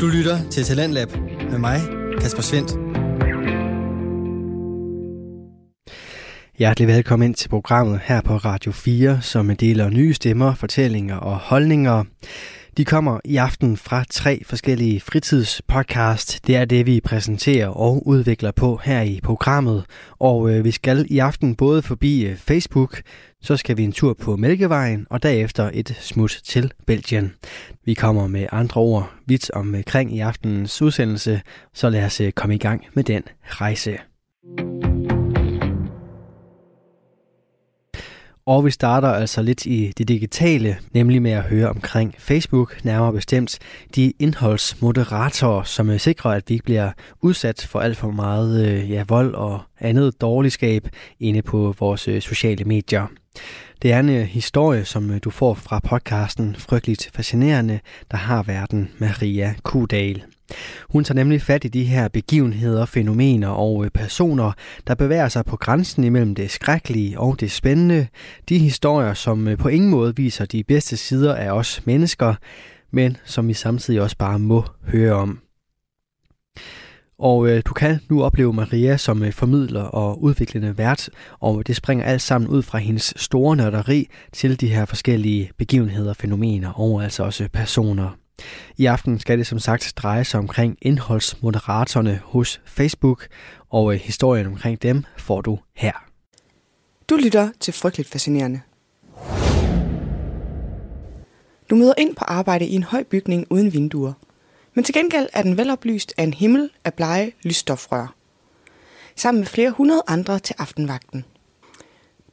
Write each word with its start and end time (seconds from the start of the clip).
Du 0.00 0.06
lytter 0.06 0.50
til 0.50 0.64
Talentlab 0.64 1.08
med 1.50 1.58
mig, 1.58 1.80
Kasper 2.20 2.42
Svendt. 2.42 2.70
Hjertelig 6.58 6.88
velkommen 6.88 7.26
ind 7.28 7.34
til 7.34 7.48
programmet 7.48 8.00
her 8.04 8.20
på 8.20 8.36
Radio 8.36 8.72
4, 8.72 9.22
som 9.22 9.56
deler 9.56 9.90
nye 9.90 10.14
stemmer, 10.14 10.54
fortællinger 10.54 11.16
og 11.16 11.36
holdninger. 11.36 12.04
De 12.76 12.84
kommer 12.84 13.20
i 13.24 13.36
aften 13.36 13.76
fra 13.76 14.04
tre 14.10 14.42
forskellige 14.46 15.00
fritidspodcast. 15.00 16.46
Det 16.46 16.56
er 16.56 16.64
det, 16.64 16.86
vi 16.86 17.00
præsenterer 17.00 17.68
og 17.68 18.06
udvikler 18.06 18.50
på 18.50 18.80
her 18.84 19.02
i 19.02 19.20
programmet. 19.22 19.84
Og 20.18 20.50
øh, 20.50 20.64
vi 20.64 20.70
skal 20.70 21.06
i 21.08 21.18
aften 21.18 21.54
både 21.54 21.82
forbi 21.82 22.26
øh, 22.26 22.36
Facebook, 22.36 23.02
så 23.46 23.56
skal 23.56 23.76
vi 23.76 23.84
en 23.84 23.92
tur 23.92 24.14
på 24.14 24.36
Mælkevejen, 24.36 25.06
og 25.10 25.22
derefter 25.22 25.70
et 25.74 25.96
smut 26.00 26.40
til 26.44 26.72
Belgien. 26.86 27.32
Vi 27.84 27.94
kommer 27.94 28.26
med 28.26 28.46
andre 28.52 28.80
ord 28.80 29.10
vidt 29.26 29.50
omkring 29.50 30.16
i 30.16 30.20
aftenens 30.20 30.82
udsendelse, 30.82 31.40
så 31.74 31.90
lad 31.90 32.04
os 32.04 32.20
øh, 32.20 32.32
komme 32.32 32.54
i 32.54 32.58
gang 32.58 32.84
med 32.94 33.04
den 33.04 33.22
rejse. 33.44 33.98
Og 38.46 38.64
vi 38.64 38.70
starter 38.70 39.08
altså 39.08 39.42
lidt 39.42 39.66
i 39.66 39.92
det 39.98 40.08
digitale, 40.08 40.76
nemlig 40.92 41.22
med 41.22 41.30
at 41.30 41.42
høre 41.42 41.68
omkring 41.68 42.14
Facebook, 42.18 42.84
nærmere 42.84 43.12
bestemt 43.12 43.58
de 43.94 44.12
indholdsmoderatorer, 44.18 45.62
som 45.62 45.90
øh, 45.90 46.00
sikrer, 46.00 46.30
at 46.30 46.42
vi 46.48 46.54
ikke 46.54 46.64
bliver 46.64 46.90
udsat 47.22 47.66
for 47.70 47.80
alt 47.80 47.96
for 47.96 48.10
meget 48.10 48.66
øh, 48.66 48.90
ja, 48.90 49.04
vold 49.08 49.34
og 49.34 49.60
andet 49.80 50.20
dårligskab 50.20 50.88
inde 51.20 51.42
på 51.42 51.74
vores 51.78 52.00
sociale 52.00 52.64
medier. 52.64 53.06
Det 53.82 53.92
er 53.92 54.00
en 54.00 54.08
øh, 54.08 54.22
historie, 54.22 54.84
som 54.84 55.10
øh, 55.10 55.20
du 55.24 55.30
får 55.30 55.54
fra 55.54 55.78
podcasten 55.78 56.56
Frygteligt 56.58 57.10
Fascinerende, 57.14 57.80
der 58.10 58.16
har 58.16 58.42
verden 58.42 58.90
Maria 58.98 59.54
Kudal. 59.62 60.22
Hun 60.90 61.04
tager 61.04 61.14
nemlig 61.14 61.42
fat 61.42 61.64
i 61.64 61.68
de 61.68 61.84
her 61.84 62.08
begivenheder, 62.08 62.84
fænomener 62.84 63.48
og 63.48 63.84
øh, 63.84 63.90
personer, 63.90 64.52
der 64.86 64.94
bevæger 64.94 65.28
sig 65.28 65.44
på 65.44 65.56
grænsen 65.56 66.04
imellem 66.04 66.34
det 66.34 66.50
skrækkelige 66.50 67.20
og 67.20 67.40
det 67.40 67.50
spændende. 67.50 68.06
De 68.48 68.58
historier, 68.58 69.14
som 69.14 69.48
på 69.58 69.68
ingen 69.68 69.90
måde 69.90 70.16
viser 70.16 70.44
de 70.44 70.64
bedste 70.64 70.96
sider 70.96 71.34
af 71.34 71.50
os 71.50 71.82
mennesker, 71.84 72.34
men 72.90 73.16
som 73.24 73.48
vi 73.48 73.54
samtidig 73.54 74.00
også 74.00 74.16
bare 74.16 74.38
må 74.38 74.64
høre 74.86 75.12
om. 75.12 75.45
Og 77.18 77.48
øh, 77.48 77.62
du 77.66 77.74
kan 77.74 78.00
nu 78.08 78.22
opleve 78.22 78.52
Maria 78.52 78.96
som 78.96 79.22
øh, 79.22 79.32
formidler 79.32 79.82
og 79.82 80.22
udviklende 80.22 80.78
vært, 80.78 81.10
og 81.40 81.66
det 81.66 81.76
springer 81.76 82.04
alt 82.04 82.22
sammen 82.22 82.50
ud 82.50 82.62
fra 82.62 82.78
hendes 82.78 83.14
store 83.16 83.56
nørderi 83.56 84.08
til 84.32 84.60
de 84.60 84.68
her 84.68 84.84
forskellige 84.84 85.50
begivenheder, 85.58 86.14
fænomener 86.14 86.72
og 86.72 87.04
altså 87.04 87.22
også 87.22 87.48
personer. 87.52 88.16
I 88.76 88.86
aften 88.86 89.18
skal 89.18 89.38
det 89.38 89.46
som 89.46 89.58
sagt 89.58 89.92
dreje 89.96 90.24
sig 90.24 90.40
omkring 90.40 90.78
indholdsmoderatorerne 90.82 92.20
hos 92.24 92.60
Facebook, 92.66 93.26
og 93.70 93.94
øh, 93.94 94.00
historien 94.00 94.46
omkring 94.46 94.82
dem 94.82 95.04
får 95.18 95.40
du 95.40 95.58
her. 95.76 95.92
Du 97.10 97.16
lytter 97.16 97.50
til 97.60 97.74
Frygteligt 97.74 98.08
Fascinerende. 98.08 98.60
Du 101.70 101.74
møder 101.74 101.94
ind 101.98 102.16
på 102.16 102.24
arbejde 102.24 102.66
i 102.66 102.74
en 102.74 102.82
høj 102.82 103.04
bygning 103.10 103.46
uden 103.50 103.72
vinduer. 103.72 104.12
Men 104.76 104.84
til 104.84 104.94
gengæld 104.94 105.28
er 105.32 105.42
den 105.42 105.56
veloplyst 105.56 106.14
af 106.16 106.22
en 106.22 106.34
himmel 106.34 106.70
af 106.84 106.94
blege 106.94 107.32
lysstofrør. 107.42 108.14
Sammen 109.16 109.40
med 109.40 109.46
flere 109.46 109.70
hundrede 109.70 110.02
andre 110.06 110.38
til 110.38 110.54
aftenvagten. 110.58 111.24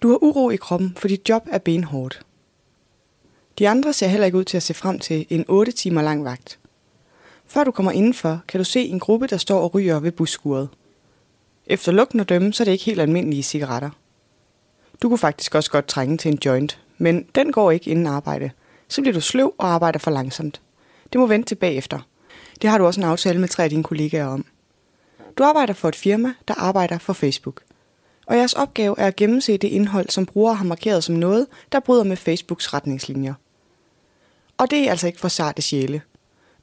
Du 0.02 0.10
har 0.10 0.24
uro 0.24 0.50
i 0.50 0.56
kroppen, 0.56 0.94
for 0.98 1.08
dit 1.08 1.30
job 1.30 1.48
er 1.52 1.58
benhårdt. 1.58 2.26
De 3.60 3.70
andre 3.70 3.94
ser 3.94 4.08
heller 4.08 4.26
ikke 4.26 4.38
ud 4.38 4.44
til 4.44 4.58
at 4.58 4.64
se 4.64 4.74
frem 4.74 5.00
til 5.00 5.26
en 5.30 5.46
8 5.48 5.72
timer 5.72 6.02
lang 6.02 6.24
vagt. 6.24 6.60
Før 7.46 7.64
du 7.64 7.72
kommer 7.72 7.92
indenfor, 7.92 8.42
kan 8.48 8.60
du 8.60 8.64
se 8.64 8.86
en 8.86 9.00
gruppe, 9.00 9.28
der 9.28 9.38
står 9.38 9.62
og 9.62 9.76
ryger 9.76 10.00
ved 10.00 10.12
busskuret. 10.12 10.70
Efter 11.66 11.92
lugten 11.92 12.20
og 12.20 12.30
dømme, 12.30 12.54
så 12.54 12.64
er 12.64 12.66
det 12.66 12.72
ikke 12.72 12.86
helt 12.86 13.02
almindelige 13.02 13.44
cigaretter. 13.44 13.90
Du 15.02 15.10
kunne 15.10 15.18
faktisk 15.18 15.56
også 15.56 15.72
godt 15.72 15.88
trænge 15.88 16.18
til 16.18 16.32
en 16.32 16.40
joint, 16.46 16.80
men 16.98 17.26
den 17.36 17.52
går 17.52 17.72
ikke 17.72 17.92
inden 17.92 18.08
arbejde. 18.08 18.52
Så 18.88 19.02
bliver 19.02 19.14
du 19.14 19.22
sløv 19.22 19.54
og 19.58 19.68
arbejder 19.68 20.00
for 20.00 20.12
langsomt. 20.12 20.62
Det 21.14 21.20
må 21.20 21.28
vente 21.28 21.48
til 21.48 21.56
bagefter. 21.56 22.00
Det 22.62 22.70
har 22.70 22.78
du 22.78 22.86
også 22.86 23.02
en 23.02 23.08
aftale 23.08 23.40
med 23.40 23.48
tre 23.48 23.64
af 23.64 23.70
dine 23.70 23.84
kollegaer 23.84 24.26
om. 24.26 24.46
Du 25.38 25.44
arbejder 25.44 25.74
for 25.74 25.88
et 25.88 25.96
firma, 25.96 26.34
der 26.48 26.54
arbejder 26.54 26.98
for 26.98 27.14
Facebook. 27.14 27.62
Og 28.26 28.38
jeres 28.38 28.54
opgave 28.54 28.96
er 29.00 29.08
at 29.08 29.16
gennemse 29.16 29.58
det 29.58 29.68
indhold, 29.68 30.10
som 30.10 30.26
brugere 30.26 30.56
har 30.56 30.66
markeret 30.66 31.04
som 31.04 31.16
noget, 31.16 31.48
der 31.72 31.80
bryder 31.80 32.04
med 32.04 32.18
Facebooks 32.18 32.74
retningslinjer. 32.74 33.34
Og 34.58 34.72
det 34.72 34.88
er 34.88 34.90
altså 34.92 35.08
ikke 35.08 35.20
for 35.20 35.28
sarte 35.28 35.62
sjæle. 35.62 36.02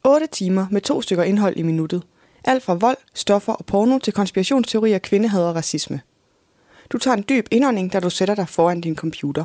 8 0.05 0.27
timer 0.27 0.67
med 0.71 0.81
to 0.81 1.03
stykker 1.03 1.25
indhold 1.25 1.57
i 1.57 1.63
minuttet. 1.63 2.03
Alt 2.45 2.63
fra 2.63 2.75
vold, 2.75 2.97
stoffer 3.15 3.53
og 3.53 3.67
porno 3.67 3.99
til 3.99 4.13
konspirationsteorier, 4.13 4.99
kvindehad 4.99 5.43
og 5.45 5.55
racisme. 5.55 6.01
Du 6.91 6.99
tager 6.99 7.17
en 7.17 7.25
dyb 7.29 7.47
indånding, 7.51 7.93
da 7.93 8.01
du 8.01 8.11
sætter 8.11 8.35
dig 8.35 8.49
foran 8.49 8.81
din 8.81 8.97
computer. 8.97 9.45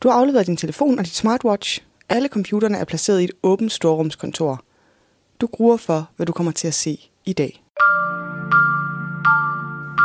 Du 0.00 0.08
har 0.08 0.18
afleveret 0.18 0.46
din 0.46 0.56
telefon 0.56 0.98
og 0.98 1.04
dit 1.04 1.14
smartwatch. 1.14 1.82
Alle 2.08 2.28
computerne 2.28 2.78
er 2.78 2.84
placeret 2.84 3.20
i 3.20 3.24
et 3.24 3.32
åbent 3.42 3.72
storrumskontor. 3.72 4.64
Du 5.40 5.46
gruer 5.46 5.76
for, 5.76 6.08
hvad 6.16 6.26
du 6.26 6.32
kommer 6.32 6.52
til 6.52 6.68
at 6.68 6.74
se 6.74 7.10
i 7.24 7.32
dag. 7.32 7.62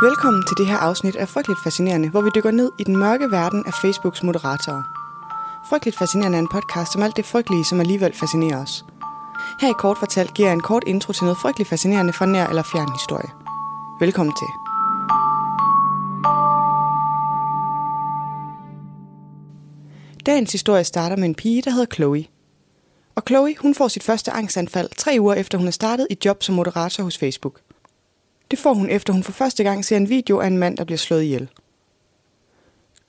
Velkommen 0.02 0.42
til 0.48 0.56
det 0.56 0.66
her 0.66 0.76
afsnit 0.76 1.16
af 1.16 1.28
Frygteligt 1.28 1.62
Fascinerende, 1.64 2.08
hvor 2.10 2.20
vi 2.20 2.30
dykker 2.34 2.50
ned 2.50 2.70
i 2.78 2.84
den 2.84 2.96
mørke 2.96 3.30
verden 3.30 3.64
af 3.66 3.72
Facebooks 3.82 4.22
moderatorer. 4.22 4.82
Frygteligt 5.68 5.98
Fascinerende 5.98 6.38
er 6.38 6.42
en 6.42 6.48
podcast 6.52 6.96
om 6.96 7.02
alt 7.02 7.16
det 7.16 7.24
frygtelige, 7.24 7.64
som 7.64 7.80
alligevel 7.80 8.14
fascinerer 8.14 8.62
os. 8.62 8.84
Her 9.60 9.70
i 9.70 9.78
Kort 9.78 9.98
Fortalt 9.98 10.34
giver 10.34 10.48
jeg 10.48 10.54
en 10.54 10.60
kort 10.60 10.84
intro 10.86 11.12
til 11.12 11.24
noget 11.24 11.38
frygteligt 11.38 11.68
fascinerende 11.68 12.12
fra 12.12 12.26
nær 12.26 12.46
eller 12.46 12.62
fjern 12.62 12.92
historie. 12.92 13.30
Velkommen 14.00 14.34
til. 14.40 14.50
Dagens 20.26 20.52
historie 20.52 20.84
starter 20.84 21.16
med 21.16 21.24
en 21.24 21.34
pige, 21.34 21.62
der 21.62 21.70
hedder 21.70 21.94
Chloe. 21.94 22.31
Og 23.14 23.22
Chloe, 23.28 23.54
hun 23.58 23.74
får 23.74 23.88
sit 23.88 24.02
første 24.02 24.30
angstanfald 24.30 24.88
tre 24.98 25.16
uger 25.20 25.34
efter 25.34 25.58
hun 25.58 25.66
er 25.66 25.70
startet 25.70 26.06
i 26.10 26.16
job 26.24 26.42
som 26.42 26.54
moderator 26.54 27.04
hos 27.04 27.18
Facebook. 27.18 27.60
Det 28.50 28.58
får 28.58 28.74
hun 28.74 28.90
efter 28.90 29.12
hun 29.12 29.22
for 29.22 29.32
første 29.32 29.64
gang 29.64 29.84
ser 29.84 29.96
en 29.96 30.08
video 30.08 30.40
af 30.40 30.46
en 30.46 30.58
mand, 30.58 30.76
der 30.76 30.84
bliver 30.84 30.98
slået 30.98 31.22
ihjel. 31.22 31.48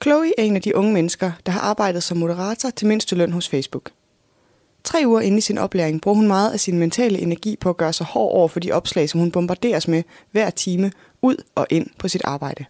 Chloe 0.02 0.32
er 0.38 0.42
en 0.42 0.56
af 0.56 0.62
de 0.62 0.76
unge 0.76 0.92
mennesker, 0.92 1.32
der 1.46 1.52
har 1.52 1.60
arbejdet 1.60 2.02
som 2.02 2.16
moderator 2.18 2.70
til 2.70 2.86
mindsteløn 2.86 3.32
hos 3.32 3.48
Facebook. 3.48 3.90
Tre 4.84 5.02
uger 5.06 5.20
inde 5.20 5.38
i 5.38 5.40
sin 5.40 5.58
oplæring 5.58 6.00
bruger 6.00 6.16
hun 6.16 6.26
meget 6.26 6.52
af 6.52 6.60
sin 6.60 6.78
mentale 6.78 7.18
energi 7.18 7.56
på 7.56 7.70
at 7.70 7.76
gøre 7.76 7.92
sig 7.92 8.06
hård 8.06 8.32
over 8.34 8.48
for 8.48 8.60
de 8.60 8.72
opslag, 8.72 9.08
som 9.08 9.20
hun 9.20 9.30
bombarderes 9.30 9.88
med 9.88 10.02
hver 10.30 10.50
time 10.50 10.92
ud 11.22 11.36
og 11.54 11.66
ind 11.70 11.86
på 11.98 12.08
sit 12.08 12.22
arbejde. 12.24 12.64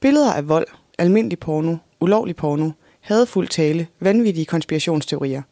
Billeder 0.00 0.32
af 0.32 0.48
vold, 0.48 0.66
almindelig 0.98 1.38
porno, 1.38 1.76
ulovlig 2.00 2.36
porno, 2.36 2.70
hadfuld 3.00 3.48
tale, 3.48 3.86
vanvittige 4.00 4.46
konspirationsteorier. 4.46 5.42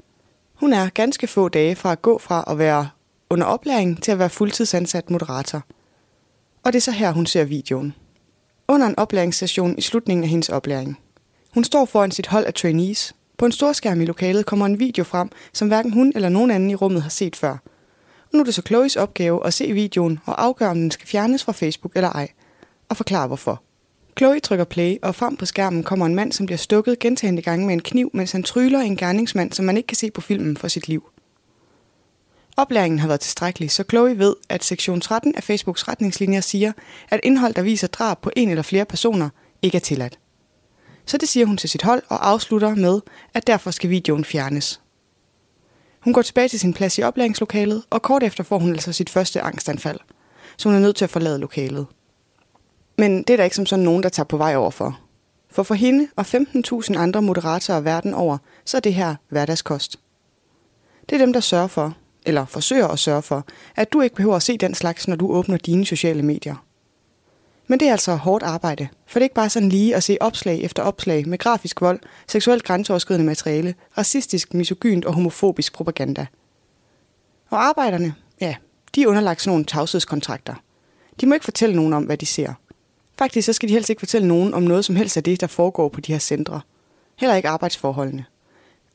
Hun 0.55 0.73
er 0.73 0.89
ganske 0.89 1.27
få 1.27 1.49
dage 1.49 1.77
fra 1.77 1.93
at 1.93 2.03
gå 2.03 2.19
fra 2.19 2.45
at 2.47 2.59
være 2.59 2.89
under 3.31 3.47
oplæring 3.47 4.03
til 4.03 4.13
at 4.13 4.19
være 4.19 4.31
fuldtidsansat 4.31 5.11
moderator. 5.11 5.63
Og 6.65 6.73
det 6.73 6.79
er 6.79 6.83
så 6.83 6.91
her, 6.91 7.13
hun 7.13 7.27
ser 7.27 7.45
videoen 7.45 7.95
under 8.69 8.87
en 8.87 8.99
oplæringssession 8.99 9.79
i 9.79 9.81
slutningen 9.81 10.25
af 10.25 10.31
hendes 10.31 10.49
oplæring. 10.49 10.99
Hun 11.55 11.65
står 11.65 11.85
foran 11.85 12.11
sit 12.11 12.27
hold 12.27 12.45
af 12.45 12.55
trainees. 12.55 13.15
På 13.39 13.47
en 13.47 13.53
storskærm 13.53 14.01
i 14.01 14.05
lokalet 14.05 14.47
kommer 14.47 14.67
en 14.67 14.79
video 14.79 15.05
frem, 15.05 15.31
som 15.53 15.69
hverken 15.69 15.93
hun 15.93 16.13
eller 16.15 16.29
nogen 16.29 16.51
anden 16.51 16.71
i 16.71 16.75
rummet 16.75 17.03
har 17.03 17.11
set 17.11 17.37
før. 17.37 17.53
Og 18.23 18.31
nu 18.33 18.41
er 18.41 18.45
det 18.45 18.55
så 18.55 18.63
Chloes 18.67 18.97
opgave 18.97 19.47
at 19.47 19.55
se 19.55 19.73
videoen 19.73 20.21
og 20.27 20.45
afgøre, 20.45 20.71
om 20.71 20.77
den 20.77 20.91
skal 20.91 21.09
fjernes 21.09 21.45
fra 21.45 21.53
Facebook 21.53 21.93
eller 21.97 22.11
ej, 22.11 22.29
og 22.89 22.97
forklare 22.97 23.27
hvorfor. 23.27 23.63
Chloe 24.19 24.41
trykker 24.41 24.65
play, 24.65 24.97
og 25.03 25.15
frem 25.15 25.37
på 25.37 25.47
skærmen 25.47 25.83
kommer 25.83 26.07
en 26.07 26.15
mand, 26.15 26.33
som 26.33 26.47
bliver 26.47 26.59
stukket 26.59 26.99
gentagende 26.99 27.43
gange 27.43 27.67
med 27.67 27.75
en 27.75 27.83
kniv, 27.83 28.11
mens 28.13 28.33
han 28.33 28.43
tryller 28.43 28.81
en 28.81 28.97
gerningsmand, 28.97 29.53
som 29.53 29.65
man 29.65 29.77
ikke 29.77 29.87
kan 29.87 29.97
se 29.97 30.11
på 30.11 30.21
filmen 30.21 30.57
for 30.57 30.69
sit 30.69 30.89
liv. 30.89 31.11
Oplæringen 32.57 32.99
har 32.99 33.09
været 33.09 33.21
tilstrækkelig, 33.21 33.71
så 33.71 33.85
Chloe 33.91 34.19
ved, 34.19 34.35
at 34.49 34.65
sektion 34.65 35.01
13 35.01 35.35
af 35.37 35.43
Facebooks 35.43 35.89
retningslinjer 35.89 36.41
siger, 36.41 36.73
at 37.09 37.21
indhold, 37.23 37.55
der 37.55 37.63
viser 37.63 37.87
drab 37.87 38.21
på 38.21 38.31
en 38.37 38.49
eller 38.49 38.63
flere 38.63 38.85
personer, 38.85 39.29
ikke 39.63 39.77
er 39.77 39.81
tilladt. 39.81 40.19
Så 41.07 41.19
det 41.19 41.29
siger 41.29 41.47
hun 41.47 41.57
til 41.57 41.71
sit 41.71 41.83
hold 41.83 42.03
og 42.09 42.29
afslutter 42.29 42.75
med, 42.75 43.01
at 43.35 43.47
derfor 43.47 43.71
skal 43.71 43.91
videoen 43.91 44.25
fjernes. 44.25 44.81
Hun 46.01 46.13
går 46.13 46.23
tilbage 46.23 46.49
til 46.49 46.61
sin 46.61 46.75
plads 46.75 46.99
i 46.99 47.03
oplæringslokalet, 47.03 47.83
og 47.91 48.03
kort 48.03 48.23
efter 48.23 48.45
får 48.45 48.59
hun 48.59 48.73
altså 48.73 48.93
sit 48.93 49.11
første 49.11 49.41
angstanfald, 49.41 49.99
så 50.57 50.69
hun 50.69 50.77
er 50.77 50.81
nødt 50.81 50.97
til 50.97 51.05
at 51.05 51.11
forlade 51.11 51.39
lokalet. 51.39 51.87
Men 52.99 53.23
det 53.23 53.31
er 53.31 53.37
der 53.37 53.45
ikke 53.45 53.57
som 53.57 53.67
sådan 53.67 53.85
nogen, 53.85 54.03
der 54.03 54.09
tager 54.09 54.25
på 54.25 54.37
vej 54.37 54.57
over 54.57 54.71
for. 54.71 55.01
For 55.51 55.63
for 55.63 55.75
hende 55.75 56.09
og 56.17 56.25
15.000 56.27 56.99
andre 56.99 57.23
moderatorer 57.23 57.81
verden 57.81 58.15
over, 58.15 58.39
så 58.65 58.77
er 58.77 58.81
det 58.81 58.95
her 58.95 59.15
hverdagskost. 59.29 59.97
Det 61.09 61.15
er 61.15 61.19
dem, 61.19 61.33
der 61.33 61.41
sørger 61.41 61.67
for, 61.67 61.97
eller 62.27 62.47
forsøger 62.47 62.89
at 62.89 62.99
sørge 62.99 63.23
for, 63.23 63.45
at 63.77 63.93
du 63.93 64.01
ikke 64.01 64.17
behøver 64.17 64.37
at 64.37 64.43
se 64.43 64.59
den 64.59 64.75
slags, 64.75 65.09
når 65.09 65.17
du 65.17 65.33
åbner 65.33 65.57
dine 65.57 65.87
sociale 65.87 66.23
medier. 66.23 66.65
Men 67.67 67.81
det 67.81 67.89
er 67.89 67.93
altså 67.93 68.15
hårdt 68.15 68.45
arbejde, 68.45 68.89
for 69.07 69.19
det 69.19 69.23
er 69.23 69.25
ikke 69.25 69.35
bare 69.35 69.51
sådan 69.51 69.69
lige 69.69 69.97
at 69.97 70.03
se 70.03 70.17
opslag 70.21 70.61
efter 70.61 70.83
opslag 70.83 71.29
med 71.29 71.39
grafisk 71.39 71.81
vold, 71.81 72.01
seksuelt 72.29 72.65
grænseoverskridende 72.65 73.27
materiale, 73.27 73.75
racistisk, 73.99 74.55
misogynt 74.55 75.05
og 75.05 75.15
homofobisk 75.15 75.73
propaganda. 75.73 76.27
Og 77.51 77.65
arbejderne, 77.65 78.15
ja, 78.41 78.57
de 78.95 79.03
er 79.03 79.07
underlagt 79.07 79.41
sådan 79.41 79.51
nogle 79.51 79.65
tavshedskontrakter. 79.65 80.55
De 81.21 81.27
må 81.27 81.35
ikke 81.35 81.45
fortælle 81.45 81.77
nogen 81.77 81.93
om, 81.93 82.05
hvad 82.05 82.17
de 82.17 82.27
ser. 82.27 82.53
Faktisk 83.19 83.47
så 83.47 83.53
skal 83.53 83.69
de 83.69 83.75
helst 83.75 83.91
ikke 83.91 84.01
fortælle 84.01 84.29
nogen 84.29 84.55
om 84.55 84.63
noget 84.63 84.85
som 84.85 84.97
helst 84.97 85.17
af 85.17 85.23
det, 85.23 85.41
der 85.41 85.47
foregår 85.47 85.89
på 85.89 86.01
de 86.01 86.13
her 86.13 86.19
centre. 86.19 86.61
Heller 87.19 87.37
ikke 87.37 87.49
arbejdsforholdene. 87.49 88.25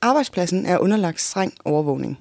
Arbejdspladsen 0.01 0.65
er 0.65 0.77
underlagt 0.77 1.21
streng 1.21 1.53
overvågning. 1.65 2.19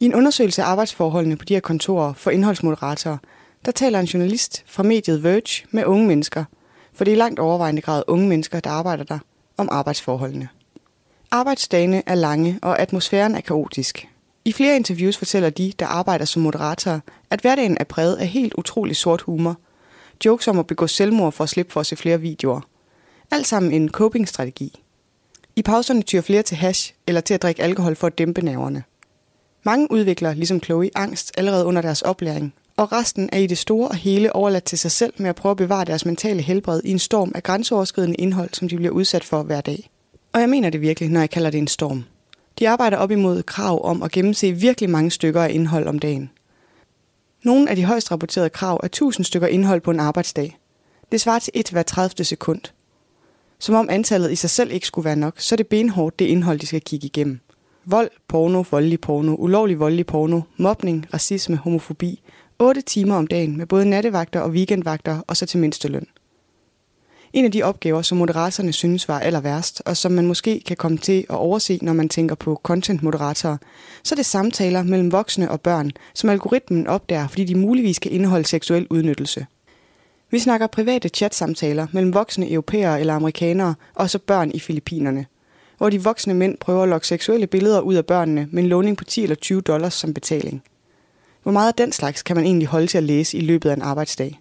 I 0.00 0.04
en 0.04 0.14
undersøgelse 0.14 0.62
af 0.62 0.66
arbejdsforholdene 0.66 1.36
på 1.36 1.44
de 1.44 1.54
her 1.54 1.60
kontorer 1.60 2.12
for 2.12 2.30
indholdsmoderatorer, 2.30 3.18
der 3.64 3.72
taler 3.72 4.00
en 4.00 4.06
journalist 4.06 4.64
fra 4.66 4.82
mediet 4.82 5.22
Verge 5.22 5.66
med 5.70 5.84
unge 5.84 6.06
mennesker, 6.06 6.44
for 6.92 7.04
det 7.04 7.12
er 7.12 7.16
langt 7.16 7.40
overvejende 7.40 7.82
grad 7.82 8.02
unge 8.06 8.28
mennesker, 8.28 8.60
der 8.60 8.70
arbejder 8.70 9.04
der, 9.04 9.18
om 9.56 9.68
arbejdsforholdene. 9.72 10.48
Arbejdsdagene 11.30 12.02
er 12.06 12.14
lange, 12.14 12.58
og 12.62 12.78
atmosfæren 12.78 13.34
er 13.34 13.40
kaotisk. 13.40 14.08
I 14.44 14.52
flere 14.52 14.76
interviews 14.76 15.16
fortæller 15.16 15.50
de, 15.50 15.72
der 15.78 15.86
arbejder 15.86 16.24
som 16.24 16.42
moderatorer, 16.42 17.00
at 17.30 17.40
hverdagen 17.40 17.76
er 17.80 17.84
præget 17.84 18.16
af 18.16 18.26
helt 18.26 18.54
utrolig 18.54 18.96
sort 18.96 19.20
humor. 19.20 19.56
Jokes 20.24 20.48
om 20.48 20.58
at 20.58 20.66
begå 20.66 20.86
selvmord 20.86 21.32
for 21.32 21.44
at 21.44 21.50
slippe 21.50 21.72
for 21.72 21.80
at 21.80 21.86
se 21.86 21.96
flere 21.96 22.20
videoer. 22.20 22.60
Alt 23.30 23.46
sammen 23.46 23.72
en 23.72 23.88
coping-strategi. 23.88 24.82
I 25.56 25.62
pauserne 25.62 26.02
tyrer 26.02 26.22
flere 26.22 26.42
til 26.42 26.56
hash 26.56 26.94
eller 27.06 27.20
til 27.20 27.34
at 27.34 27.42
drikke 27.42 27.62
alkohol 27.62 27.96
for 27.96 28.06
at 28.06 28.18
dæmpe 28.18 28.42
nerverne. 28.42 28.82
Mange 29.62 29.90
udvikler, 29.90 30.34
ligesom 30.34 30.62
Chloe, 30.62 30.90
angst 30.94 31.32
allerede 31.36 31.64
under 31.64 31.82
deres 31.82 32.02
oplæring, 32.02 32.54
og 32.76 32.92
resten 32.92 33.28
er 33.32 33.38
i 33.38 33.46
det 33.46 33.58
store 33.58 33.88
og 33.88 33.96
hele 33.96 34.36
overladt 34.36 34.64
til 34.64 34.78
sig 34.78 34.90
selv 34.90 35.12
med 35.16 35.30
at 35.30 35.36
prøve 35.36 35.50
at 35.50 35.56
bevare 35.56 35.84
deres 35.84 36.06
mentale 36.06 36.42
helbred 36.42 36.80
i 36.84 36.90
en 36.90 36.98
storm 36.98 37.32
af 37.34 37.42
grænseoverskridende 37.42 38.16
indhold, 38.16 38.50
som 38.52 38.68
de 38.68 38.76
bliver 38.76 38.92
udsat 38.92 39.24
for 39.24 39.42
hver 39.42 39.60
dag. 39.60 39.90
Og 40.32 40.40
jeg 40.40 40.48
mener 40.48 40.70
det 40.70 40.80
virkelig, 40.80 41.10
når 41.10 41.20
jeg 41.20 41.30
kalder 41.30 41.50
det 41.50 41.58
en 41.58 41.68
storm. 41.68 42.04
De 42.58 42.68
arbejder 42.68 42.96
op 42.96 43.10
imod 43.10 43.42
krav 43.42 43.84
om 43.84 44.02
at 44.02 44.10
gennemse 44.10 44.52
virkelig 44.52 44.90
mange 44.90 45.10
stykker 45.10 45.42
af 45.42 45.50
indhold 45.52 45.86
om 45.86 45.98
dagen. 45.98 46.30
Nogle 47.42 47.70
af 47.70 47.76
de 47.76 47.84
højst 47.84 48.10
rapporterede 48.10 48.50
krav 48.50 48.80
er 48.82 48.86
1000 48.86 49.24
stykker 49.24 49.48
indhold 49.48 49.80
på 49.80 49.90
en 49.90 50.00
arbejdsdag. 50.00 50.58
Det 51.12 51.20
svarer 51.20 51.38
til 51.38 51.52
et 51.54 51.70
hver 51.70 51.82
30. 51.82 52.24
sekund. 52.24 52.60
Som 53.58 53.74
om 53.74 53.88
antallet 53.90 54.32
i 54.32 54.36
sig 54.36 54.50
selv 54.50 54.72
ikke 54.72 54.86
skulle 54.86 55.04
være 55.04 55.16
nok, 55.16 55.40
så 55.40 55.54
er 55.54 55.56
det 55.56 55.66
benhårdt 55.66 56.18
det 56.18 56.24
indhold, 56.24 56.58
de 56.58 56.66
skal 56.66 56.80
kigge 56.80 57.06
igennem. 57.06 57.40
Vold, 57.84 58.10
porno, 58.28 58.64
voldelig 58.70 59.00
porno, 59.00 59.34
ulovlig 59.34 59.80
voldelig 59.80 60.06
porno, 60.06 60.40
mobning, 60.56 61.06
racisme, 61.14 61.56
homofobi. 61.56 62.22
8 62.58 62.80
timer 62.80 63.14
om 63.14 63.26
dagen 63.26 63.56
med 63.56 63.66
både 63.66 63.84
nattevagter 63.84 64.40
og 64.40 64.50
weekendvagter 64.50 65.20
og 65.26 65.36
så 65.36 65.46
til 65.46 65.60
mindsteløn. 65.60 66.06
En 67.32 67.44
af 67.44 67.52
de 67.52 67.62
opgaver, 67.62 68.02
som 68.02 68.18
moderatorerne 68.18 68.72
synes 68.72 69.08
var 69.08 69.20
aller 69.20 69.40
værst, 69.40 69.82
og 69.86 69.96
som 69.96 70.12
man 70.12 70.26
måske 70.26 70.62
kan 70.66 70.76
komme 70.76 70.98
til 70.98 71.18
at 71.30 71.36
overse, 71.36 71.78
når 71.82 71.92
man 71.92 72.08
tænker 72.08 72.34
på 72.34 72.60
content-moderatorer, 72.62 73.56
så 74.02 74.14
er 74.14 74.16
det 74.16 74.26
samtaler 74.26 74.82
mellem 74.82 75.12
voksne 75.12 75.50
og 75.50 75.60
børn, 75.60 75.90
som 76.14 76.30
algoritmen 76.30 76.86
opdager, 76.86 77.28
fordi 77.28 77.44
de 77.44 77.54
muligvis 77.54 77.98
kan 77.98 78.12
indeholde 78.12 78.48
seksuel 78.48 78.86
udnyttelse. 78.90 79.46
Vi 80.30 80.38
snakker 80.38 80.66
private 80.66 81.08
chatsamtaler 81.08 81.86
mellem 81.92 82.14
voksne 82.14 82.52
europæere 82.52 83.00
eller 83.00 83.14
amerikanere, 83.14 83.74
og 83.94 84.10
så 84.10 84.18
børn 84.18 84.50
i 84.54 84.60
Filippinerne, 84.60 85.26
hvor 85.78 85.90
de 85.90 86.02
voksne 86.02 86.34
mænd 86.34 86.58
prøver 86.58 86.82
at 86.82 86.88
lokke 86.88 87.06
seksuelle 87.06 87.46
billeder 87.46 87.80
ud 87.80 87.94
af 87.94 88.06
børnene 88.06 88.48
med 88.50 88.62
en 88.62 88.68
låning 88.68 88.96
på 88.96 89.04
10 89.04 89.22
eller 89.22 89.36
20 89.36 89.60
dollars 89.60 89.94
som 89.94 90.14
betaling. 90.14 90.62
Hvor 91.42 91.52
meget 91.52 91.68
af 91.68 91.74
den 91.74 91.92
slags 91.92 92.22
kan 92.22 92.36
man 92.36 92.44
egentlig 92.44 92.68
holde 92.68 92.86
til 92.86 92.98
at 92.98 93.04
læse 93.04 93.36
i 93.36 93.40
løbet 93.40 93.70
af 93.70 93.74
en 93.74 93.82
arbejdsdag? 93.82 94.40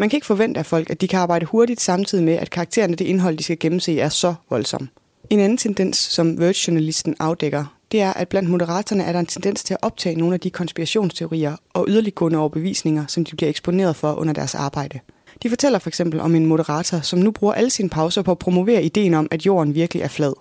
Man 0.00 0.08
kan 0.08 0.16
ikke 0.16 0.26
forvente 0.26 0.58
af 0.58 0.66
folk, 0.66 0.90
at 0.90 1.00
de 1.00 1.08
kan 1.08 1.18
arbejde 1.18 1.46
hurtigt 1.46 1.80
samtidig 1.80 2.24
med, 2.24 2.34
at 2.34 2.50
karaktererne 2.50 2.96
det 2.96 3.04
indhold, 3.04 3.36
de 3.36 3.42
skal 3.42 3.58
gennemse, 3.58 4.00
er 4.00 4.08
så 4.08 4.34
voldsom. 4.50 4.88
En 5.30 5.40
anden 5.40 5.58
tendens, 5.58 5.96
som 5.96 6.38
Verge-journalisten 6.38 7.16
afdækker, 7.20 7.78
det 7.92 8.00
er, 8.00 8.12
at 8.12 8.28
blandt 8.28 8.50
moderatorerne 8.50 9.04
er 9.04 9.12
der 9.12 9.20
en 9.20 9.26
tendens 9.26 9.64
til 9.64 9.74
at 9.74 9.78
optage 9.82 10.14
nogle 10.14 10.34
af 10.34 10.40
de 10.40 10.50
konspirationsteorier 10.50 11.56
og 11.74 11.84
yderliggående 11.88 12.38
overbevisninger, 12.38 13.06
som 13.06 13.24
de 13.24 13.36
bliver 13.36 13.50
eksponeret 13.50 13.96
for 13.96 14.14
under 14.14 14.32
deres 14.32 14.54
arbejde. 14.54 15.00
De 15.42 15.48
fortæller 15.48 15.78
for 15.78 15.88
eksempel 15.88 16.20
om 16.20 16.34
en 16.34 16.46
moderator, 16.46 17.00
som 17.00 17.18
nu 17.18 17.30
bruger 17.30 17.54
alle 17.54 17.70
sine 17.70 17.88
pauser 17.88 18.22
på 18.22 18.30
at 18.30 18.38
promovere 18.38 18.82
ideen 18.82 19.14
om, 19.14 19.28
at 19.30 19.46
jorden 19.46 19.74
virkelig 19.74 20.02
er 20.02 20.08
flad. 20.08 20.32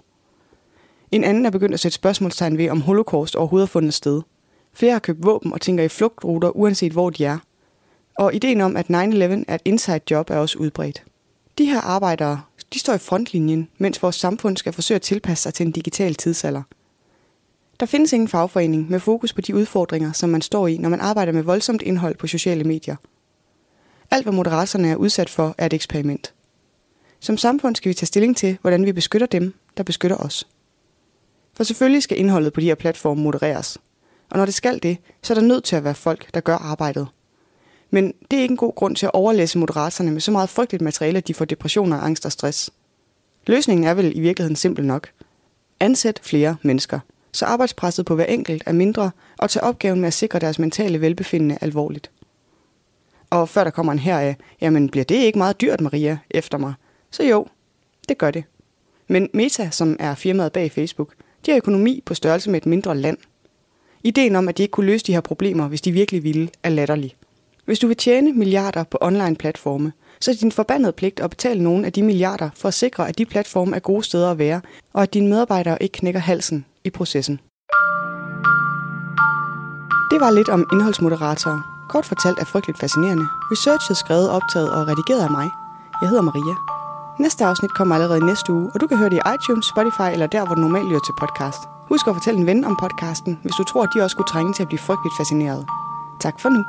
En 1.12 1.24
anden 1.24 1.46
er 1.46 1.50
begyndt 1.50 1.74
at 1.74 1.80
sætte 1.80 1.96
spørgsmålstegn 1.96 2.58
ved, 2.58 2.70
om 2.70 2.82
holocaust 2.82 3.36
overhovedet 3.36 3.68
har 3.68 3.72
fundet 3.72 3.94
sted. 3.94 4.22
Flere 4.74 4.92
har 4.92 5.00
købt 5.00 5.26
våben 5.26 5.54
og 5.54 5.62
tænker 5.62 5.84
i 5.84 5.88
flugtruter, 5.88 6.50
uanset 6.50 6.92
hvor 6.92 7.10
de 7.10 7.26
er. 7.26 7.38
Og 8.18 8.36
ideen 8.36 8.62
om, 8.62 8.78
at 8.78 8.86
9-11 8.86 8.94
er 9.48 9.56
et 9.56 9.62
inside 9.66 10.02
job, 10.12 10.30
er 10.30 10.38
også 10.38 10.58
udbredt. 10.60 11.04
De 11.58 11.66
her 11.66 11.82
arbejdere, 11.82 12.42
de 12.74 12.80
står 12.80 12.94
i 12.94 12.98
frontlinjen, 12.98 13.70
mens 13.78 14.04
vores 14.04 14.16
samfund 14.16 14.58
skal 14.58 14.74
forsøge 14.74 14.96
at 14.96 15.02
tilpasse 15.02 15.42
sig 15.42 15.54
til 15.54 15.66
en 15.66 15.72
digital 15.72 16.16
tidsalder. 16.16 16.62
Der 17.80 17.86
findes 17.86 18.14
ingen 18.14 18.28
fagforening 18.28 18.90
med 18.90 19.00
fokus 19.00 19.34
på 19.34 19.42
de 19.42 19.56
udfordringer, 19.56 20.12
som 20.12 20.30
man 20.30 20.42
står 20.42 20.68
i, 20.68 20.78
når 20.78 20.90
man 20.90 21.02
arbejder 21.02 21.32
med 21.32 21.44
voldsomt 21.44 21.82
indhold 21.82 22.16
på 22.16 22.28
sociale 22.28 22.64
medier. 22.64 22.96
Alt, 24.12 24.26
hvad 24.26 24.34
moderatorerne 24.34 24.90
er 24.90 24.96
udsat 24.96 25.30
for, 25.30 25.56
er 25.58 25.66
et 25.66 25.74
eksperiment. 25.74 26.34
Som 27.20 27.38
samfund 27.38 27.76
skal 27.76 27.90
vi 27.90 27.94
tage 27.94 28.08
stilling 28.08 28.38
til, 28.38 28.58
hvordan 28.62 28.86
vi 28.86 28.92
beskytter 28.92 29.28
dem, 29.28 29.54
der 29.78 29.84
beskytter 29.84 30.18
os. 30.18 30.48
For 31.54 31.64
selvfølgelig 31.64 32.04
skal 32.04 32.20
indholdet 32.20 32.54
på 32.54 32.62
de 32.62 32.66
her 32.66 32.76
platforme 32.76 33.24
modereres. 33.24 33.78
Og 34.30 34.38
når 34.38 34.46
det 34.46 34.54
skal 34.54 34.84
det, 34.84 34.98
så 35.24 35.34
er 35.34 35.36
der 35.36 35.48
nødt 35.48 35.64
til 35.64 35.76
at 35.76 35.84
være 35.84 35.96
folk, 35.96 36.34
der 36.34 36.40
gør 36.40 36.56
arbejdet. 36.56 37.08
Men 37.90 38.14
det 38.32 38.38
er 38.38 38.42
ikke 38.42 38.52
en 38.52 38.58
god 38.58 38.76
grund 38.76 38.96
til 38.96 39.06
at 39.06 39.14
overlæse 39.14 39.58
moderatorerne 39.58 40.12
med 40.12 40.22
så 40.22 40.32
meget 40.32 40.50
frygteligt 40.50 40.84
materiale, 40.84 41.18
at 41.18 41.28
de 41.28 41.34
får 41.34 41.46
depressioner, 41.46 41.98
angst 41.98 42.26
og 42.26 42.32
stress. 42.32 42.72
Løsningen 43.48 43.88
er 43.88 43.94
vel 43.94 44.18
i 44.18 44.20
virkeligheden 44.20 44.56
simpel 44.56 44.86
nok. 44.86 45.10
Ansæt 45.80 46.20
flere 46.24 46.56
mennesker, 46.62 47.00
så 47.32 47.46
arbejdspresset 47.46 48.06
på 48.06 48.16
hver 48.16 48.26
enkelt 48.26 48.64
er 48.66 48.72
mindre, 48.72 49.12
og 49.38 49.50
tag 49.50 49.64
opgaven 49.64 50.00
med 50.00 50.08
at 50.08 50.14
sikre 50.14 50.40
deres 50.40 50.60
mentale 50.60 51.02
velbefindende 51.02 51.58
alvorligt. 51.62 52.12
Og 53.30 53.50
før 53.50 53.64
der 53.64 53.72
kommer 53.72 53.92
en 53.92 54.00
heraf, 54.00 54.36
jamen 54.62 54.90
bliver 54.90 55.04
det 55.04 55.16
ikke 55.16 55.38
meget 55.38 55.62
dyrt, 55.62 55.82
Maria, 55.82 56.18
efter 56.32 56.58
mig? 56.58 56.74
Så 57.12 57.24
jo, 57.24 57.48
det 58.10 58.18
gør 58.18 58.32
det. 58.32 58.44
Men 59.08 59.30
Meta, 59.34 59.70
som 59.72 59.98
er 60.00 60.16
firmaet 60.16 60.54
bag 60.54 60.72
Facebook, 60.72 61.14
de 61.46 61.52
har 61.52 61.58
økonomi 61.58 62.04
på 62.06 62.14
størrelse 62.14 62.50
med 62.50 62.62
et 62.62 62.66
mindre 62.66 62.98
land. 62.98 63.18
Ideen 64.04 64.36
om, 64.36 64.48
at 64.48 64.58
de 64.58 64.64
ikke 64.64 64.72
kunne 64.72 64.86
løse 64.86 65.06
de 65.06 65.14
her 65.14 65.22
problemer, 65.22 65.68
hvis 65.68 65.82
de 65.82 65.92
virkelig 65.92 66.24
ville, 66.24 66.50
er 66.64 66.70
latterlig. 66.70 67.16
Hvis 67.68 67.80
du 67.80 67.88
vil 67.88 67.98
tjene 67.98 68.34
milliarder 68.34 68.84
på 68.84 68.98
online-platforme, 69.02 69.92
så 70.22 70.32
er 70.32 70.34
det 70.34 70.42
din 70.42 70.52
forbandede 70.52 70.92
pligt 70.92 71.20
at 71.20 71.30
betale 71.30 71.64
nogle 71.64 71.86
af 71.86 71.94
de 71.94 72.04
milliarder 72.04 72.50
for 72.56 72.68
at 72.68 72.74
sikre, 72.74 73.08
at 73.08 73.18
de 73.18 73.26
platforme 73.26 73.76
er 73.76 73.80
gode 73.80 74.04
steder 74.04 74.32
at 74.32 74.38
være, 74.38 74.62
og 74.94 75.04
at 75.04 75.14
dine 75.14 75.28
medarbejdere 75.28 75.84
ikke 75.84 75.94
knækker 75.94 76.20
halsen 76.20 76.66
i 76.84 76.90
processen. 76.90 77.40
Det 80.12 80.20
var 80.24 80.32
lidt 80.32 80.50
om 80.50 80.68
indholdsmoderatorer. 80.74 81.88
Kort 81.90 82.06
fortalt 82.06 82.40
er 82.40 82.46
frygteligt 82.46 82.80
fascinerende. 82.80 83.28
Researchet 83.52 83.98
skrevet, 83.98 84.30
optaget 84.30 84.70
og 84.72 84.88
redigeret 84.88 85.24
af 85.24 85.32
mig. 85.32 85.48
Jeg 86.02 86.10
hedder 86.10 86.24
Maria. 86.30 86.56
Næste 87.20 87.46
afsnit 87.46 87.74
kommer 87.74 87.96
allerede 87.96 88.26
næste 88.26 88.54
uge, 88.54 88.72
og 88.74 88.82
du 88.82 88.88
kan 88.88 88.98
høre 88.98 89.10
det 89.10 89.20
i 89.22 89.28
iTunes, 89.36 89.66
Spotify 89.66 90.10
eller 90.14 90.28
der, 90.28 90.46
hvor 90.46 90.56
du 90.56 90.62
normalt 90.62 90.88
lytter 90.88 91.06
til 91.08 91.20
podcast. 91.20 91.62
Husk 91.90 92.08
at 92.08 92.16
fortælle 92.16 92.40
en 92.40 92.46
ven 92.46 92.66
om 92.66 92.76
podcasten, 92.80 93.40
hvis 93.42 93.56
du 93.60 93.64
tror, 93.64 93.84
at 93.84 93.90
de 93.94 94.04
også 94.04 94.16
kunne 94.16 94.32
trænge 94.34 94.54
til 94.54 94.64
at 94.64 94.70
blive 94.72 94.86
frygteligt 94.88 95.18
fascineret. 95.20 95.66
Tak 96.20 96.40
for 96.40 96.50
nu. 96.50 96.64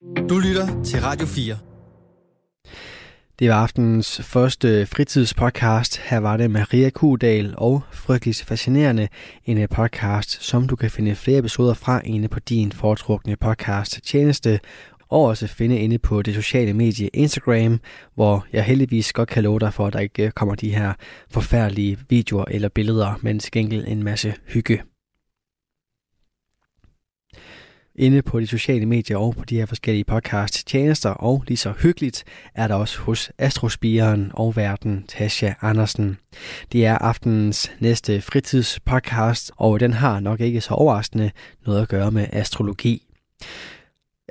Du 0.00 0.38
lytter 0.38 0.82
til 0.82 1.00
Radio 1.00 1.26
4. 1.26 1.56
Det 3.38 3.48
var 3.48 3.54
aftenens 3.54 4.20
første 4.22 4.86
fritidspodcast. 4.86 5.98
Her 5.98 6.18
var 6.18 6.36
det 6.36 6.50
Maria 6.50 6.90
Kudal 6.90 7.54
og 7.56 7.82
Frygteligt 7.92 8.44
Fascinerende, 8.44 9.08
en 9.44 9.58
øh, 9.58 9.68
podcast, 9.68 10.42
som 10.42 10.68
du 10.68 10.76
kan 10.76 10.90
finde 10.90 11.14
flere 11.14 11.38
episoder 11.38 11.74
fra 11.74 12.00
inde 12.04 12.28
på 12.28 12.40
din 12.40 12.72
foretrukne 12.72 13.36
podcast 13.36 14.00
tjeneste, 14.04 14.60
og 15.08 15.24
også 15.24 15.46
finde 15.46 15.78
inde 15.78 15.98
på 15.98 16.22
det 16.22 16.34
sociale 16.34 16.72
medie 16.72 17.08
Instagram, 17.08 17.80
hvor 18.14 18.46
jeg 18.52 18.64
heldigvis 18.64 19.12
godt 19.12 19.28
kan 19.28 19.42
love 19.42 19.60
dig 19.60 19.74
for, 19.74 19.86
at 19.86 19.92
der 19.92 20.00
ikke 20.00 20.24
øh, 20.24 20.30
kommer 20.30 20.54
de 20.54 20.74
her 20.74 20.92
forfærdelige 21.30 21.98
videoer 22.08 22.44
eller 22.50 22.68
billeder, 22.68 23.18
men 23.22 23.38
til 23.38 23.52
gengæld 23.52 23.84
en 23.88 24.02
masse 24.02 24.34
hygge 24.46 24.82
inde 28.00 28.22
på 28.22 28.40
de 28.40 28.46
sociale 28.46 28.86
medier 28.86 29.16
og 29.16 29.36
på 29.36 29.44
de 29.44 29.56
her 29.56 29.66
forskellige 29.66 30.04
podcast 30.04 30.66
tjenester, 30.66 31.10
og 31.10 31.44
lige 31.48 31.56
så 31.56 31.72
hyggeligt 31.82 32.24
er 32.54 32.68
der 32.68 32.74
også 32.74 33.00
hos 33.00 33.32
Astrospiren 33.38 34.30
og 34.34 34.56
verden 34.56 35.04
Tasha 35.08 35.52
Andersen. 35.60 36.16
Det 36.72 36.86
er 36.86 36.98
aftenens 36.98 37.72
næste 37.78 38.20
fritidspodcast, 38.20 39.50
og 39.56 39.80
den 39.80 39.92
har 39.92 40.20
nok 40.20 40.40
ikke 40.40 40.60
så 40.60 40.74
overraskende 40.74 41.30
noget 41.66 41.82
at 41.82 41.88
gøre 41.88 42.10
med 42.10 42.26
astrologi. 42.32 43.02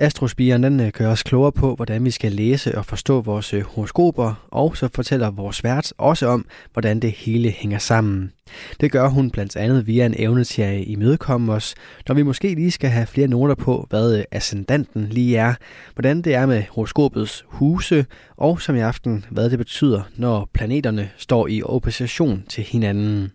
Astrospiren 0.02 0.62
den 0.62 0.80
øh, 0.80 0.88
gør 0.88 1.10
os 1.10 1.22
klogere 1.22 1.52
på, 1.52 1.74
hvordan 1.74 2.04
vi 2.04 2.10
skal 2.10 2.32
læse 2.32 2.78
og 2.78 2.86
forstå 2.86 3.20
vores 3.20 3.54
øh, 3.54 3.62
horoskoper, 3.62 4.46
og 4.50 4.76
så 4.76 4.88
fortæller 4.94 5.30
vores 5.30 5.64
vært 5.64 5.92
også 5.98 6.26
om, 6.26 6.46
hvordan 6.72 7.00
det 7.00 7.12
hele 7.12 7.50
hænger 7.50 7.78
sammen. 7.78 8.32
Det 8.80 8.92
gør 8.92 9.08
hun 9.08 9.30
blandt 9.30 9.56
andet 9.56 9.86
via 9.86 10.06
en 10.06 10.14
evne 10.18 10.44
til 10.44 10.62
at 10.62 10.84
imødekomme 10.86 11.52
os, 11.52 11.74
når 12.08 12.14
vi 12.14 12.22
måske 12.22 12.54
lige 12.54 12.70
skal 12.70 12.90
have 12.90 13.06
flere 13.06 13.28
noter 13.28 13.54
på, 13.54 13.86
hvad 13.90 14.18
øh, 14.18 14.24
ascendanten 14.30 15.06
lige 15.06 15.36
er, 15.36 15.54
hvordan 15.94 16.22
det 16.22 16.34
er 16.34 16.46
med 16.46 16.62
horoskopets 16.70 17.44
huse, 17.48 18.06
og 18.36 18.60
som 18.60 18.76
i 18.76 18.80
aften, 18.80 19.24
hvad 19.30 19.50
det 19.50 19.58
betyder, 19.58 20.02
når 20.16 20.48
planeterne 20.54 21.10
står 21.16 21.46
i 21.46 21.62
opposition 21.62 22.44
til 22.48 22.64
hinanden. 22.64 23.32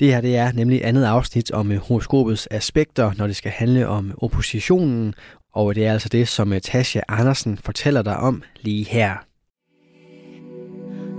Det 0.00 0.08
her 0.08 0.20
det 0.20 0.36
er 0.36 0.52
nemlig 0.52 0.84
andet 0.84 1.04
afsnit 1.04 1.50
om 1.50 1.76
horoskopets 1.76 2.48
aspekter, 2.50 3.12
når 3.16 3.26
det 3.26 3.36
skal 3.36 3.50
handle 3.50 3.88
om 3.88 4.14
oppositionen, 4.18 5.14
og 5.52 5.74
det 5.74 5.86
er 5.86 5.92
altså 5.92 6.08
det, 6.08 6.28
som 6.28 6.52
øh, 6.52 6.60
Tasha 6.60 7.00
Andersen 7.08 7.58
fortæller 7.58 8.02
dig 8.02 8.16
om 8.16 8.42
lige 8.60 8.84
her. 8.84 9.16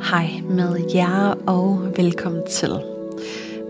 Hej 0.10 0.30
med 0.50 0.92
jer 0.96 1.34
og 1.48 1.94
velkommen 1.98 2.44
til. 2.50 2.72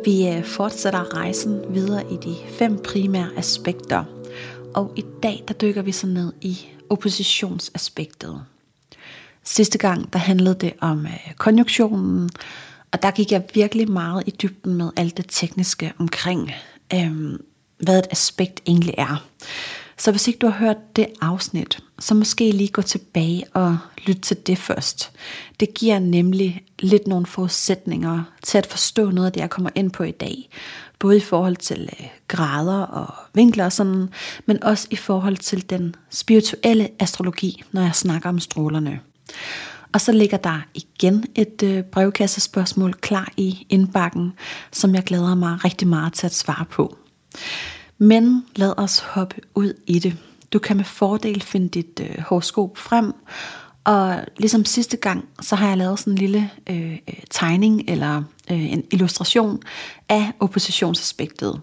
Vi 0.05 0.27
øh, 0.27 0.43
fortsætter 0.43 1.17
rejsen 1.17 1.61
videre 1.69 2.13
i 2.13 2.17
de 2.23 2.35
fem 2.49 2.79
primære 2.83 3.29
aspekter, 3.37 4.03
og 4.75 4.93
i 4.95 5.05
dag 5.23 5.43
der 5.47 5.53
dykker 5.53 5.81
vi 5.81 5.91
så 5.91 6.07
ned 6.07 6.33
i 6.41 6.57
oppositionsaspektet. 6.89 8.41
Sidste 9.43 9.77
gang 9.77 10.13
der 10.13 10.19
handlede 10.19 10.55
det 10.55 10.73
om 10.81 11.05
øh, 11.05 11.33
konjunktionen, 11.37 12.29
og 12.91 13.01
der 13.01 13.11
gik 13.11 13.31
jeg 13.31 13.43
virkelig 13.53 13.91
meget 13.91 14.23
i 14.25 14.31
dybden 14.31 14.73
med 14.73 14.89
alt 14.97 15.17
det 15.17 15.25
tekniske 15.29 15.93
omkring, 15.99 16.51
øhm, 16.93 17.41
hvad 17.77 17.99
et 17.99 18.07
aspekt 18.11 18.61
egentlig 18.65 18.95
er. 18.97 19.27
Så 20.01 20.11
hvis 20.11 20.27
ikke 20.27 20.39
du 20.39 20.47
har 20.47 20.59
hørt 20.59 20.95
det 20.95 21.07
afsnit, 21.21 21.79
så 21.99 22.15
måske 22.15 22.51
lige 22.51 22.67
gå 22.67 22.81
tilbage 22.81 23.43
og 23.53 23.77
lytte 24.05 24.21
til 24.21 24.37
det 24.47 24.57
først. 24.57 25.11
Det 25.59 25.73
giver 25.73 25.99
nemlig 25.99 26.63
lidt 26.79 27.07
nogle 27.07 27.25
forudsætninger 27.25 28.23
til 28.43 28.57
at 28.57 28.65
forstå 28.65 29.11
noget 29.11 29.25
af 29.27 29.33
det, 29.33 29.41
jeg 29.41 29.49
kommer 29.49 29.69
ind 29.75 29.91
på 29.91 30.03
i 30.03 30.11
dag. 30.11 30.49
Både 30.99 31.17
i 31.17 31.19
forhold 31.19 31.55
til 31.55 31.89
øh, 31.99 32.07
grader 32.27 32.81
og 32.81 33.13
vinkler 33.33 33.65
og 33.65 33.73
sådan, 33.73 34.09
men 34.45 34.63
også 34.63 34.87
i 34.91 34.95
forhold 34.95 35.37
til 35.37 35.69
den 35.69 35.95
spirituelle 36.09 36.89
astrologi, 36.99 37.63
når 37.71 37.81
jeg 37.81 37.95
snakker 37.95 38.29
om 38.29 38.39
strålerne. 38.39 38.99
Og 39.93 40.01
så 40.01 40.11
ligger 40.11 40.37
der 40.37 40.61
igen 40.73 41.25
et 41.35 41.63
øh, 41.63 41.83
brevkassespørgsmål 41.83 42.93
klar 42.93 43.31
i 43.37 43.65
indbakken, 43.69 44.33
som 44.71 44.95
jeg 44.95 45.03
glæder 45.03 45.35
mig 45.35 45.65
rigtig 45.65 45.87
meget 45.87 46.13
til 46.13 46.25
at 46.25 46.35
svare 46.35 46.65
på. 46.69 46.97
Men 48.01 48.45
lad 48.55 48.73
os 48.77 48.99
hoppe 48.99 49.35
ud 49.55 49.73
i 49.87 49.99
det. 49.99 50.17
Du 50.53 50.59
kan 50.59 50.77
med 50.77 50.85
fordel 50.85 51.41
finde 51.41 51.69
dit 51.69 52.01
øh, 52.03 52.19
horoskop 52.19 52.77
frem, 52.77 53.13
og 53.83 54.15
ligesom 54.37 54.65
sidste 54.65 54.97
gang, 54.97 55.25
så 55.41 55.55
har 55.55 55.67
jeg 55.67 55.77
lavet 55.77 55.99
sådan 55.99 56.13
en 56.13 56.17
lille 56.17 56.49
øh, 56.69 56.97
tegning 57.29 57.83
eller 57.87 58.23
øh, 58.51 58.73
en 58.73 58.83
illustration 58.91 59.59
af 60.09 60.31
oppositionsaspektet. 60.39 61.61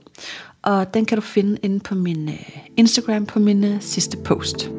Og 0.63 0.95
den 0.95 1.05
kan 1.05 1.19
du 1.19 1.23
finde 1.23 1.59
inde 1.63 1.81
på 1.81 1.95
min 1.95 2.29
øh, 2.29 2.59
Instagram 2.77 3.27
på 3.27 3.39
min 3.39 3.65
øh, 3.65 3.81
sidste 3.81 4.17
post. 4.17 4.71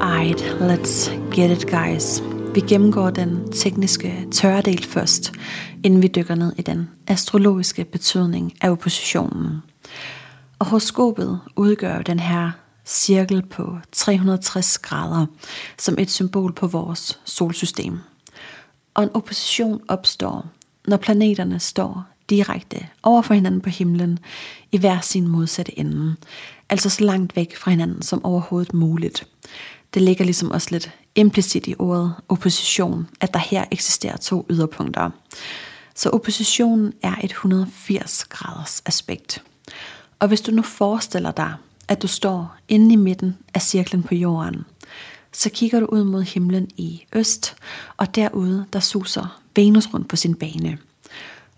Alright, 0.00 0.40
let's 0.42 1.10
get 1.34 1.50
it 1.50 1.70
guys. 1.70 2.33
Vi 2.54 2.60
gennemgår 2.60 3.10
den 3.10 3.52
tekniske 3.52 4.26
tørredel 4.32 4.84
først, 4.84 5.32
inden 5.84 6.02
vi 6.02 6.08
dykker 6.08 6.34
ned 6.34 6.52
i 6.58 6.62
den 6.62 6.90
astrologiske 7.06 7.84
betydning 7.84 8.52
af 8.60 8.70
oppositionen. 8.70 9.62
Og 10.58 10.66
horoskopet 10.66 11.40
udgør 11.56 12.02
den 12.02 12.20
her 12.20 12.50
cirkel 12.84 13.42
på 13.42 13.78
360 13.92 14.78
grader 14.78 15.26
som 15.78 15.94
et 15.98 16.10
symbol 16.10 16.52
på 16.52 16.66
vores 16.66 17.20
solsystem. 17.24 17.98
Og 18.94 19.02
en 19.02 19.10
opposition 19.14 19.80
opstår, 19.88 20.46
når 20.86 20.96
planeterne 20.96 21.60
står 21.60 22.04
direkte 22.30 22.86
over 23.02 23.22
for 23.22 23.34
hinanden 23.34 23.60
på 23.60 23.70
himlen 23.70 24.18
i 24.72 24.78
hver 24.78 25.00
sin 25.00 25.28
modsatte 25.28 25.78
ende, 25.78 26.16
altså 26.68 26.90
så 26.90 27.04
langt 27.04 27.36
væk 27.36 27.56
fra 27.56 27.70
hinanden 27.70 28.02
som 28.02 28.24
overhovedet 28.24 28.74
muligt. 28.74 29.26
Det 29.94 30.02
ligger 30.02 30.24
ligesom 30.24 30.50
også 30.50 30.68
lidt 30.70 30.90
implicit 31.14 31.66
i 31.66 31.74
ordet 31.78 32.14
opposition, 32.28 33.08
at 33.20 33.34
der 33.34 33.40
her 33.40 33.64
eksisterer 33.70 34.16
to 34.16 34.46
yderpunkter. 34.50 35.10
Så 35.94 36.10
oppositionen 36.10 36.92
er 37.02 37.14
et 37.24 37.30
180 37.30 38.24
graders 38.24 38.82
aspekt. 38.86 39.42
Og 40.18 40.28
hvis 40.28 40.40
du 40.40 40.50
nu 40.50 40.62
forestiller 40.62 41.32
dig, 41.32 41.54
at 41.88 42.02
du 42.02 42.06
står 42.06 42.56
inde 42.68 42.92
i 42.92 42.96
midten 42.96 43.36
af 43.54 43.62
cirklen 43.62 44.02
på 44.02 44.14
jorden, 44.14 44.64
så 45.32 45.50
kigger 45.50 45.80
du 45.80 45.86
ud 45.86 46.04
mod 46.04 46.22
himlen 46.22 46.68
i 46.76 47.04
øst, 47.12 47.56
og 47.96 48.14
derude 48.14 48.66
der 48.72 48.80
suser 48.80 49.40
Venus 49.56 49.94
rundt 49.94 50.08
på 50.08 50.16
sin 50.16 50.34
bane. 50.34 50.78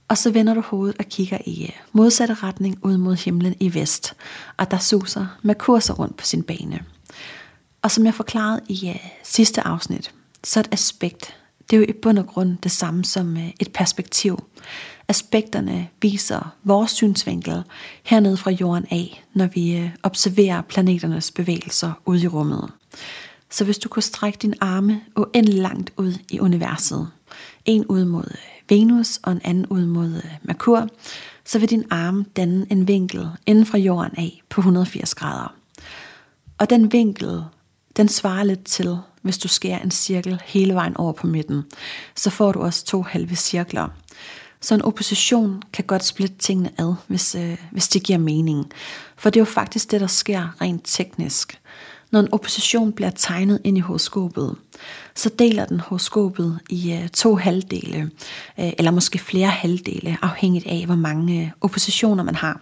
Og 0.09 0.19
så 0.19 0.31
vender 0.31 0.55
du 0.55 0.61
hovedet 0.61 0.97
og 0.99 1.05
kigger 1.05 1.39
i 1.47 1.75
modsatte 1.93 2.35
retning 2.35 2.79
ud 2.83 2.97
mod 2.97 3.17
himlen 3.17 3.55
i 3.61 3.75
vest, 3.75 4.15
og 4.57 4.71
der 4.71 4.79
suser 4.79 5.27
Merkur 5.43 5.93
rundt 5.93 6.17
på 6.17 6.25
sin 6.25 6.43
bane. 6.43 6.81
Og 7.87 7.91
som 7.91 8.07
jeg 8.07 8.15
forklarede 8.15 8.61
i 8.69 8.91
uh, 8.91 8.97
sidste 9.23 9.61
afsnit, 9.61 10.15
så 10.45 10.61
et 10.61 10.69
aspekt, 10.73 11.37
det 11.71 11.77
er 11.77 11.81
jo 11.81 11.87
i 11.89 11.93
bund 11.93 12.19
og 12.19 12.27
grund 12.27 12.57
det 12.63 12.71
samme 12.71 13.05
som 13.05 13.33
uh, 13.37 13.49
et 13.61 13.73
perspektiv. 13.75 14.45
Aspekterne 15.09 15.89
viser 16.03 16.55
vores 16.65 16.91
synsvinkel 16.91 17.63
hernede 18.03 18.37
fra 18.37 18.51
jorden 18.51 18.87
af, 18.91 19.25
når 19.35 19.47
vi 19.47 19.83
uh, 19.83 19.91
observerer 20.03 20.63
planeternes 20.63 21.31
bevægelser 21.31 21.93
ude 22.05 22.23
i 22.23 22.29
rummet. 22.29 22.71
Så 23.51 23.65
hvis 23.65 23.79
du 23.79 23.89
kunne 23.89 24.03
strække 24.03 24.39
din 24.43 24.55
arme 24.61 25.01
uendelig 25.17 25.61
langt 25.63 25.93
ud 25.97 26.13
i 26.31 26.41
universet, 26.41 27.09
en 27.65 27.87
ud 27.87 28.05
mod 28.05 28.37
Venus 28.69 29.21
og 29.23 29.33
en 29.33 29.41
anden 29.45 29.67
ud 29.67 29.87
mod 29.87 30.23
Merkur, 30.43 30.89
så 31.45 31.59
vil 31.59 31.71
din 31.71 31.85
arm 31.91 32.25
danne 32.25 32.67
en 32.71 32.89
vinkel 32.89 33.29
inden 33.47 33.67
fra 33.67 33.79
jorden 33.79 34.19
af 34.19 34.43
på 34.49 34.61
180 34.61 35.15
grader. 35.15 35.55
Og 36.59 36.71
den 36.71 36.93
vinkel 36.93 37.45
den 37.97 38.09
svarer 38.09 38.45
lidt 38.45 38.65
til, 38.65 38.99
hvis 39.23 39.39
du 39.39 39.49
skærer 39.49 39.79
en 39.79 39.91
cirkel 39.91 40.43
hele 40.45 40.75
vejen 40.75 40.97
over 40.97 41.13
på 41.13 41.27
midten, 41.27 41.65
så 42.17 42.31
får 42.31 42.53
du 42.53 42.61
også 42.61 42.85
to 42.85 43.03
halve 43.03 43.37
cirkler. 43.37 43.89
Så 44.61 44.75
en 44.75 44.83
opposition 44.83 45.63
kan 45.73 45.85
godt 45.85 46.05
splitte 46.05 46.37
tingene 46.39 46.71
ad, 46.79 46.95
hvis, 47.07 47.35
øh, 47.35 47.57
hvis 47.71 47.89
det 47.89 48.03
giver 48.03 48.19
mening. 48.19 48.67
For 49.17 49.31
det 49.31 49.37
er 49.37 49.41
jo 49.41 49.45
faktisk 49.45 49.91
det, 49.91 50.01
der 50.01 50.07
sker 50.07 50.61
rent 50.61 50.83
teknisk. 50.85 51.61
Når 52.11 52.21
en 52.21 52.33
opposition 52.33 52.93
bliver 52.93 53.11
tegnet 53.11 53.61
ind 53.65 53.79
i 53.79 53.81
horoskopet, 53.81 54.57
så 55.15 55.31
deler 55.39 55.65
den 55.65 55.81
horoskopet 55.81 56.59
i 56.71 56.93
øh, 56.93 57.09
to 57.09 57.37
halvdele, 57.37 58.11
øh, 58.61 58.73
eller 58.79 58.91
måske 58.91 59.19
flere 59.19 59.49
halvdele, 59.49 60.19
afhængigt 60.23 60.67
af, 60.67 60.87
hvor 60.87 60.95
mange 60.95 61.43
øh, 61.43 61.51
oppositioner 61.61 62.25
man 62.25 62.35
har. 62.35 62.61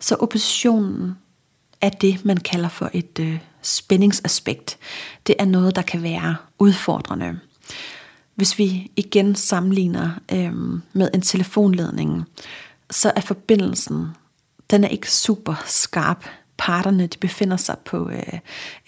Så 0.00 0.14
oppositionen 0.14 1.14
er 1.80 1.88
det, 1.88 2.24
man 2.24 2.36
kalder 2.36 2.68
for 2.68 2.90
et 2.92 3.18
øh, 3.20 3.38
spændingsaspekt. 3.62 4.78
Det 5.26 5.34
er 5.38 5.44
noget, 5.44 5.76
der 5.76 5.82
kan 5.82 6.02
være 6.02 6.36
udfordrende. 6.58 7.38
Hvis 8.34 8.58
vi 8.58 8.90
igen 8.96 9.34
sammenligner 9.34 10.10
øhm, 10.32 10.82
med 10.92 11.10
en 11.14 11.20
telefonledning, 11.20 12.24
så 12.90 13.12
er 13.16 13.20
forbindelsen, 13.20 14.06
den 14.70 14.84
er 14.84 14.88
ikke 14.88 15.12
super 15.12 15.62
skarp. 15.66 16.24
Parterne 16.58 17.06
de 17.06 17.18
befinder 17.18 17.56
sig 17.56 17.76
på 17.84 18.10
øh, 18.10 18.38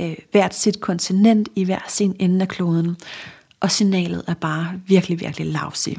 øh, 0.01 0.17
hvert 0.31 0.55
sit 0.55 0.81
kontinent 0.81 1.49
i 1.57 1.65
hver 1.65 1.85
sin 1.89 2.17
ende 2.19 2.43
af 2.43 2.49
kloden, 2.49 2.97
og 3.61 3.71
signalet 3.71 4.23
er 4.27 4.35
bare 4.35 4.81
virkelig, 4.87 5.21
virkelig 5.21 5.47
lavsig. 5.47 5.99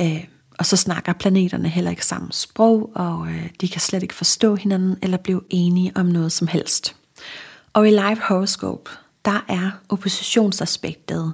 Øh, 0.00 0.24
og 0.58 0.66
så 0.66 0.76
snakker 0.76 1.12
planeterne 1.12 1.68
heller 1.68 1.90
ikke 1.90 2.06
samme 2.06 2.28
sprog, 2.32 2.90
og 2.94 3.28
øh, 3.28 3.50
de 3.60 3.68
kan 3.68 3.80
slet 3.80 4.02
ikke 4.02 4.14
forstå 4.14 4.54
hinanden 4.54 4.96
eller 5.02 5.16
blive 5.16 5.42
enige 5.50 5.92
om 5.94 6.06
noget 6.06 6.32
som 6.32 6.48
helst. 6.48 6.96
Og 7.76 7.88
i 7.88 7.90
live 7.90 8.20
horoscope, 8.20 8.90
der 9.24 9.44
er 9.48 9.70
oppositionsaspektet 9.88 11.32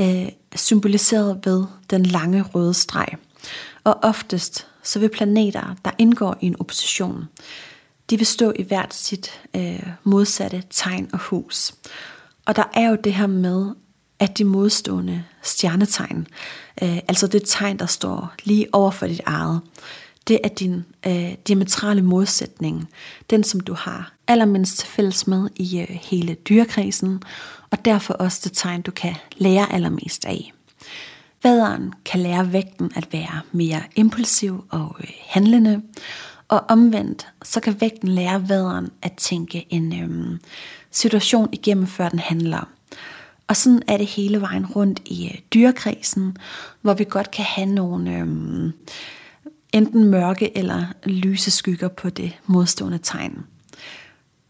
øh, 0.00 0.28
symboliseret 0.56 1.40
ved 1.44 1.64
den 1.90 2.06
lange 2.06 2.42
røde 2.42 2.74
streg. 2.74 3.08
Og 3.84 3.98
oftest 4.02 4.66
så 4.82 4.98
vil 4.98 5.08
planeter, 5.08 5.74
der 5.84 5.90
indgår 5.98 6.36
i 6.40 6.46
en 6.46 6.56
opposition, 6.60 7.24
de 8.10 8.16
vil 8.16 8.26
stå 8.26 8.52
i 8.56 8.62
hvert 8.62 8.94
sit 8.94 9.40
øh, 9.56 9.86
modsatte 10.04 10.62
tegn 10.70 11.10
og 11.12 11.18
hus. 11.18 11.74
Og 12.46 12.56
der 12.56 12.64
er 12.74 12.88
jo 12.88 12.96
det 13.04 13.14
her 13.14 13.26
med, 13.26 13.74
at 14.18 14.38
de 14.38 14.44
modstående 14.44 15.24
stjernetegn, 15.42 16.26
øh, 16.82 16.98
altså 17.08 17.26
det 17.26 17.42
tegn, 17.46 17.78
der 17.78 17.86
står 17.86 18.34
lige 18.44 18.66
over 18.72 18.90
for 18.90 19.06
dit 19.06 19.20
eget, 19.26 19.60
det 20.28 20.40
er 20.44 20.48
din 20.48 20.84
øh, 21.06 21.34
diametrale 21.48 22.02
modsætning, 22.02 22.88
den 23.30 23.44
som 23.44 23.60
du 23.60 23.74
har 23.74 24.13
allermindst 24.28 24.78
til 24.78 24.88
fælles 24.88 25.26
med 25.26 25.48
i 25.56 25.80
øh, 25.80 25.98
hele 26.02 26.34
dyrekredsen, 26.34 27.22
og 27.70 27.84
derfor 27.84 28.14
også 28.14 28.40
det 28.44 28.52
tegn, 28.52 28.82
du 28.82 28.90
kan 28.90 29.14
lære 29.36 29.72
allermest 29.72 30.24
af. 30.24 30.52
Vaderen 31.42 31.92
kan 32.04 32.20
lære 32.20 32.52
vægten 32.52 32.92
at 32.96 33.12
være 33.12 33.40
mere 33.52 33.82
impulsiv 33.96 34.64
og 34.70 34.96
øh, 35.00 35.10
handlende, 35.26 35.82
og 36.48 36.64
omvendt, 36.68 37.26
så 37.42 37.60
kan 37.60 37.80
vægten 37.80 38.08
lære 38.08 38.48
vaderen 38.48 38.90
at 39.02 39.12
tænke 39.12 39.66
en 39.70 40.02
øh, 40.02 40.38
situation 40.90 41.48
igennem, 41.52 41.86
før 41.86 42.08
den 42.08 42.18
handler. 42.18 42.68
Og 43.48 43.56
sådan 43.56 43.82
er 43.88 43.96
det 43.96 44.06
hele 44.06 44.40
vejen 44.40 44.66
rundt 44.66 45.00
i 45.04 45.26
øh, 45.26 45.38
dyrekredsen, 45.54 46.36
hvor 46.80 46.94
vi 46.94 47.04
godt 47.04 47.30
kan 47.30 47.44
have 47.44 47.66
nogle 47.66 48.18
øh, 48.18 48.26
enten 49.72 50.04
mørke 50.04 50.56
eller 50.58 50.84
lyse 51.04 51.50
skygger 51.50 51.88
på 51.88 52.10
det 52.10 52.32
modstående 52.46 52.98
tegn. 53.02 53.44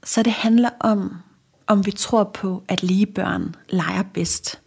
Så 0.04 0.22
det 0.22 0.32
handler 0.32 0.70
om, 0.80 1.16
om 1.66 1.86
vi 1.86 1.90
tror 1.90 2.24
på, 2.24 2.62
at 2.68 2.82
lige 2.82 3.06
børn 3.06 3.54
leger 3.68 4.02
bedst. 4.02 4.60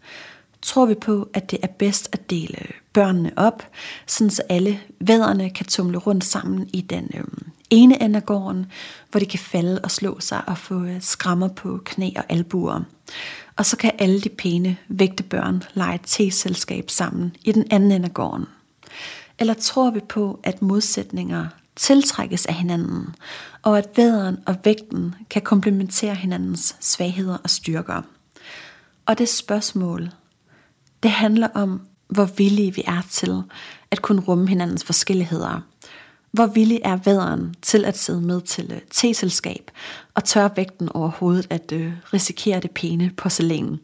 tror 0.62 0.86
vi 0.86 0.96
på, 0.96 1.30
at 1.34 1.52
det 1.52 1.60
er 1.64 1.68
bedst 1.68 2.10
at 2.12 2.30
dele 2.30 2.58
børnene 2.94 3.32
op, 3.36 3.64
sådan 4.08 4.32
så 4.32 4.42
alle 4.50 4.80
vædderne 5.00 5.50
kan 5.50 5.66
tumle 5.66 5.98
rundt 5.98 6.24
sammen 6.24 6.70
i 6.74 6.82
den 6.82 7.12
øh, 7.14 7.24
ene 7.70 8.04
ende 8.04 8.18
af 8.18 8.26
gården, 8.26 8.66
hvor 9.12 9.20
de 9.20 9.26
kan 9.26 9.40
falde 9.40 9.80
og 9.84 9.92
slå 9.92 10.20
sig 10.20 10.42
og 10.48 10.58
få 10.58 10.84
øh, 10.84 11.02
skrammer 11.02 11.48
på 11.48 11.82
knæ 11.86 12.12
og 12.16 12.24
albuer. 12.30 12.82
Og 13.56 13.66
så 13.66 13.78
kan 13.78 13.92
alle 14.00 14.22
de 14.22 14.30
pæne, 14.30 14.78
vægte 14.88 15.24
børn 15.24 15.64
lege 15.74 15.96
et 15.96 16.02
teselskab 16.06 16.90
sammen 16.90 17.36
i 17.42 17.52
den 17.52 17.66
anden 17.72 17.92
ende 17.92 18.06
af 18.06 18.14
gården. 18.14 18.46
Eller 19.40 19.54
tror 19.54 19.92
vi 19.92 20.00
på, 20.00 20.40
at 20.44 20.62
modsætninger 20.62 21.48
tiltrækkes 21.76 22.46
af 22.46 22.54
hinanden, 22.54 23.16
og 23.68 23.78
at 23.78 23.90
væderen 23.96 24.38
og 24.46 24.56
vægten 24.64 25.16
kan 25.30 25.42
komplementere 25.42 26.16
hinandens 26.16 26.76
svagheder 26.80 27.38
og 27.44 27.50
styrker. 27.50 28.02
Og 29.06 29.18
det 29.18 29.30
spørgsmål, 29.30 30.10
det 31.04 31.12
handler 31.12 31.48
om, 31.54 31.82
hvor 32.08 32.26
villige 32.26 32.76
vi 32.76 32.84
er 32.88 33.02
til 33.10 33.44
at 33.92 34.02
kunne 34.02 34.22
rumme 34.22 34.48
hinandens 34.48 34.84
forskelligheder. 34.84 35.62
Hvor 36.32 36.46
villig 36.46 36.80
er 36.84 36.96
væderen 37.06 37.56
til 37.62 37.86
at 37.86 37.98
sidde 37.98 38.22
med 38.22 38.42
til 38.42 38.72
øh, 38.72 38.82
teselskab 38.92 39.72
og 40.14 40.24
tør 40.24 40.50
vægten 40.56 40.90
overhovedet 40.90 41.48
at 41.50 41.72
øh, 41.72 41.94
risikere 42.14 42.60
det 42.60 42.72
pæne 42.72 43.12
porcelæn. 43.18 43.80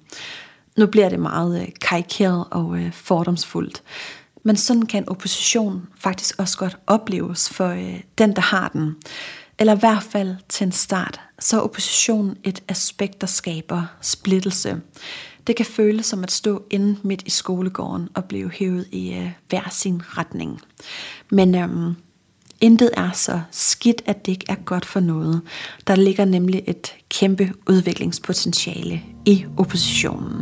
Nu 0.77 0.85
bliver 0.85 1.09
det 1.09 1.19
meget 1.19 1.61
uh, 1.61 1.67
karikeret 1.81 2.45
og 2.51 2.79
fordomsfuldt, 2.91 3.83
men 4.43 4.55
sådan 4.55 4.85
kan 4.85 5.09
opposition 5.09 5.87
faktisk 5.97 6.39
også 6.39 6.57
godt 6.57 6.77
opleves 6.87 7.49
for 7.49 7.67
øh, 7.67 8.01
den, 8.17 8.35
der 8.35 8.41
har 8.41 8.69
den. 8.69 8.95
Eller 9.63 9.75
i 9.75 9.79
hvert 9.79 10.03
fald 10.03 10.35
til 10.49 10.65
en 10.65 10.71
start, 10.71 11.19
så 11.39 11.57
er 11.57 11.61
opposition 11.61 12.37
et 12.43 12.63
aspekt, 12.67 13.21
der 13.21 13.27
skaber 13.27 13.83
splittelse. 14.01 14.81
Det 15.47 15.55
kan 15.55 15.65
føles 15.65 16.05
som 16.05 16.23
at 16.23 16.31
stå 16.31 16.63
inde 16.69 16.97
midt 17.03 17.23
i 17.25 17.29
skolegården 17.29 18.09
og 18.13 18.25
blive 18.25 18.51
hævet 18.51 18.87
i 18.91 19.13
øh, 19.13 19.31
hver 19.49 19.69
sin 19.71 20.01
retning. 20.05 20.61
Men 21.31 21.55
øhm, 21.55 21.95
intet 22.61 22.89
er 22.93 23.11
så 23.11 23.41
skidt, 23.51 24.01
at 24.05 24.25
det 24.25 24.31
ikke 24.31 24.45
er 24.49 24.55
godt 24.55 24.85
for 24.85 24.99
noget. 24.99 25.41
Der 25.87 25.95
ligger 25.95 26.25
nemlig 26.25 26.63
et 26.67 26.93
kæmpe 27.09 27.53
udviklingspotentiale 27.69 29.01
i 29.25 29.45
oppositionen. 29.57 30.41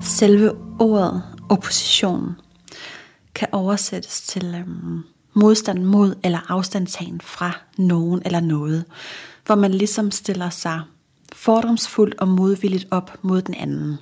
Selve 0.00 0.52
ordet 0.78 1.35
opposition 1.48 2.36
kan 3.34 3.48
oversættes 3.52 4.22
til 4.22 4.54
øhm, 4.54 5.02
modstand 5.34 5.84
mod 5.84 6.14
eller 6.24 6.50
afstandtagen 6.50 7.20
fra 7.20 7.60
nogen 7.78 8.22
eller 8.24 8.40
noget, 8.40 8.84
hvor 9.46 9.54
man 9.54 9.74
ligesom 9.74 10.10
stiller 10.10 10.50
sig 10.50 10.82
fordomsfuldt 11.32 12.14
og 12.18 12.28
modvilligt 12.28 12.86
op 12.90 13.18
mod 13.22 13.42
den 13.42 13.54
anden. 13.54 13.98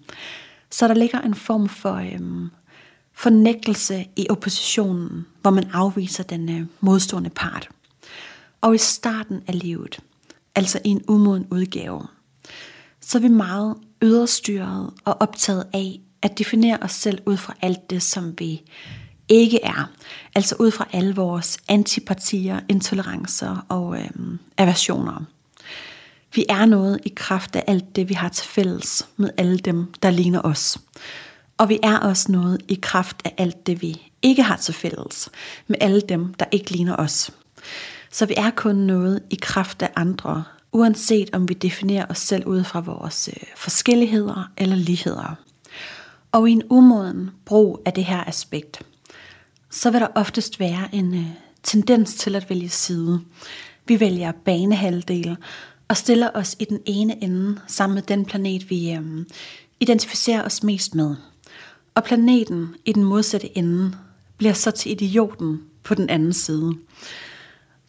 Så 0.71 0.89
der 0.89 0.95
ligger 0.95 1.21
en 1.21 1.35
form 1.35 1.69
for 1.69 1.95
øhm, 1.95 2.51
fornægtelse 3.13 4.07
i 4.17 4.27
oppositionen, 4.31 5.27
hvor 5.43 5.51
man 5.51 5.71
afviser 5.73 6.23
den 6.23 6.49
øh, 6.49 6.67
modstående 6.81 7.31
part. 7.31 7.69
Og 8.61 8.75
i 8.75 8.79
starten 8.79 9.43
af 9.47 9.59
livet, 9.59 9.99
altså 10.55 10.81
i 10.85 10.89
en 10.89 11.03
umoden 11.09 11.47
udgave, 11.51 12.03
så 13.01 13.19
er 13.19 13.23
vi 13.23 13.29
meget 13.29 13.77
yderstyret 14.03 14.91
og 15.05 15.17
optaget 15.21 15.67
af 15.73 16.01
at 16.25 16.39
definere 16.39 16.79
os 16.83 16.93
selv 16.93 17.19
ud 17.27 17.37
fra 17.37 17.55
alt 17.63 17.91
det, 17.91 18.03
som 18.03 18.35
vi 18.39 18.63
ikke 19.29 19.65
er. 19.65 19.91
Altså 20.35 20.57
ud 20.59 20.71
fra 20.71 20.89
alle 20.93 21.15
vores 21.15 21.59
antipatier, 21.69 22.61
intolerancer 22.69 23.67
og 23.69 23.99
øhm, 23.99 24.39
aversioner. 24.57 25.25
Vi 26.35 26.45
er 26.49 26.67
noget 26.67 27.01
i 27.05 27.13
kraft 27.17 27.57
af 27.57 27.65
alt 27.67 27.97
det, 27.97 28.09
vi 28.09 28.15
har 28.15 28.29
til 28.29 28.47
fælles 28.47 29.09
med 29.17 29.31
alle 29.37 29.59
dem, 29.59 29.95
der 30.03 30.11
ligner 30.11 30.41
os. 30.41 30.79
Og 31.59 31.69
vi 31.69 31.79
er 31.83 31.99
også 31.99 32.33
noget 32.33 32.63
i 32.69 32.79
kraft 32.83 33.17
af 33.25 33.35
alt 33.39 33.67
det, 33.67 33.83
vi 33.83 34.03
ikke 34.23 34.43
har 34.43 34.57
til 34.57 34.75
fælles 34.75 35.31
med 35.67 35.77
alle 35.81 36.01
dem, 36.01 36.35
der 36.35 36.47
ikke 36.53 36.71
ligner 36.71 36.97
os. 36.97 37.31
Så 38.11 38.27
vi 38.27 38.35
er 38.37 38.51
kun 38.51 38.75
noget 38.75 39.23
i 39.31 39.39
kraft 39.43 39.83
af 39.83 39.91
andre, 39.97 40.45
uanset 40.73 41.31
om 41.33 41.49
vi 41.49 41.55
definerer 41.55 42.07
os 42.09 42.19
selv 42.19 42.47
ud 42.47 42.65
fra 42.65 42.81
vores 42.81 43.29
øh, 43.29 43.43
forskelligheder 43.57 44.51
eller 44.57 44.77
ligheder. 44.77 45.37
Og 46.35 46.49
i 46.49 46.53
en 46.53 46.63
umoden 46.71 47.31
brug 47.45 47.83
af 47.85 47.93
det 47.93 48.05
her 48.05 48.25
aspekt, 48.25 48.83
så 49.71 49.91
vil 49.91 50.01
der 50.01 50.09
oftest 50.15 50.61
være 50.61 50.89
en 50.93 51.15
øh, 51.15 51.27
tendens 51.63 52.15
til 52.15 52.37
at 52.37 52.51
vælge 52.51 52.69
side. 52.69 53.21
Vi 53.87 54.01
vælger 54.01 54.33
banehalvdel 54.33 55.37
og 55.89 55.97
stiller 55.97 56.31
os 56.35 56.57
i 56.59 56.65
den 56.65 56.81
ene 56.87 57.23
ende 57.23 57.61
sammen 57.67 57.95
med 57.95 58.03
den 58.03 58.25
planet, 58.25 58.71
vi 58.71 58.93
øh, 58.93 59.25
identificerer 59.81 60.45
os 60.45 60.63
mest 60.63 60.95
med. 60.95 61.17
Og 61.95 62.05
planeten 62.05 62.75
i 62.85 62.93
den 62.93 63.05
modsatte 63.05 63.59
ende 63.59 63.93
bliver 64.37 64.53
så 64.53 64.71
til 64.71 64.93
idioten 64.93 65.63
på 65.83 65.95
den 65.95 66.11
anden 66.11 66.33
side. 66.33 66.73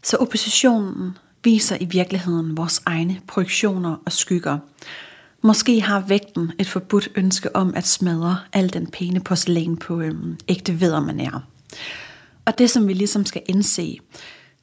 Så 0.04 0.18
oppositionen 0.18 1.18
viser 1.44 1.78
i 1.80 1.86
virkeligheden 1.86 2.58
vores 2.58 2.82
egne 2.86 3.22
projektioner 3.28 3.96
og 4.06 4.12
skygger. 4.12 4.58
Måske 5.46 5.82
har 5.82 6.00
vægten 6.00 6.52
et 6.60 6.68
forbudt 6.68 7.10
ønske 7.16 7.56
om 7.56 7.74
at 7.76 7.88
smadre 7.88 8.40
al 8.54 8.74
den 8.74 8.92
pæne 8.92 9.20
porcelæn 9.20 9.78
på 9.78 10.02
øhm, 10.02 10.38
ægte 10.48 10.74
er. 10.74 11.40
Og 12.46 12.58
det, 12.58 12.70
som 12.70 12.88
vi 12.88 12.94
ligesom 12.94 13.26
skal 13.26 13.42
indse, 13.46 14.00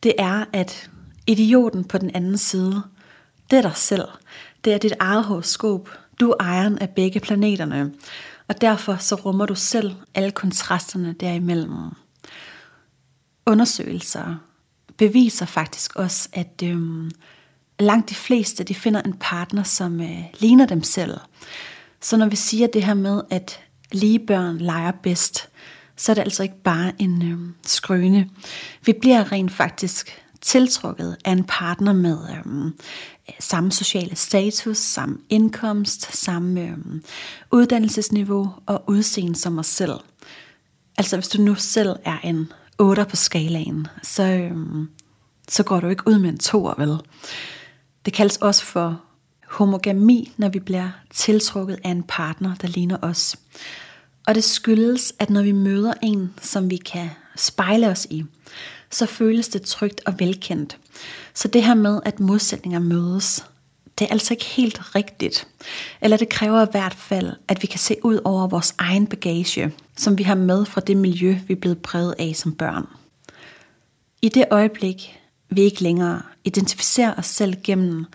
det 0.03 0.14
er, 0.18 0.45
at 0.53 0.90
idioten 1.27 1.85
på 1.85 1.99
den 1.99 2.11
anden 2.14 2.38
side, 2.38 2.83
det 3.51 3.59
er 3.59 3.62
dig 3.62 3.77
selv. 3.77 4.05
Det 4.64 4.73
er 4.73 4.79
dit 4.79 4.92
eget 5.01 5.25
horoskop. 5.25 5.88
Du 6.21 6.31
er 6.31 6.35
ejeren 6.40 6.79
af 6.79 6.90
begge 6.90 7.21
planeterne. 7.21 7.92
Og 8.49 8.61
derfor 8.61 8.97
så 8.97 9.14
rummer 9.14 9.47
du 9.47 9.55
selv 9.55 9.92
alle 10.14 10.31
kontrasterne 10.31 11.14
derimellem. 11.21 11.75
Undersøgelser 13.47 14.37
beviser 14.97 15.47
faktisk 15.47 15.97
også, 15.97 16.29
at 16.33 16.62
øhm, 16.64 17.11
langt 17.83 18.11
de 18.11 18.14
fleste 18.14 18.64
de 18.64 18.75
finder 18.75 19.03
en 19.03 19.14
partner, 19.21 19.62
som 19.62 20.01
øh, 20.01 20.25
ligner 20.38 20.66
dem 20.66 20.83
selv. 20.83 21.18
Så 22.01 22.16
når 22.16 22.27
vi 22.27 22.37
siger 22.37 22.66
det 22.66 22.85
her 22.85 22.95
med, 22.95 23.23
at 23.31 23.61
lige 23.92 24.18
børn 24.18 24.59
leger 24.59 24.92
bedst, 25.03 25.49
så 25.97 26.12
er 26.12 26.14
det 26.14 26.23
altså 26.23 26.42
ikke 26.42 26.62
bare 26.64 26.92
en 26.99 27.23
øh, 27.33 27.38
skrøne. 27.66 28.29
Vi 28.87 28.92
bliver 29.01 29.33
rent 29.33 29.53
faktisk 29.53 30.23
tiltrukket 30.40 31.16
af 31.25 31.33
en 31.33 31.45
partner 31.45 31.92
med 31.92 32.18
øh, 32.31 32.71
samme 33.40 33.73
sociale 33.73 34.16
status, 34.16 34.77
samme 34.77 35.18
indkomst, 35.29 36.16
samme 36.16 36.61
øh, 36.61 36.77
uddannelsesniveau 37.51 38.51
og 38.66 38.85
udseende 38.87 39.37
som 39.38 39.59
os 39.59 39.66
selv. 39.66 39.95
Altså 40.99 41.16
hvis 41.16 41.29
du 41.29 41.42
nu 41.42 41.55
selv 41.55 41.97
er 42.05 42.18
en 42.25 42.53
8 42.79 43.05
på 43.05 43.16
skalaen, 43.16 43.87
så, 44.03 44.23
øh, 44.23 44.57
så 45.49 45.62
går 45.62 45.81
du 45.81 45.88
ikke 45.88 46.09
ud 46.09 46.18
med 46.18 46.29
en 46.29 46.38
2, 46.38 46.75
vel? 46.79 46.99
Det 48.05 48.12
kaldes 48.12 48.37
også 48.37 48.65
for 48.65 49.01
homogami, 49.49 50.33
når 50.37 50.49
vi 50.49 50.59
bliver 50.59 50.88
tiltrukket 51.11 51.79
af 51.85 51.91
en 51.91 52.03
partner, 52.03 52.55
der 52.55 52.69
ligner 52.69 52.97
os. 53.03 53.37
Og 54.27 54.35
det 54.35 54.45
skyldes, 54.45 55.12
at 55.19 55.31
når 55.31 55.43
vi 55.43 55.53
møder 55.53 55.95
en, 56.03 56.35
som 56.43 56.71
vi 56.71 56.77
kan 56.77 57.11
spejle 57.37 57.88
os 57.88 58.07
i, 58.11 58.25
så 58.91 59.07
føles 59.07 59.49
det 59.49 59.62
trygt 59.62 60.01
og 60.07 60.15
velkendt. 60.19 60.79
Så 61.35 61.49
det 61.49 61.65
her 61.65 61.75
med, 61.75 62.01
at 62.05 62.21
modsætninger 62.21 62.79
mødes, 62.79 63.47
det 63.99 64.05
er 64.05 64.12
altså 64.12 64.35
ikke 64.35 64.45
helt 64.45 64.95
rigtigt. 64.95 65.49
Eller 66.01 66.17
det 66.17 66.29
kræver 66.29 66.67
i 66.67 66.71
hvert 66.71 66.95
fald, 66.95 67.33
at 67.49 67.62
vi 67.62 67.67
kan 67.67 67.79
se 67.79 67.97
ud 68.03 68.21
over 68.25 68.47
vores 68.47 68.75
egen 68.79 69.07
bagage, 69.07 69.73
som 69.97 70.19
vi 70.19 70.23
har 70.23 70.35
med 70.35 70.65
fra 70.65 70.81
det 70.81 70.97
miljø, 70.97 71.38
vi 71.47 71.55
er 71.55 71.61
blevet 71.61 71.83
præget 71.83 72.15
af 72.19 72.33
som 72.37 72.55
børn. 72.55 72.87
I 74.23 74.29
det 74.29 74.45
øjeblik, 74.51 75.19
vi 75.51 75.61
ikke 75.61 75.83
længere 75.83 76.23
identificerer 76.45 77.15
os 77.15 77.27
selv 77.27 77.55
gennem 77.65 78.07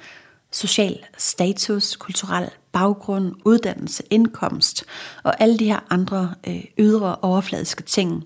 social 0.52 1.00
status, 1.18 1.96
kulturel 1.96 2.50
baggrund, 2.72 3.36
uddannelse, 3.46 4.04
indkomst 4.10 4.84
og 5.24 5.42
alle 5.42 5.60
de 5.60 5.66
her 5.66 5.80
andre 5.90 6.34
øh, 6.48 6.64
ydre 6.78 7.16
overfladiske 7.16 7.84
ting, 7.84 8.24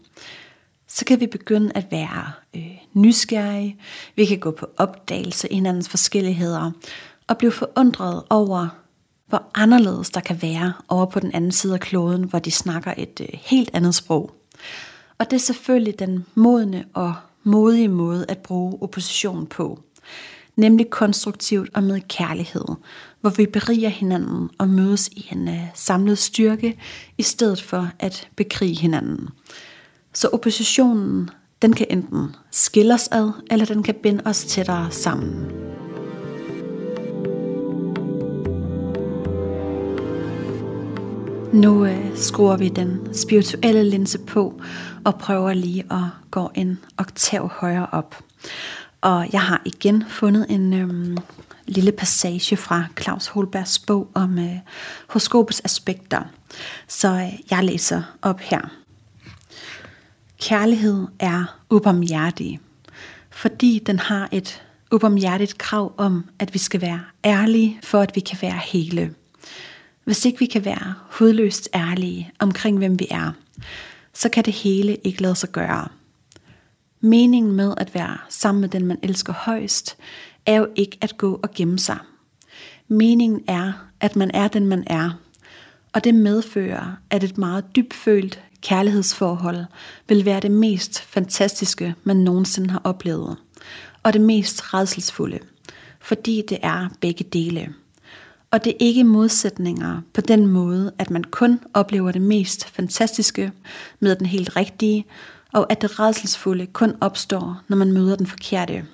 så 0.88 1.06
kan 1.06 1.20
vi 1.20 1.28
begynde 1.28 1.72
at 1.76 1.86
være 1.92 2.32
øh, 2.56 2.78
nysgerrige, 2.94 3.80
vi 4.16 4.26
kan 4.26 4.40
gå 4.40 4.52
på 4.52 4.68
opdagelse 4.78 5.48
i 5.48 5.56
hinandens 5.56 5.90
forskelligheder, 5.90 6.72
og 7.28 7.38
blive 7.38 7.52
forundret 7.52 8.24
over, 8.30 8.68
hvor 9.28 9.52
anderledes 9.54 10.10
der 10.10 10.20
kan 10.20 10.42
være 10.42 10.74
over 10.88 11.06
på 11.06 11.20
den 11.20 11.32
anden 11.32 11.52
side 11.52 11.74
af 11.74 11.80
kloden, 11.80 12.24
hvor 12.24 12.40
de 12.40 12.52
snakker 12.52 12.94
et 12.98 13.22
øh, 13.22 13.40
helt 13.42 13.70
andet 13.74 13.96
sprog. 13.96 14.36
Og 15.18 15.26
det 15.26 15.34
er 15.34 15.42
selvfølgelig 15.42 16.00
den 16.00 16.26
modne 16.36 16.86
og 16.94 17.16
modige 17.44 17.88
måde 17.88 18.26
at 18.30 18.38
bruge 18.38 18.78
opposition 18.82 19.48
på. 19.48 19.80
Nemlig 20.56 20.90
konstruktivt 20.90 21.70
og 21.74 21.84
med 21.84 22.02
kærlighed, 22.10 22.66
hvor 23.22 23.30
vi 23.30 23.46
beriger 23.46 23.90
hinanden 23.90 24.50
og 24.58 24.70
mødes 24.70 25.08
i 25.08 25.30
en 25.32 25.48
uh, 25.48 25.56
samlet 25.74 26.18
styrke, 26.18 26.78
i 27.18 27.24
stedet 27.24 27.62
for 27.62 27.90
at 28.00 28.30
bekrige 28.36 28.80
hinanden. 28.80 29.30
Så 30.14 30.28
oppositionen, 30.28 31.30
Den 31.62 31.74
kan 31.74 31.86
enten 31.90 32.36
skille 32.52 32.94
os 32.94 33.08
ad, 33.12 33.32
eller 33.52 33.66
den 33.66 33.84
kan 33.84 33.96
binde 34.04 34.22
os 34.26 34.46
tættere 34.46 34.92
sammen. 34.92 35.52
Nu 41.54 41.86
øh, 41.86 42.18
skruer 42.18 42.58
vi 42.58 42.70
den 42.70 43.14
spirituelle 43.14 43.84
linse 43.84 44.20
på 44.20 44.62
og 45.06 45.20
prøver 45.20 45.54
lige 45.54 45.84
at 45.92 46.04
gå 46.32 46.52
en 46.56 46.80
oktav 46.98 47.48
højere 47.48 47.88
op. 47.92 48.16
Og 49.02 49.28
jeg 49.34 49.42
har 49.42 49.62
igen 49.66 50.04
fundet 50.10 50.46
en 50.50 50.74
øhm, 50.74 51.18
lille 51.68 51.92
passage 51.92 52.58
fra 52.58 52.86
Claus 53.02 53.28
Holbergs 53.28 53.80
bog 53.80 54.12
om 54.14 54.40
øh, 54.40 54.58
horoskopets 55.08 55.62
aspekter. 55.64 56.24
Så 56.88 57.08
øh, 57.08 57.52
jeg 57.52 57.64
læser 57.64 58.04
op 58.22 58.40
her. 58.40 58.62
Kærlighed 60.42 61.08
er 61.20 61.60
ubarmhjertig, 61.70 62.60
fordi 63.30 63.82
den 63.86 64.00
har 64.00 64.30
et 64.32 64.64
ubarmhjertigt 64.92 65.58
krav 65.58 65.94
om, 65.98 66.26
at 66.40 66.54
vi 66.54 66.60
skal 66.60 66.82
være 66.82 67.02
ærlige, 67.26 67.80
for 67.84 68.00
at 68.02 68.16
vi 68.16 68.20
kan 68.20 68.38
være 68.42 68.60
hele. 68.64 69.14
Hvis 70.04 70.26
ikke 70.26 70.40
vi 70.40 70.46
kan 70.46 70.66
være 70.66 70.94
hudløst 71.10 71.70
ærlige 71.76 72.32
omkring, 72.40 72.78
hvem 72.78 73.00
vi 73.00 73.08
er, 73.12 73.32
så 74.14 74.30
kan 74.30 74.46
det 74.46 74.54
hele 74.54 74.96
ikke 74.96 75.22
lade 75.22 75.36
sig 75.36 75.50
gøre. 75.50 75.88
Meningen 77.02 77.52
med 77.52 77.74
at 77.78 77.96
være 77.96 78.18
sammen 78.30 78.62
med 78.62 78.70
den, 78.70 78.86
man 78.86 79.00
elsker 79.04 79.34
højst, 79.34 79.98
er 80.46 80.56
jo 80.56 80.68
ikke 80.76 80.98
at 81.02 81.18
gå 81.18 81.40
og 81.44 81.52
gemme 81.56 81.80
sig. 81.80 81.98
Meningen 82.88 83.44
er, 83.48 83.74
at 84.00 84.16
man 84.16 84.32
er 84.34 84.48
den, 84.48 84.68
man 84.68 84.84
er, 84.88 85.12
og 85.94 86.04
det 86.04 86.16
medfører, 86.16 86.98
at 87.10 87.24
et 87.24 87.38
meget 87.38 87.76
dybfølt 87.76 88.44
kærlighedsforhold 88.62 89.66
vil 90.08 90.26
være 90.26 90.40
det 90.40 90.52
mest 90.52 91.02
fantastiske, 91.02 91.96
man 92.04 92.18
nogensinde 92.18 92.70
har 92.70 92.82
oplevet, 92.84 93.38
og 94.04 94.14
det 94.14 94.22
mest 94.22 94.74
redselsfulde, 94.74 95.40
fordi 96.00 96.44
det 96.50 96.58
er 96.62 96.90
begge 97.02 97.24
dele. 97.24 97.74
Og 98.52 98.64
det 98.64 98.72
er 98.72 98.78
ikke 98.80 99.04
modsætninger 99.04 100.02
på 100.14 100.22
den 100.22 100.48
måde, 100.48 100.92
at 101.00 101.10
man 101.10 101.24
kun 101.24 101.60
oplever 101.74 102.12
det 102.12 102.22
mest 102.22 102.68
fantastiske 102.68 103.52
med 104.00 104.16
den 104.16 104.26
helt 104.26 104.56
rigtige, 104.56 105.06
og 105.54 105.72
at 105.72 105.82
det 105.82 106.00
redselsfulde 106.00 106.66
kun 106.66 106.96
opstår, 107.02 107.62
når 107.68 107.78
man 107.78 107.92
møder 107.92 108.16
den 108.16 108.28
forkerte. 108.28 108.86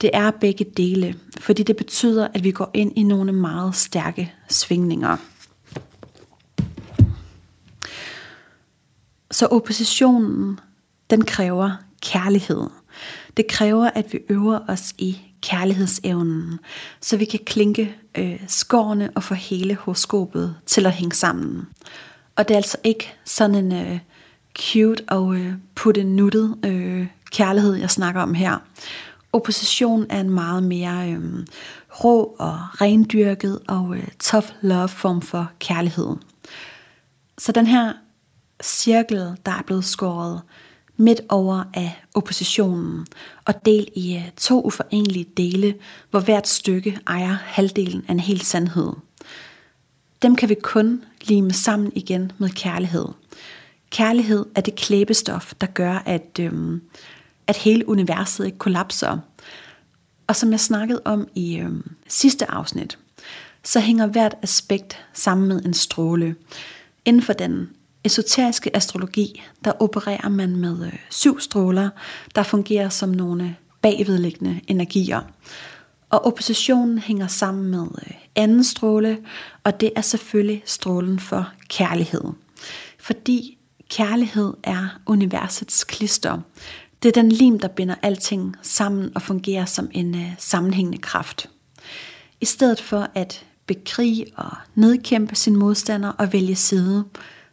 Det 0.00 0.10
er 0.12 0.30
begge 0.30 0.64
dele, 0.76 1.14
fordi 1.40 1.62
det 1.62 1.76
betyder, 1.76 2.28
at 2.34 2.44
vi 2.44 2.50
går 2.50 2.70
ind 2.74 2.92
i 2.96 3.02
nogle 3.02 3.32
meget 3.32 3.74
stærke 3.74 4.32
svingninger. 4.48 5.16
Så 9.30 9.46
oppositionen, 9.46 10.60
den 11.10 11.24
kræver 11.24 11.70
kærlighed. 12.02 12.66
Det 13.36 13.46
kræver, 13.46 13.90
at 13.94 14.12
vi 14.12 14.18
øver 14.28 14.58
os 14.68 14.94
i 14.98 15.18
kærlighedsevnen, 15.42 16.58
så 17.00 17.16
vi 17.16 17.24
kan 17.24 17.40
klinke 17.46 17.96
øh, 18.14 18.40
skårene 18.46 19.10
og 19.14 19.22
få 19.22 19.34
hele 19.34 19.74
horoskopet 19.74 20.56
til 20.66 20.86
at 20.86 20.92
hænge 20.92 21.14
sammen. 21.14 21.68
Og 22.36 22.48
det 22.48 22.54
er 22.54 22.58
altså 22.58 22.78
ikke 22.84 23.14
sådan 23.24 23.54
en 23.54 23.72
øh, 23.72 23.98
cute 24.60 25.04
og 25.08 25.36
øh, 25.36 25.52
puttenuttet 25.74 26.56
øh, 26.64 27.06
kærlighed, 27.30 27.74
jeg 27.74 27.90
snakker 27.90 28.20
om 28.20 28.34
her. 28.34 28.58
Opposition 29.32 30.06
er 30.10 30.20
en 30.20 30.30
meget 30.30 30.62
mere 30.62 31.10
øh, 31.10 31.46
rå 32.04 32.36
og 32.38 32.58
rendyrket 32.80 33.58
og 33.68 33.96
øh, 33.96 34.08
tough 34.20 34.46
love 34.60 34.88
form 34.88 35.22
for 35.22 35.50
kærlighed. 35.58 36.16
Så 37.38 37.52
den 37.52 37.66
her 37.66 37.92
cirkel, 38.62 39.36
der 39.46 39.52
er 39.52 39.62
blevet 39.66 39.84
skåret 39.84 40.40
midt 40.96 41.20
over 41.28 41.64
af 41.74 42.02
oppositionen 42.14 43.06
og 43.44 43.64
del 43.64 43.88
i 43.94 44.16
øh, 44.16 44.30
to 44.36 44.62
uforenelige 44.62 45.26
dele, 45.36 45.74
hvor 46.10 46.20
hvert 46.20 46.48
stykke 46.48 46.98
ejer 47.06 47.36
halvdelen 47.44 48.04
af 48.08 48.12
en 48.12 48.20
hel 48.20 48.40
sandhed. 48.40 48.92
Dem 50.22 50.36
kan 50.36 50.48
vi 50.48 50.54
kun 50.62 51.04
lime 51.22 51.52
sammen 51.52 51.92
igen 51.94 52.32
med 52.38 52.50
kærlighed. 52.50 53.06
Kærlighed 53.90 54.46
er 54.54 54.60
det 54.60 54.74
klæbestof, 54.74 55.54
der 55.60 55.66
gør, 55.66 56.02
at, 56.06 56.38
øhm, 56.40 56.82
at 57.46 57.56
hele 57.56 57.88
universet 57.88 58.46
ikke 58.46 58.58
kollapser. 58.58 59.18
Og 60.26 60.36
som 60.36 60.50
jeg 60.50 60.60
snakkede 60.60 61.02
om 61.04 61.28
i 61.34 61.58
øhm, 61.58 61.90
sidste 62.08 62.50
afsnit, 62.50 62.98
så 63.64 63.80
hænger 63.80 64.06
hvert 64.06 64.34
aspekt 64.42 65.04
sammen 65.12 65.48
med 65.48 65.64
en 65.64 65.74
stråle. 65.74 66.36
Inden 67.04 67.22
for 67.22 67.32
den 67.32 67.68
esoteriske 68.04 68.76
astrologi, 68.76 69.42
der 69.64 69.72
opererer 69.82 70.28
man 70.28 70.56
med 70.56 70.86
øh, 70.86 70.98
syv 71.10 71.40
stråler, 71.40 71.90
der 72.34 72.42
fungerer 72.42 72.88
som 72.88 73.08
nogle 73.08 73.56
bagvedliggende 73.82 74.60
energier. 74.68 75.20
Og 76.10 76.24
oppositionen 76.24 76.98
hænger 76.98 77.26
sammen 77.26 77.70
med 77.70 77.86
øh, 78.06 78.14
anden 78.34 78.64
stråle, 78.64 79.18
og 79.64 79.80
det 79.80 79.92
er 79.96 80.00
selvfølgelig 80.00 80.62
strålen 80.66 81.18
for 81.18 81.52
kærlighed. 81.68 82.24
Fordi 82.98 83.57
kærlighed 83.88 84.54
er 84.64 85.00
universets 85.06 85.84
klister. 85.84 86.38
Det 87.02 87.08
er 87.08 87.22
den 87.22 87.32
lim, 87.32 87.58
der 87.58 87.68
binder 87.68 87.94
alting 88.02 88.56
sammen 88.62 89.10
og 89.14 89.22
fungerer 89.22 89.64
som 89.64 89.88
en 89.92 90.14
øh, 90.14 90.32
sammenhængende 90.38 90.98
kraft. 90.98 91.50
I 92.40 92.44
stedet 92.44 92.80
for 92.80 93.10
at 93.14 93.44
bekrige 93.66 94.26
og 94.36 94.50
nedkæmpe 94.74 95.34
sin 95.34 95.56
modstander 95.56 96.08
og 96.08 96.32
vælge 96.32 96.56
side, 96.56 97.04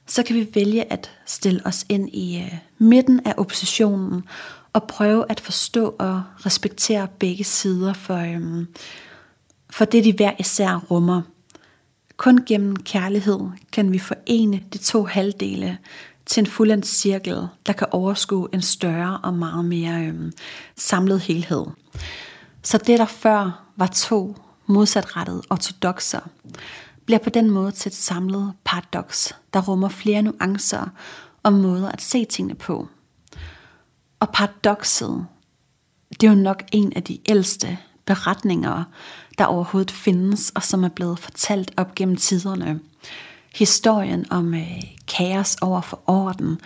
så 0.07 0.23
kan 0.23 0.35
vi 0.35 0.47
vælge 0.53 0.93
at 0.93 1.11
stille 1.25 1.61
os 1.65 1.85
ind 1.89 2.09
i 2.09 2.37
øh, 2.37 2.53
midten 2.77 3.19
af 3.25 3.33
oppositionen 3.37 4.23
og 4.73 4.83
prøve 4.83 5.25
at 5.29 5.39
forstå 5.39 5.95
og 5.99 6.23
respektere 6.45 7.07
begge 7.19 7.43
sider 7.43 7.93
for, 7.93 8.15
øhm, 8.15 8.67
for 9.69 9.85
det, 9.85 10.03
de 10.03 10.13
hver 10.13 10.31
især 10.39 10.85
rummer. 10.91 11.21
Kun 12.17 12.45
gennem 12.45 12.75
kærlighed 12.75 13.39
kan 13.71 13.91
vi 13.91 13.99
forene 13.99 14.63
de 14.73 14.77
to 14.77 15.05
halvdele 15.05 15.77
til 16.25 16.41
en 16.41 16.47
fuldendt 16.47 16.85
cirkel, 16.85 17.47
der 17.65 17.73
kan 17.73 17.87
overskue 17.91 18.47
en 18.53 18.61
større 18.61 19.19
og 19.23 19.33
meget 19.33 19.65
mere 19.65 20.05
øhm, 20.05 20.31
samlet 20.75 21.21
helhed. 21.21 21.65
Så 22.63 22.77
det, 22.77 22.99
der 22.99 23.05
før 23.05 23.65
var 23.75 23.87
to 23.87 24.35
modsatrettede 24.67 25.41
ortodoxer, 25.49 26.19
bliver 27.05 27.19
på 27.19 27.29
den 27.29 27.49
måde 27.49 27.71
til 27.71 27.89
et 27.89 27.95
samlet 27.95 28.53
paradoks, 28.63 29.35
der 29.53 29.61
rummer 29.61 29.89
flere 29.89 30.21
nuancer 30.21 30.89
og 31.43 31.53
måder 31.53 31.91
at 31.91 32.01
se 32.01 32.25
tingene 32.25 32.55
på. 32.55 32.87
Og 34.19 34.29
paradokset, 34.29 35.25
det 36.21 36.27
er 36.27 36.31
jo 36.31 36.37
nok 36.37 36.63
en 36.71 36.93
af 36.95 37.03
de 37.03 37.19
ældste 37.25 37.77
beretninger, 38.05 38.83
der 39.37 39.45
overhovedet 39.45 39.91
findes, 39.91 40.51
og 40.55 40.63
som 40.63 40.83
er 40.83 40.89
blevet 40.89 41.19
fortalt 41.19 41.71
op 41.77 41.95
gennem 41.95 42.15
tiderne. 42.15 42.79
Historien 43.55 44.25
om 44.29 44.53
øh, 44.53 44.81
kaos 45.07 45.55
over 45.61 45.81
for 45.81 46.01
orden, 46.07 46.59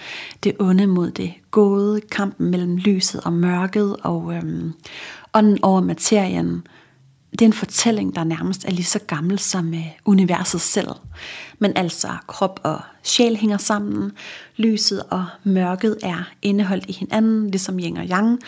det 0.43 0.55
onde 0.59 0.87
mod 0.87 1.11
det 1.11 1.33
gode, 1.51 2.01
kampen 2.01 2.51
mellem 2.51 2.77
lyset 2.77 3.21
og 3.21 3.33
mørket, 3.33 3.95
og 4.03 4.33
øh, 4.33 4.43
ånden 5.33 5.63
over 5.63 5.81
materien, 5.81 6.67
det 7.31 7.41
er 7.41 7.45
en 7.45 7.53
fortælling, 7.53 8.15
der 8.15 8.23
nærmest 8.23 8.65
er 8.65 8.71
lige 8.71 8.83
så 8.83 8.99
gammel 8.99 9.39
som 9.39 9.73
øh, 9.73 9.85
universet 10.05 10.61
selv. 10.61 10.89
Men 11.59 11.73
altså 11.75 12.07
krop 12.27 12.59
og 12.63 12.81
sjæl 13.03 13.35
hænger 13.35 13.57
sammen, 13.57 14.11
lyset 14.57 15.03
og 15.09 15.25
mørket 15.43 15.97
er 16.03 16.31
indeholdt 16.41 16.85
i 16.87 16.93
hinanden, 16.93 17.51
ligesom 17.51 17.79
yin 17.79 17.97
og 17.97 18.05
yang, 18.05 18.39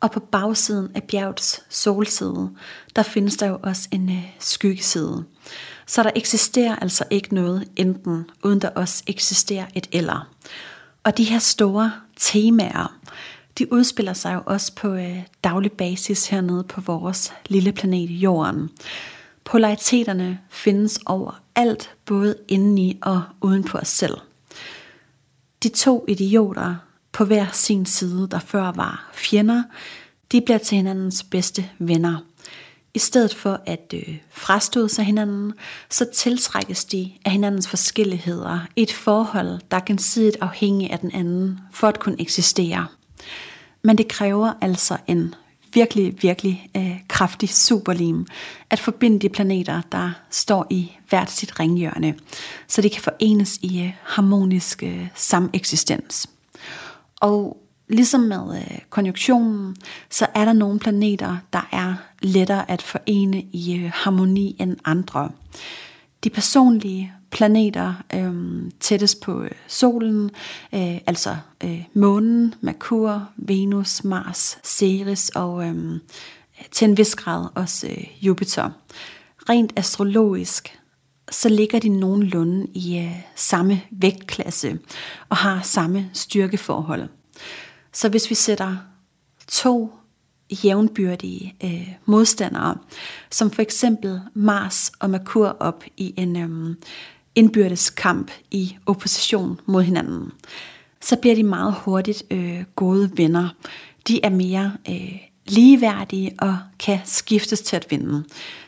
og 0.00 0.10
på 0.10 0.20
bagsiden 0.20 0.88
af 0.94 1.02
bjergets 1.02 1.62
solside, 1.68 2.50
der 2.96 3.02
findes 3.02 3.36
der 3.36 3.46
jo 3.46 3.58
også 3.62 3.88
en 3.92 4.08
øh, 4.08 4.24
skyggeside. 4.38 5.24
Så 5.90 6.02
der 6.02 6.10
eksisterer 6.16 6.76
altså 6.76 7.04
ikke 7.10 7.34
noget 7.34 7.68
enten, 7.76 8.30
uden 8.44 8.60
der 8.60 8.68
også 8.68 9.02
eksisterer 9.06 9.66
et 9.74 9.86
eller. 9.92 10.28
Og 11.04 11.16
de 11.16 11.24
her 11.24 11.38
store 11.38 11.92
temaer, 12.16 12.98
de 13.58 13.72
udspiller 13.72 14.12
sig 14.12 14.34
jo 14.34 14.42
også 14.46 14.74
på 14.74 14.88
øh, 14.94 15.22
daglig 15.44 15.72
basis 15.72 16.26
hernede 16.26 16.64
på 16.64 16.80
vores 16.80 17.32
lille 17.48 17.72
planet 17.72 18.10
Jorden. 18.10 18.70
Polariteterne 19.44 20.40
findes 20.50 20.98
overalt, 21.06 21.90
både 22.04 22.36
indeni 22.48 22.98
og 23.02 23.22
uden 23.40 23.64
på 23.64 23.78
os 23.78 23.88
selv. 23.88 24.16
De 25.62 25.68
to 25.68 26.04
idioter 26.08 26.74
på 27.12 27.24
hver 27.24 27.46
sin 27.52 27.86
side, 27.86 28.28
der 28.30 28.38
før 28.38 28.72
var 28.72 29.10
fjender, 29.14 29.62
de 30.32 30.40
bliver 30.40 30.58
til 30.58 30.76
hinandens 30.76 31.22
bedste 31.22 31.70
venner. 31.78 32.18
I 32.94 32.98
stedet 32.98 33.34
for 33.34 33.60
at 33.66 33.94
øh, 33.94 34.18
frastøde 34.30 34.88
sig 34.88 35.04
hinanden, 35.04 35.52
så 35.90 36.06
tiltrækkes 36.14 36.84
de 36.84 37.12
af 37.24 37.32
hinandens 37.32 37.68
forskelligheder 37.68 38.60
i 38.76 38.82
et 38.82 38.92
forhold, 38.92 39.60
der 39.70 39.76
er 39.76 39.84
gensidigt 39.86 40.36
afhængig 40.40 40.90
af 40.90 40.98
den 40.98 41.10
anden, 41.14 41.60
for 41.72 41.88
at 41.88 42.00
kunne 42.00 42.20
eksistere. 42.20 42.86
Men 43.82 43.98
det 43.98 44.08
kræver 44.08 44.52
altså 44.60 44.96
en 45.06 45.34
virkelig, 45.74 46.22
virkelig 46.22 46.70
øh, 46.76 47.00
kraftig 47.08 47.48
superlim 47.48 48.26
at 48.70 48.80
forbinde 48.80 49.18
de 49.18 49.28
planeter, 49.28 49.82
der 49.92 50.10
står 50.30 50.66
i 50.70 50.92
hvert 51.08 51.30
sit 51.30 51.60
ringhjørne, 51.60 52.14
så 52.68 52.82
de 52.82 52.90
kan 52.90 53.02
forenes 53.02 53.58
i 53.62 53.82
øh, 53.82 53.92
harmonisk 54.02 54.82
øh, 54.82 55.06
sameksistens. 55.14 56.26
Og 57.20 57.56
ligesom 57.90 58.20
med 58.20 58.56
øh, 58.56 58.78
konjunktionen, 58.90 59.76
så 60.10 60.26
er 60.34 60.44
der 60.44 60.52
nogle 60.52 60.78
planeter, 60.78 61.36
der 61.52 61.68
er 61.72 61.94
lettere 62.22 62.70
at 62.70 62.82
forene 62.82 63.42
i 63.42 63.76
øh, 63.76 63.90
harmoni 63.94 64.56
end 64.60 64.76
andre. 64.84 65.30
De 66.24 66.30
personlige 66.30 67.12
planeter 67.30 67.94
øh, 68.14 68.62
tættest 68.80 69.20
på 69.20 69.42
øh, 69.42 69.50
solen, 69.66 70.30
øh, 70.74 70.98
altså 71.06 71.36
øh, 71.64 71.84
månen, 71.94 72.54
Merkur, 72.60 73.28
Venus, 73.36 74.04
Mars, 74.04 74.58
Ceres 74.64 75.28
og 75.28 75.64
øh, 75.64 76.00
til 76.70 76.88
en 76.88 76.98
vis 76.98 77.14
grad 77.14 77.48
også 77.54 77.86
øh, 77.86 78.26
Jupiter. 78.26 78.70
Rent 79.48 79.72
astrologisk 79.76 80.78
så 81.30 81.48
ligger 81.48 81.78
de 81.78 81.88
nogenlunde 81.88 82.66
i 82.74 82.98
øh, 82.98 83.22
samme 83.36 83.82
vægtklasse 83.90 84.78
og 85.28 85.36
har 85.36 85.60
samme 85.62 86.10
styrkeforhold. 86.12 87.08
Så 87.92 88.08
hvis 88.08 88.30
vi 88.30 88.34
sætter 88.34 88.76
to 89.48 89.92
jævnbyrdige 90.64 91.54
øh, 91.64 91.88
modstandere, 92.04 92.76
som 93.30 93.50
for 93.50 93.62
eksempel 93.62 94.20
Mars 94.34 94.92
og 95.00 95.10
Merkur 95.10 95.56
op 95.60 95.84
i 95.96 96.14
en 96.16 96.36
øh, 96.36 96.76
indbyrdes 97.34 97.90
kamp 97.90 98.30
i 98.50 98.76
opposition 98.86 99.60
mod 99.66 99.82
hinanden, 99.82 100.32
så 101.00 101.16
bliver 101.16 101.34
de 101.34 101.42
meget 101.42 101.74
hurtigt 101.74 102.22
øh, 102.30 102.64
gode 102.76 103.10
venner. 103.16 103.48
De 104.08 104.24
er 104.24 104.30
mere 104.30 104.72
øh, 104.88 105.16
ligeværdige 105.46 106.34
og 106.38 106.58
kan 106.78 106.98
skiftes 107.04 107.60
til 107.60 107.76
at 107.76 107.86
vinde. 107.90 108.24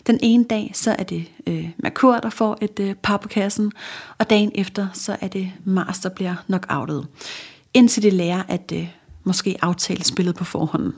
Den 0.07 0.19
ene 0.23 0.45
dag, 0.45 0.71
så 0.75 0.97
er 0.99 1.03
det 1.03 1.25
øh, 1.47 1.71
Merkur, 1.77 2.17
der 2.17 2.31
får 2.31 2.59
et 2.61 2.81
øh, 2.81 2.95
par 2.95 3.17
på 3.17 3.29
kassen, 3.29 3.73
og 4.19 4.31
dagen 4.31 4.53
efter, 4.55 4.89
så 4.93 5.17
er 5.21 5.29
det 5.29 5.53
Mars, 5.65 5.99
der 5.99 6.09
bliver 6.09 6.35
knockoutet. 6.47 7.07
Indtil 7.75 8.03
de 8.03 8.11
lærer 8.11 8.43
at 8.49 8.73
øh, 8.75 8.89
måske 9.25 9.57
aftale 9.63 10.05
spillet 10.05 10.35
på 10.35 10.45
forhånd. 10.45 10.93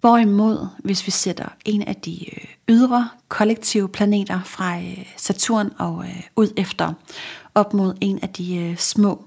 Hvorimod, 0.00 0.66
hvis 0.84 1.06
vi 1.06 1.10
sætter 1.10 1.48
en 1.64 1.82
af 1.82 1.96
de 1.96 2.26
øh, 2.32 2.44
ydre 2.68 3.08
kollektive 3.28 3.88
planeter 3.88 4.40
fra 4.44 4.78
øh, 4.78 5.06
Saturn 5.16 5.70
og 5.78 6.04
øh, 6.04 6.22
ud 6.36 6.48
efter, 6.56 6.92
op 7.54 7.74
mod 7.74 7.94
en 8.00 8.18
af 8.22 8.28
de 8.28 8.74
små, 8.78 9.24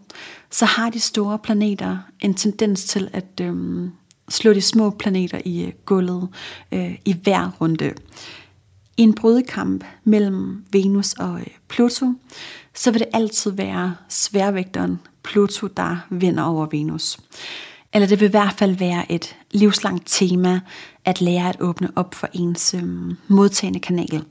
så 0.51 0.65
har 0.65 0.89
de 0.89 0.99
store 0.99 1.39
planeter 1.39 1.97
en 2.19 2.33
tendens 2.33 2.83
til 2.83 3.09
at 3.13 3.41
øh, 3.41 3.89
slå 4.29 4.53
de 4.53 4.61
små 4.61 4.89
planeter 4.89 5.41
i 5.45 5.71
gulvet 5.85 6.29
øh, 6.71 6.95
i 7.05 7.15
hver 7.23 7.51
runde. 7.61 7.93
I 8.97 9.01
en 9.01 9.13
brydekamp 9.13 9.83
mellem 10.03 10.65
Venus 10.71 11.13
og 11.13 11.41
Pluto, 11.67 12.13
så 12.75 12.91
vil 12.91 12.99
det 12.99 13.09
altid 13.13 13.51
være 13.51 13.95
sværvægteren 14.09 14.99
Pluto, 15.23 15.67
der 15.67 15.97
vinder 16.09 16.43
over 16.43 16.67
Venus. 16.71 17.19
Eller 17.93 18.07
det 18.07 18.19
vil 18.19 18.27
i 18.27 18.31
hvert 18.31 18.53
fald 18.53 18.75
være 18.75 19.11
et 19.11 19.35
livslangt 19.51 20.03
tema 20.05 20.59
at 21.05 21.21
lære 21.21 21.49
at 21.49 21.61
åbne 21.61 21.89
op 21.95 22.15
for 22.15 22.29
ens 22.33 22.73
øh, 22.73 22.83
modtagende 23.27 23.79
kanal. 23.79 24.23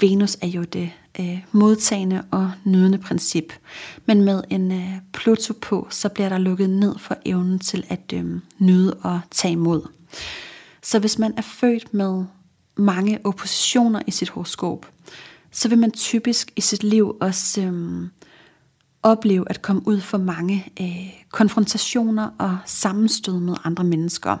Venus 0.00 0.36
er 0.42 0.46
jo 0.46 0.62
det 0.62 0.90
øh, 1.20 1.38
modtagende 1.52 2.24
og 2.30 2.52
nydende 2.64 2.98
princip. 2.98 3.52
Men 4.06 4.24
med 4.24 4.42
en 4.50 4.72
øh, 4.72 4.92
Pluto 5.12 5.52
på, 5.60 5.86
så 5.90 6.08
bliver 6.08 6.28
der 6.28 6.38
lukket 6.38 6.70
ned 6.70 6.98
for 6.98 7.16
evnen 7.24 7.58
til 7.58 7.84
at 7.88 8.12
øh, 8.14 8.40
nyde 8.58 8.94
og 8.94 9.20
tage 9.30 9.52
imod. 9.52 9.88
Så 10.82 10.98
hvis 10.98 11.18
man 11.18 11.34
er 11.36 11.42
født 11.42 11.94
med 11.94 12.24
mange 12.76 13.18
oppositioner 13.24 14.02
i 14.06 14.10
sit 14.10 14.28
horoskop, 14.28 14.86
så 15.50 15.68
vil 15.68 15.78
man 15.78 15.90
typisk 15.90 16.52
i 16.56 16.60
sit 16.60 16.84
liv 16.84 17.16
også 17.20 17.60
øh, 17.60 18.08
opleve 19.02 19.44
at 19.50 19.62
komme 19.62 19.82
ud 19.86 20.00
for 20.00 20.18
mange 20.18 20.72
øh, 20.80 21.24
konfrontationer 21.30 22.30
og 22.38 22.58
sammenstød 22.66 23.38
med 23.40 23.54
andre 23.64 23.84
mennesker. 23.84 24.36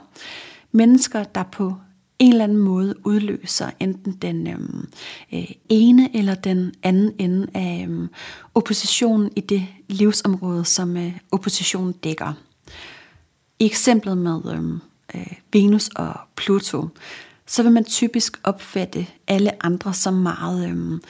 Mennesker, 0.72 1.24
der 1.24 1.42
på 1.42 1.74
en 2.18 2.32
eller 2.32 2.44
anden 2.44 2.58
måde 2.58 2.94
udløser 3.06 3.70
enten 3.80 4.12
den 4.12 4.46
øhm, 4.46 4.88
øh, 5.32 5.50
ene 5.68 6.16
eller 6.16 6.34
den 6.34 6.74
anden 6.82 7.12
ende 7.18 7.46
af 7.54 7.86
øh, 7.88 8.08
oppositionen 8.54 9.30
i 9.36 9.40
det 9.40 9.66
livsområde, 9.88 10.64
som 10.64 10.96
øh, 10.96 11.12
oppositionen 11.32 11.92
dækker. 11.92 12.32
I 13.58 13.66
eksemplet 13.66 14.18
med 14.18 14.40
øhm, 14.52 14.80
øh, 15.14 15.32
Venus 15.52 15.88
og 15.88 16.14
Pluto, 16.36 16.88
så 17.46 17.62
vil 17.62 17.72
man 17.72 17.84
typisk 17.84 18.40
opfatte 18.44 19.06
alle 19.28 19.64
andre 19.64 19.94
som 19.94 20.14
meget 20.14 20.68
øh, 20.68 21.00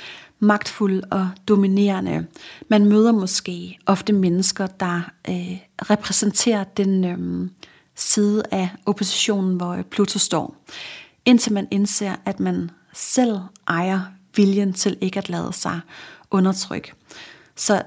magtfuld 0.40 1.03
og 1.11 1.29
dominerende. 1.48 2.26
Man 2.68 2.85
møder 2.85 3.12
måske 3.12 3.79
ofte 3.87 4.12
mennesker, 4.12 4.66
der 4.66 5.11
øh, 5.29 5.59
repræsenterer 5.90 6.64
den 6.64 7.05
øh, 7.05 7.48
side 7.94 8.42
af 8.50 8.68
oppositionen, 8.87 9.57
hvor 9.57 9.72
øh, 9.72 9.83
Pluto 9.83 10.18
står 10.18 10.57
indtil 11.24 11.53
man 11.53 11.68
indser, 11.70 12.16
at 12.24 12.40
man 12.40 12.70
selv 12.92 13.38
ejer 13.68 14.00
viljen 14.37 14.72
til 14.72 14.98
ikke 15.00 15.18
at 15.18 15.29
lade 15.29 15.53
sig 15.53 15.81
undertrykke. 16.31 16.92
Så 17.57 17.83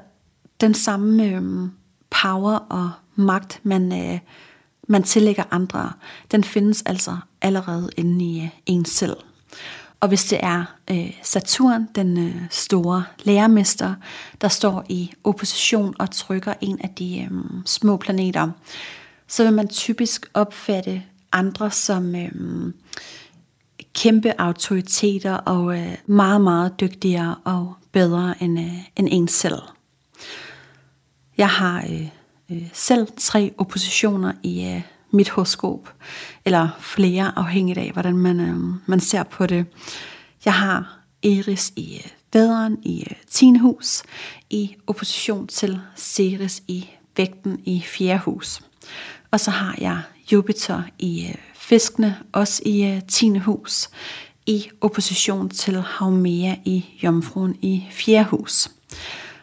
den 0.62 0.74
samme 0.74 1.26
øh, 1.26 1.70
power 2.10 2.56
og 2.56 2.92
magt, 3.16 3.60
man, 3.64 4.14
øh, 4.14 4.20
man 4.88 5.04
tillægger 5.04 5.44
andre, 5.52 5.94
den 6.32 6.44
findes 6.44 6.84
altså 6.86 7.18
allerede 7.42 7.90
inde 7.98 8.26
i 8.26 8.42
øh, 8.42 8.50
en 8.66 8.86
selv. 8.86 9.16
Og 10.04 10.10
hvis 10.10 10.26
det 10.26 10.40
er 10.42 10.76
øh, 10.92 11.14
Saturn, 11.22 11.88
den 11.96 12.28
øh, 12.28 12.36
store 12.50 13.04
lærermester, 13.24 13.96
der 14.42 14.48
står 14.48 14.86
i 14.90 15.14
opposition 15.24 15.96
og 16.00 16.12
trykker 16.12 16.54
en 16.62 16.80
af 16.84 16.90
de 16.90 17.20
øh, 17.22 17.32
små 17.66 17.98
planeter, 17.98 18.50
så 19.28 19.44
vil 19.44 19.54
man 19.54 19.68
typisk 19.68 20.30
opfatte 20.34 21.04
andre 21.32 21.72
som 21.72 22.16
øh, 22.16 22.32
kæmpe 23.94 24.42
autoriteter 24.42 25.34
og 25.34 25.80
øh, 25.80 25.98
meget, 26.06 26.42
meget 26.42 26.80
dygtigere 26.80 27.36
og 27.44 27.74
bedre 27.92 28.36
end, 28.40 28.60
øh, 28.60 28.76
end 28.96 29.08
en 29.12 29.28
selv. 29.28 29.62
Jeg 31.38 31.50
har 31.50 31.86
øh, 31.90 32.08
øh, 32.52 32.70
selv 32.74 33.08
tre 33.18 33.54
oppositioner 33.58 34.34
i 34.44 34.66
øh, 34.66 34.82
mit 35.14 35.30
horoskop, 35.30 35.94
eller 36.46 36.70
flere 36.80 37.38
afhængigt 37.38 37.78
af, 37.78 37.92
hvordan 37.92 38.18
man, 38.18 38.40
øh, 38.40 38.56
man 38.86 39.00
ser 39.00 39.24
på 39.24 39.46
det. 39.46 39.66
Jeg 40.46 40.54
har 40.54 41.00
Eris 41.24 41.74
i 41.76 41.96
øh, 41.96 42.12
væderen 42.34 42.78
i 42.84 43.04
øh, 43.10 43.18
10. 43.30 43.58
hus, 43.58 44.04
i 44.50 44.76
opposition 44.88 45.48
til 45.48 45.80
Ceres 45.96 46.64
i 46.68 46.90
vægten 47.18 47.62
i 47.66 47.84
4. 47.86 48.18
hus. 48.18 48.62
Og 49.32 49.40
så 49.40 49.52
har 49.52 49.76
jeg 49.82 50.02
Jupiter 50.32 50.82
i 51.00 51.28
øh, 51.30 51.36
fiskene, 51.56 52.18
også 52.32 52.62
i 52.66 52.84
øh, 52.84 53.02
10. 53.08 53.38
hus, 53.38 53.90
i 54.46 54.70
opposition 54.82 55.50
til 55.50 55.82
Haumea 55.82 56.56
i 56.66 56.86
Jomfruen 57.04 57.56
i 57.62 57.84
4. 57.92 58.24
hus. 58.24 58.72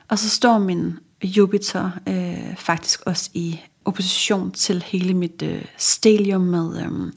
Og 0.09 0.18
så 0.18 0.28
står 0.28 0.59
min 0.59 0.98
Jupiter 1.24 1.90
øh, 2.09 2.56
faktisk 2.56 3.00
også 3.06 3.30
i 3.35 3.61
opposition 3.85 4.51
til 4.51 4.83
hele 4.83 5.14
mit 5.14 5.43
øh, 5.43 5.64
stelium 5.77 6.40
med 6.40 6.83
øh, 6.85 7.12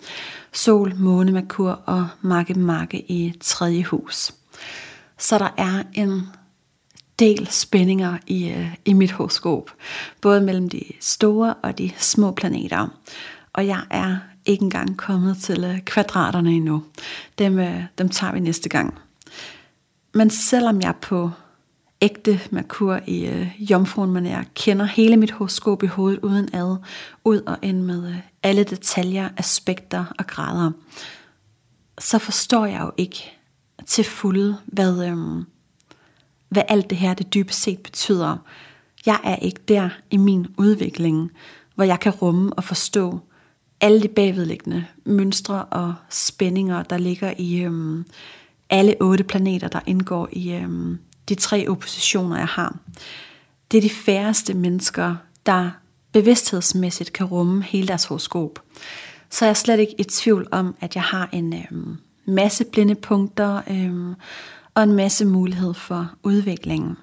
Sol, 0.54 0.96
Måne, 0.96 1.32
Merkur 1.32 1.70
og 1.86 2.08
Marke 2.22 2.54
Marke 2.54 3.12
i 3.12 3.34
3. 3.42 3.84
hus. 3.84 4.32
Så 5.18 5.38
der 5.38 5.50
er 5.58 5.84
en 5.94 6.22
del 7.20 7.48
spændinger 7.52 8.18
i, 8.28 8.50
øh, 8.50 8.76
i 8.86 8.94
mit 8.94 9.12
horoskop, 9.12 9.72
både 10.22 10.42
mellem 10.42 10.70
de 10.70 10.84
store 11.00 11.54
og 11.54 11.78
de 11.78 11.92
små 11.98 12.32
planeter. 12.32 12.88
Og 13.54 13.68
jeg 13.68 13.82
er 13.90 14.18
ikke 14.46 14.64
engang 14.64 14.98
kommet 14.98 15.38
til 15.38 15.64
øh, 15.64 15.82
kvadraterne 15.82 16.52
endnu. 16.52 16.84
Dem, 17.40 17.60
øh, 17.60 17.84
dem 17.98 18.10
tager 18.10 18.34
vi 18.34 18.40
næste 18.40 18.70
gang. 18.70 19.00
Men 20.14 20.30
selvom 20.30 20.82
jeg 20.82 20.96
på 21.02 21.32
ægte 22.04 22.40
Merkur 22.52 23.00
i 23.08 23.26
øh, 23.26 23.48
jomfruen, 23.72 24.12
men 24.12 24.26
jeg 24.26 24.46
kender 24.56 24.86
hele 24.86 25.18
mit 25.18 25.32
horoskop 25.32 25.84
i 25.84 25.88
hovedet 25.88 26.20
uden 26.20 26.50
ad, 26.56 26.78
ud 27.24 27.42
og 27.42 27.58
ind 27.62 27.82
med 27.82 28.10
øh, 28.10 28.16
alle 28.44 28.64
detaljer, 28.64 29.30
aspekter 29.38 30.06
og 30.20 30.28
grader, 30.28 30.72
så 32.00 32.18
forstår 32.18 32.66
jeg 32.66 32.82
jo 32.82 32.92
ikke 32.98 33.32
til 33.86 34.04
fulde, 34.04 34.58
hvad, 34.66 35.06
øh, 35.06 35.18
hvad 36.50 36.64
alt 36.68 36.90
det 36.90 36.98
her 36.98 37.14
det 37.14 37.34
dybest 37.34 37.62
set 37.62 37.80
betyder. 37.80 38.38
Jeg 39.06 39.20
er 39.24 39.36
ikke 39.36 39.62
der 39.68 39.90
i 40.12 40.18
min 40.18 40.48
udvikling, 40.58 41.32
hvor 41.76 41.84
jeg 41.84 42.00
kan 42.00 42.12
rumme 42.12 42.54
og 42.54 42.64
forstå, 42.64 43.20
alle 43.82 44.02
de 44.02 44.08
bagvedliggende 44.08 44.86
mønstre 45.06 45.66
og 45.66 45.94
spændinger, 46.10 46.84
der 46.84 46.98
ligger 46.98 47.34
i 47.38 47.62
øh, 47.62 48.06
alle 48.70 48.96
otte 49.02 49.24
planeter, 49.24 49.68
der 49.68 49.80
indgår 49.86 50.30
i 50.32 50.54
øh, 50.54 50.98
de 51.30 51.36
tre 51.36 51.68
oppositioner, 51.70 52.38
jeg 52.38 52.48
har. 52.48 52.78
Det 53.72 53.78
er 53.78 53.82
de 53.82 53.90
færreste 53.90 54.54
mennesker, 54.54 55.16
der 55.46 55.72
bevidsthedsmæssigt 56.12 57.14
kan 57.14 57.26
rumme 57.26 57.64
hele 57.64 57.88
deres 57.88 58.06
horoskop. 58.06 58.60
Så 59.30 59.46
jeg 59.46 59.50
er 59.50 59.54
slet 59.54 59.80
ikke 59.80 59.96
i 59.98 60.04
tvivl 60.04 60.48
om, 60.52 60.76
at 60.82 60.96
jeg 60.96 61.04
har 61.04 61.30
en 61.32 61.54
øhm, 61.54 61.98
masse 62.26 62.66
blinde 62.66 62.96
punkter 62.96 63.62
øhm, 63.70 64.14
og 64.74 64.84
en 64.84 64.94
masse 64.94 65.26
mulighed 65.26 65.74
for 65.74 66.12
udviklingen. 66.24 66.98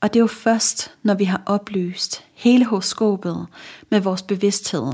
Og 0.00 0.12
det 0.12 0.18
er 0.18 0.22
jo 0.22 0.26
først, 0.26 0.94
når 1.02 1.14
vi 1.14 1.24
har 1.24 1.42
oplyst 1.46 2.24
hele 2.34 2.64
horoskopet 2.64 3.46
med 3.90 4.00
vores 4.00 4.22
bevidsthed, 4.22 4.92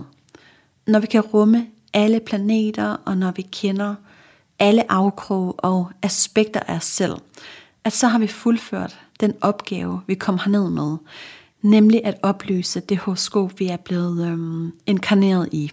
når 0.87 0.99
vi 0.99 1.07
kan 1.07 1.21
rumme 1.21 1.67
alle 1.93 2.21
planeter, 2.21 2.97
og 3.05 3.17
når 3.17 3.31
vi 3.31 3.43
kender 3.43 3.95
alle 4.59 4.93
afkrog 4.93 5.55
og 5.59 5.91
aspekter 6.03 6.61
af 6.61 6.77
os 6.77 6.85
selv, 6.85 7.15
at 7.85 7.93
så 7.93 8.09
har 8.09 8.19
vi 8.19 8.27
fuldført 8.27 9.01
den 9.21 9.35
opgave, 9.41 10.01
vi 10.07 10.15
kom 10.15 10.39
herned 10.39 10.71
med, 10.71 10.97
nemlig 11.63 12.05
at 12.05 12.19
opløse 12.23 12.81
det 12.81 12.99
horoskop, 12.99 13.61
vi 13.61 13.67
er 13.67 13.77
blevet 13.77 14.27
øhm, 14.27 14.73
inkarneret 14.87 15.49
i. 15.53 15.71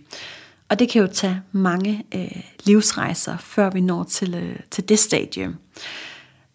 Og 0.69 0.79
det 0.79 0.89
kan 0.89 1.01
jo 1.01 1.07
tage 1.07 1.41
mange 1.51 2.05
øh, 2.15 2.43
livsrejser, 2.65 3.37
før 3.37 3.69
vi 3.69 3.81
når 3.81 4.03
til, 4.03 4.35
øh, 4.35 4.59
til 4.71 4.89
det 4.89 4.99
stadie. 4.99 5.55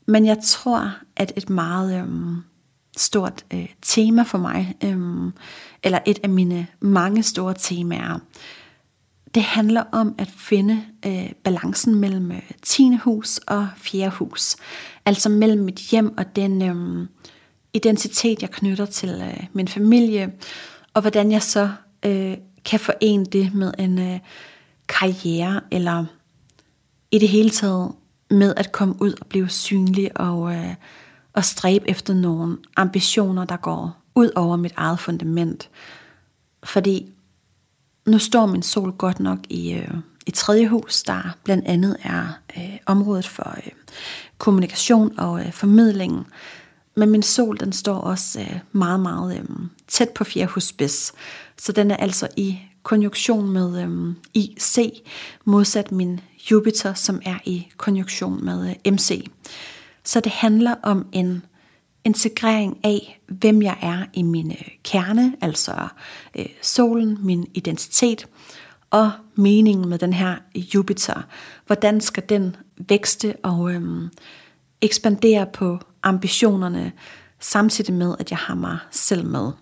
Men 0.07 0.27
jeg 0.27 0.38
tror, 0.45 0.95
at 1.17 1.33
et 1.37 1.51
meget 1.51 2.01
øhm, 2.01 2.37
stort 2.97 3.45
øh, 3.55 3.69
tema 3.83 4.23
for 4.23 4.38
mig, 4.38 4.75
øhm, 4.85 5.33
eller 5.83 5.99
et 6.07 6.19
af 6.23 6.29
mine 6.29 6.67
mange 6.81 7.23
store 7.23 7.55
temaer, 7.59 8.19
det 9.35 9.43
handler 9.43 9.85
om 9.93 10.15
at 10.19 10.29
finde 10.29 10.85
øh, 11.07 11.33
balancen 11.45 11.95
mellem 11.95 12.33
øh, 12.33 12.43
10. 12.62 12.97
hus 13.03 13.38
og 13.38 13.69
4. 13.77 14.09
hus. 14.09 14.57
Altså 15.07 15.29
mellem 15.29 15.65
mit 15.65 15.79
hjem 15.91 16.19
og 16.19 16.37
den 16.37 16.62
øh, 16.62 17.09
identitet, 17.75 18.43
jeg 18.43 18.51
knytter 18.51 18.87
til 18.87 19.09
øh, 19.11 19.47
min 19.53 19.69
familie, 19.69 20.33
og 20.95 21.01
hvordan 21.01 21.33
jeg 21.33 21.43
så 21.43 21.71
øh, 22.07 22.37
kan 22.65 22.81
forene 22.81 23.25
det 23.25 23.55
med 23.55 23.73
en 23.79 23.99
øh, 23.99 24.19
karriere, 24.88 25.61
eller 25.71 26.05
i 27.11 27.19
det 27.19 27.29
hele 27.29 27.51
taget 27.51 27.93
med 28.31 28.55
at 28.57 28.73
komme 28.73 28.95
ud 29.01 29.12
og 29.21 29.27
blive 29.27 29.49
synlig 29.49 30.21
og, 30.21 30.55
øh, 30.55 30.75
og 31.33 31.45
stræbe 31.45 31.91
efter 31.91 32.15
nogle 32.15 32.57
ambitioner, 32.77 33.45
der 33.45 33.57
går 33.57 34.03
ud 34.15 34.31
over 34.37 34.57
mit 34.57 34.73
eget 34.77 34.99
fundament. 34.99 35.71
Fordi 36.65 37.12
nu 38.07 38.19
står 38.19 38.47
min 38.47 38.62
sol 38.62 38.93
godt 38.93 39.21
nok 39.21 39.38
i, 39.49 39.73
øh, 39.73 39.95
i 40.26 40.30
tredje 40.30 40.68
hus, 40.68 41.02
der 41.02 41.37
blandt 41.44 41.66
andet 41.66 41.96
er 42.02 42.38
øh, 42.56 42.76
området 42.87 43.28
for 43.28 43.54
øh, 43.56 43.72
kommunikation 44.38 45.18
og 45.18 45.40
øh, 45.40 45.52
formidling. 45.52 46.26
Men 46.94 47.11
min 47.11 47.22
sol, 47.22 47.61
den 47.61 47.72
står 47.72 47.98
også 47.98 48.40
øh, 48.40 48.58
meget, 48.72 49.00
meget 49.00 49.38
øh, 49.38 49.44
tæt 49.88 50.11
på 50.11 50.24
fjerde 50.24 50.52
hus. 50.52 50.74
Så 51.58 51.72
den 51.72 51.90
er 51.90 51.96
altså 51.96 52.28
i 52.37 52.58
konjunktion 52.82 53.50
med 53.50 53.82
øh, 53.82 54.14
IC, 54.35 55.02
modsat 55.44 55.92
min 55.92 56.20
Jupiter, 56.50 56.94
som 56.94 57.20
er 57.24 57.38
i 57.44 57.68
konjunktion 57.76 58.44
med 58.44 58.74
øh, 58.87 58.92
MC. 58.92 59.26
Så 60.04 60.20
det 60.20 60.32
handler 60.32 60.74
om 60.82 61.06
en 61.12 61.42
integrering 62.04 62.78
af, 62.85 63.20
hvem 63.26 63.62
jeg 63.62 63.78
er 63.82 64.04
i 64.12 64.22
min 64.22 64.50
øh, 64.50 64.68
kerne, 64.85 65.37
altså 65.40 65.88
øh, 66.38 66.46
solen, 66.62 67.18
min 67.20 67.46
identitet, 67.54 68.26
og 68.92 69.11
meningen 69.35 69.88
med 69.88 69.98
den 69.98 70.12
her 70.12 70.37
Jupiter. 70.55 71.22
Hvordan 71.66 72.00
skal 72.00 72.22
den 72.28 72.57
vækste 72.88 73.35
og 73.42 73.72
øh, 73.72 74.09
ekspandere 74.81 75.46
på 75.52 75.78
ambitionerne, 76.02 76.92
samtidig 77.40 77.94
med, 77.94 78.14
at 78.18 78.31
jeg 78.31 78.38
har 78.38 78.55
mig 78.55 78.78
selv 78.90 79.26
med. 79.26 79.52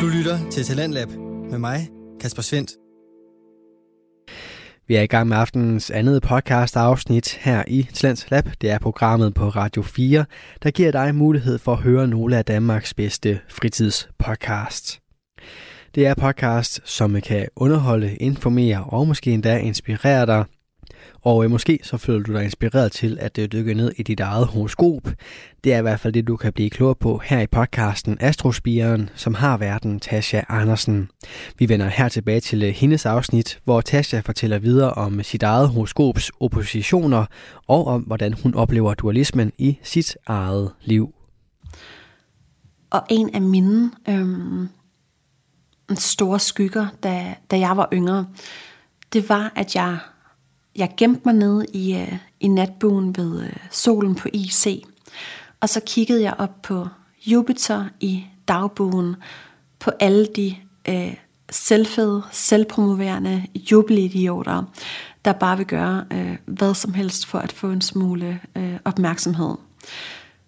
Du 0.00 0.06
lytter 0.06 0.50
til 0.50 0.64
Talentlab 0.64 1.08
med 1.50 1.58
mig, 1.58 1.88
Kasper 2.20 2.42
Svendt. 2.42 2.70
Vi 4.88 4.94
er 4.94 5.02
i 5.02 5.06
gang 5.06 5.28
med 5.28 5.36
aftenens 5.36 5.90
andet 5.90 6.22
podcast 6.22 6.76
afsnit 6.76 7.38
her 7.40 7.64
i 7.68 7.88
Talents 7.94 8.30
Lab. 8.30 8.48
Det 8.60 8.70
er 8.70 8.78
programmet 8.78 9.34
på 9.34 9.48
Radio 9.48 9.82
4, 9.82 10.24
der 10.62 10.70
giver 10.70 10.92
dig 10.92 11.14
mulighed 11.14 11.58
for 11.58 11.72
at 11.72 11.78
høre 11.78 12.08
nogle 12.08 12.38
af 12.38 12.44
Danmarks 12.44 12.94
bedste 12.94 13.40
fritidspodcasts. 13.48 15.03
Det 15.94 16.06
er 16.06 16.14
podcast, 16.14 16.80
som 16.84 17.20
kan 17.20 17.48
underholde, 17.56 18.16
informere 18.16 18.84
og 18.84 19.06
måske 19.06 19.30
endda 19.30 19.58
inspirere 19.58 20.26
dig 20.26 20.44
og 21.22 21.44
øh, 21.44 21.50
måske 21.50 21.78
så 21.82 21.96
føler 21.96 22.22
du 22.22 22.32
dig 22.32 22.44
inspireret 22.44 22.92
til 22.92 23.18
at 23.20 23.38
øh, 23.38 23.48
dykke 23.52 23.74
ned 23.74 23.92
i 23.96 24.02
dit 24.02 24.20
eget 24.20 24.46
horoskop. 24.46 25.02
Det 25.64 25.72
er 25.72 25.78
i 25.78 25.82
hvert 25.82 26.00
fald 26.00 26.12
det, 26.12 26.26
du 26.26 26.36
kan 26.36 26.52
blive 26.52 26.70
klogere 26.70 26.94
på 26.94 27.20
her 27.24 27.40
i 27.40 27.46
podcasten 27.46 28.16
Astrospiren, 28.20 29.10
som 29.14 29.34
har 29.34 29.56
verden 29.56 30.00
Tasha 30.00 30.40
Andersen. 30.48 31.08
Vi 31.58 31.68
vender 31.68 31.88
her 31.88 32.08
tilbage 32.08 32.40
til 32.40 32.62
øh, 32.62 32.68
hendes 32.68 33.06
afsnit, 33.06 33.60
hvor 33.64 33.80
Tasha 33.80 34.20
fortæller 34.20 34.58
videre 34.58 34.90
om 34.90 35.22
sit 35.22 35.42
eget 35.42 35.68
horoskops 35.68 36.30
oppositioner 36.40 37.24
og 37.66 37.86
om, 37.86 38.02
hvordan 38.02 38.32
hun 38.32 38.54
oplever 38.54 38.94
dualismen 38.94 39.52
i 39.58 39.78
sit 39.82 40.16
eget 40.26 40.70
liv. 40.84 41.14
Og 42.90 43.02
en 43.10 43.34
af 43.34 43.42
mine 43.42 43.90
øhm, 44.08 44.68
store 45.98 46.40
skygger, 46.40 46.86
da, 47.02 47.34
da 47.50 47.58
jeg 47.58 47.76
var 47.76 47.88
yngre, 47.92 48.26
det 49.12 49.28
var, 49.28 49.52
at 49.56 49.74
jeg 49.74 49.98
jeg 50.76 50.94
gemte 50.96 51.20
mig 51.24 51.34
nede 51.34 51.66
i, 51.72 51.94
uh, 51.94 52.18
i 52.40 52.48
natbuen 52.48 53.16
ved 53.16 53.42
øh, 53.42 53.56
solen 53.70 54.14
på 54.14 54.28
IC, 54.32 54.84
og 55.60 55.68
så 55.68 55.80
kiggede 55.86 56.22
jeg 56.22 56.34
op 56.38 56.62
på 56.62 56.88
Jupiter 57.26 57.84
i 58.00 58.24
dagbuen, 58.48 59.16
på 59.78 59.90
alle 60.00 60.26
de 60.36 60.56
øh, 60.88 61.14
selvfede, 61.50 62.22
selvpromoverende 62.32 63.46
jubelidioter, 63.72 64.62
der 65.24 65.32
bare 65.32 65.56
vil 65.56 65.66
gøre 65.66 66.04
øh, 66.12 66.36
hvad 66.44 66.74
som 66.74 66.94
helst 66.94 67.26
for 67.26 67.38
at 67.38 67.52
få 67.52 67.70
en 67.70 67.80
smule 67.80 68.40
øh, 68.56 68.76
opmærksomhed. 68.84 69.54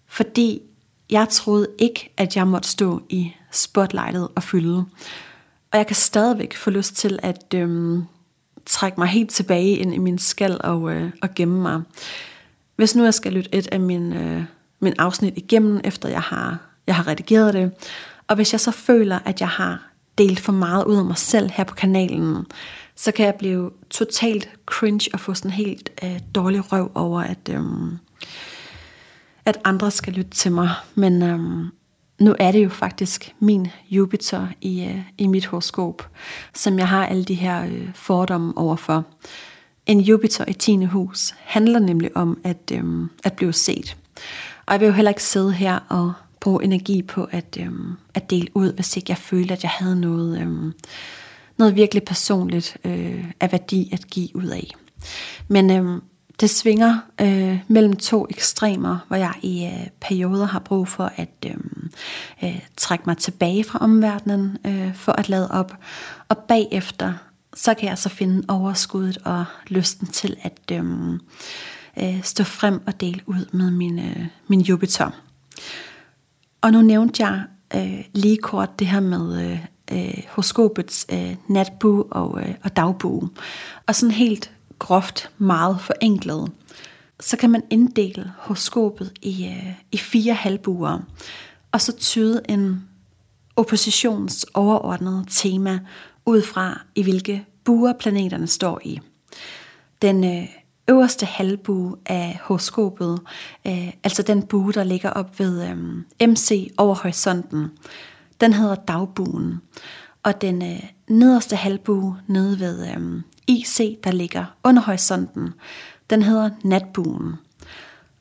Fordi 0.07 0.61
jeg 1.09 1.29
troede 1.29 1.67
ikke, 1.79 2.13
at 2.17 2.35
jeg 2.35 2.47
måtte 2.47 2.69
stå 2.69 3.01
i 3.09 3.31
spotlightet 3.51 4.27
og 4.35 4.43
fylde. 4.43 4.85
Og 5.71 5.77
jeg 5.77 5.87
kan 5.87 5.95
stadigvæk 5.95 6.55
få 6.55 6.69
lyst 6.69 6.95
til 6.95 7.19
at 7.23 7.53
øhm, 7.55 8.03
trække 8.65 8.99
mig 8.99 9.07
helt 9.07 9.29
tilbage 9.29 9.77
ind 9.77 9.93
i 9.93 9.97
min 9.97 10.19
skal 10.19 10.57
og, 10.63 10.91
øh, 10.91 11.11
og 11.21 11.29
gemme 11.35 11.61
mig. 11.61 11.81
Hvis 12.75 12.95
nu 12.95 13.03
jeg 13.03 13.13
skal 13.13 13.33
lytte 13.33 13.55
et 13.55 13.67
af 13.71 13.79
min, 13.79 14.13
øh, 14.13 14.43
min 14.79 14.93
afsnit 14.99 15.33
igennem, 15.37 15.81
efter 15.83 16.09
jeg 16.09 16.21
har, 16.21 16.57
jeg 16.87 16.95
har 16.95 17.07
redigeret 17.07 17.53
det, 17.53 17.71
og 18.27 18.35
hvis 18.35 18.53
jeg 18.53 18.59
så 18.59 18.71
føler, 18.71 19.19
at 19.25 19.41
jeg 19.41 19.49
har 19.49 19.87
delt 20.17 20.39
for 20.39 20.51
meget 20.51 20.85
ud 20.85 20.97
af 20.97 21.05
mig 21.05 21.17
selv 21.17 21.49
her 21.53 21.63
på 21.63 21.75
kanalen, 21.75 22.45
så 22.95 23.11
kan 23.11 23.25
jeg 23.25 23.35
blive 23.35 23.71
totalt 23.89 24.49
cringe 24.65 25.09
og 25.13 25.19
få 25.19 25.33
sådan 25.33 25.51
helt 25.51 25.89
øh, 26.03 26.19
dårlig 26.35 26.71
røv 26.71 26.91
over, 26.95 27.21
at, 27.21 27.49
øh, 27.49 27.63
at 29.45 29.57
andre 29.63 29.91
skal 29.91 30.13
lytte 30.13 30.31
til 30.31 30.51
mig. 30.51 30.69
Men 30.95 31.23
øh, 31.23 31.65
nu 32.19 32.35
er 32.39 32.51
det 32.51 32.63
jo 32.63 32.69
faktisk 32.69 33.33
min 33.39 33.67
Jupiter 33.89 34.47
i, 34.61 34.83
øh, 34.83 34.99
i 35.17 35.27
mit 35.27 35.45
horoskop, 35.45 36.09
som 36.53 36.79
jeg 36.79 36.87
har 36.87 37.05
alle 37.05 37.23
de 37.23 37.33
her 37.33 37.65
øh, 37.65 37.89
fordomme 37.95 38.57
overfor. 38.57 39.05
En 39.85 40.01
Jupiter 40.01 40.45
i 40.47 40.53
10. 40.53 40.85
hus 40.85 41.35
handler 41.39 41.79
nemlig 41.79 42.17
om 42.17 42.39
at, 42.43 42.71
øhm, 42.73 43.09
at 43.23 43.33
blive 43.33 43.53
set. 43.53 43.97
Og 44.65 44.73
jeg 44.73 44.79
vil 44.79 44.87
jo 44.87 44.93
heller 44.93 45.11
ikke 45.11 45.23
sidde 45.23 45.53
her 45.53 45.79
og 45.89 46.13
bruge 46.39 46.63
energi 46.63 47.01
på 47.01 47.27
at, 47.31 47.57
øhm, 47.59 47.93
at 48.13 48.29
dele 48.29 48.47
ud, 48.53 48.73
hvis 48.73 48.97
ikke 48.97 49.09
jeg 49.09 49.17
følte, 49.17 49.53
at 49.53 49.63
jeg 49.63 49.71
havde 49.71 49.99
noget, 50.01 50.41
øhm, 50.41 50.73
noget 51.57 51.75
virkelig 51.75 52.03
personligt 52.03 52.77
øh, 52.85 53.25
af 53.39 53.51
værdi 53.51 53.89
at 53.93 54.07
give 54.07 54.35
ud 54.35 54.47
af. 54.47 54.71
Men 55.47 55.71
øhm, 55.71 56.01
det 56.39 56.49
svinger 56.49 56.99
øh, 57.21 57.59
mellem 57.67 57.95
to 57.95 58.27
ekstremer, 58.29 58.97
hvor 59.07 59.17
jeg 59.17 59.33
i 59.41 59.65
øh, 59.65 59.87
perioder 60.01 60.45
har 60.45 60.59
brug 60.59 60.87
for 60.87 61.11
at 61.15 61.45
øh, 61.45 61.55
øh, 62.43 62.61
trække 62.77 63.03
mig 63.07 63.17
tilbage 63.17 63.63
fra 63.63 63.79
omverdenen 63.79 64.57
øh, 64.65 64.95
for 64.95 65.11
at 65.11 65.29
lade 65.29 65.51
op. 65.51 65.73
Og 66.29 66.37
bagefter, 66.37 67.13
så 67.53 67.73
kan 67.73 67.89
jeg 67.89 67.97
så 67.97 68.09
finde 68.09 68.45
overskuddet 68.47 69.17
og 69.25 69.45
lysten 69.67 70.07
til 70.07 70.37
at 70.41 70.71
øh, 70.71 71.13
øh, 71.99 72.23
stå 72.23 72.43
frem 72.43 72.81
og 72.87 73.01
dele 73.01 73.21
ud 73.25 73.49
med 73.51 73.71
min, 73.71 73.99
øh, 73.99 74.25
min 74.47 74.61
Jupiter. 74.61 75.09
Og 76.61 76.71
nu 76.71 76.81
nævnte 76.81 77.23
jeg 77.25 77.43
øh, 77.75 78.05
lige 78.13 78.37
kort 78.37 78.79
det 78.79 78.87
her 78.87 78.99
med 78.99 79.51
øh, 79.51 79.65
øh 79.91 80.23
horoskopets 80.29 81.05
øh, 81.13 81.35
natbue 81.47 82.03
og, 82.03 82.41
øh, 82.41 82.55
og 82.63 82.75
dagbue. 82.75 83.29
Og 83.87 83.95
sådan 83.95 84.11
helt 84.11 84.51
groft 84.79 85.29
meget 85.37 85.81
forenklet, 85.81 86.51
så 87.19 87.37
kan 87.37 87.49
man 87.49 87.63
inddele 87.69 88.33
horoskopet 88.37 89.13
i, 89.21 89.45
øh, 89.45 89.73
i 89.91 89.97
fire 89.97 90.33
halvbuer, 90.33 90.99
og 91.71 91.81
så 91.81 91.97
tyde 91.97 92.41
en 92.49 92.87
oppositions 93.55 94.45
overordnede 94.53 95.25
tema 95.29 95.79
ud 96.25 96.41
fra, 96.41 96.81
i 96.95 97.03
hvilke 97.03 97.45
buer 97.63 97.93
planeterne 97.93 98.47
står 98.47 98.81
i. 98.83 98.99
Den 100.01 100.23
øh, 100.23 100.47
øverste 100.87 101.25
halvbue 101.25 101.95
af 102.05 102.39
horoskopet, 102.43 103.19
øh, 103.67 103.93
altså 104.03 104.21
den 104.21 104.43
bue, 104.43 104.73
der 104.73 104.83
ligger 104.83 105.09
op 105.09 105.39
ved 105.39 105.69
øh, 105.69 105.77
MC 106.29 106.73
over 106.77 106.95
horisonten, 106.95 107.67
den 108.41 108.53
hedder 108.53 108.75
dagbuen. 108.75 109.61
Og 110.23 110.41
den 110.41 110.61
øh, 110.61 110.83
nederste 111.07 111.55
halvbue 111.55 112.17
nede 112.27 112.59
ved 112.59 112.87
øh, 112.87 113.21
IC, 113.47 113.99
der 114.03 114.11
ligger 114.11 114.45
under 114.63 114.81
horisonten, 114.81 115.49
den 116.09 116.21
hedder 116.21 116.49
natbuen. 116.63 117.33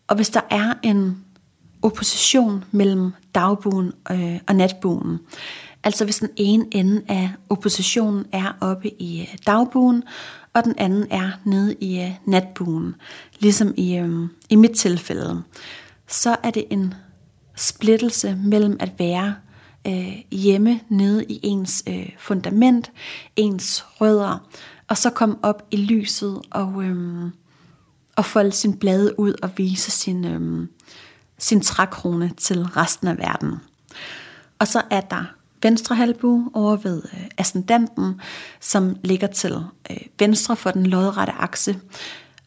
Og 0.08 0.16
hvis 0.16 0.28
der 0.28 0.40
er 0.50 0.74
en 0.82 1.24
opposition 1.82 2.64
mellem 2.70 3.12
dagbuen 3.34 3.92
øh, 4.10 4.38
og 4.48 4.56
natbuen, 4.56 5.18
Altså 5.86 6.04
hvis 6.04 6.18
den 6.18 6.28
ene 6.36 6.66
ende 6.70 7.02
af 7.08 7.30
oppositionen 7.48 8.26
er 8.32 8.52
oppe 8.60 9.02
i 9.02 9.20
øh, 9.20 9.38
dagbuen, 9.46 10.02
og 10.52 10.64
den 10.64 10.74
anden 10.78 11.06
er 11.10 11.30
nede 11.44 11.74
i 11.74 12.00
øh, 12.00 12.10
natbuen, 12.24 12.94
ligesom 13.38 13.74
i, 13.76 13.96
øh, 13.96 14.28
i 14.50 14.56
mit 14.56 14.70
tilfælde, 14.70 15.42
så 16.06 16.36
er 16.42 16.50
det 16.50 16.64
en 16.70 16.94
splittelse 17.56 18.38
mellem 18.44 18.76
at 18.80 18.92
være 18.98 19.34
øh, 19.86 20.22
hjemme 20.32 20.80
nede 20.88 21.24
i 21.24 21.40
ens 21.42 21.84
øh, 21.88 22.08
fundament, 22.18 22.92
ens 23.36 23.84
rødder, 24.00 24.48
og 24.88 24.96
så 24.96 25.10
komme 25.10 25.36
op 25.42 25.66
i 25.70 25.76
lyset 25.76 26.42
og, 26.50 26.84
øhm, 26.84 27.30
og 28.16 28.24
folde 28.24 28.52
sin 28.52 28.78
blade 28.78 29.20
ud 29.20 29.34
og 29.42 29.50
vise 29.56 29.90
sin, 29.90 30.24
øhm, 30.24 30.68
sin 31.38 31.60
trækrone 31.60 32.32
til 32.36 32.62
resten 32.62 33.08
af 33.08 33.18
verden. 33.18 33.54
Og 34.58 34.68
så 34.68 34.82
er 34.90 35.00
der 35.00 35.24
venstre 35.62 35.96
halvbue 35.96 36.50
over 36.54 36.76
ved 36.76 37.02
øh, 37.12 37.24
ascendanten, 37.38 38.20
som 38.60 38.96
ligger 39.04 39.26
til 39.26 39.54
øh, 39.90 39.96
venstre 40.18 40.56
for 40.56 40.70
den 40.70 40.86
lodrette 40.86 41.32
akse. 41.32 41.80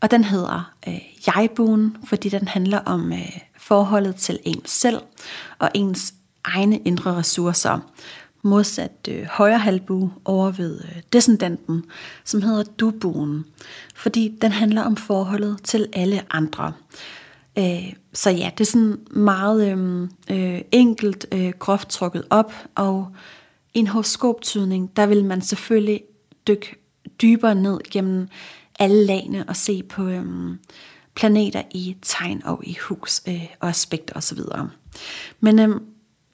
Og 0.02 0.12
den 0.12 0.24
hedder 0.24 0.74
øh, 0.88 1.00
jegbuen, 1.28 1.98
fordi 2.04 2.30
den 2.30 2.48
handler 2.48 2.80
om 2.80 3.14
øh, 3.14 3.38
forholdet 3.58 4.16
til 4.16 4.40
ens 4.44 4.70
selv 4.70 5.02
og 5.60 5.72
ens 5.74 6.14
egne 6.44 6.78
indre 6.78 7.16
ressourcer. 7.16 7.80
Modsat 8.42 9.08
øh, 9.10 9.26
højre 9.26 9.60
halvbue 9.60 10.12
over 10.26 10.52
ved 10.52 10.82
øh, 10.84 11.02
descendanten, 11.14 11.84
som 12.24 12.42
hedder 12.42 12.64
dubuen, 12.64 13.46
fordi 13.96 14.38
den 14.42 14.52
handler 14.52 14.82
om 14.82 14.96
forholdet 14.96 15.64
til 15.64 15.88
alle 15.94 16.22
andre. 16.30 16.74
Øh, 17.58 17.94
så 18.14 18.30
ja, 18.30 18.52
det 18.58 18.62
er 18.62 18.72
sådan 18.72 19.00
meget 19.12 19.72
øh, 19.72 20.08
øh, 20.32 20.62
enkelt, 20.72 21.26
øh, 21.32 21.54
groft 21.60 21.90
trukket 21.90 22.24
op, 22.30 22.54
og 22.76 23.08
i 23.74 23.80
en 23.80 23.88
horoskoptydning, 23.88 24.96
der 24.96 25.06
vil 25.06 25.26
man 25.26 25.42
selvfølgelig 25.42 26.02
dykke 26.48 26.76
dybere 27.22 27.56
ned 27.56 27.80
gennem 27.92 28.28
alle 28.80 29.06
lagene 29.06 29.46
og 29.48 29.56
se 29.56 29.84
på 29.84 30.08
øh, 30.08 30.26
planeter 31.16 31.62
i 31.72 31.96
tegn 32.02 32.42
og 32.46 32.62
i 32.64 32.78
hus 32.82 33.22
øh, 33.28 33.46
og 33.60 33.70
aspekter 33.70 34.16
osv. 34.16 34.40
Men 35.40 35.60
øh, 35.60 35.82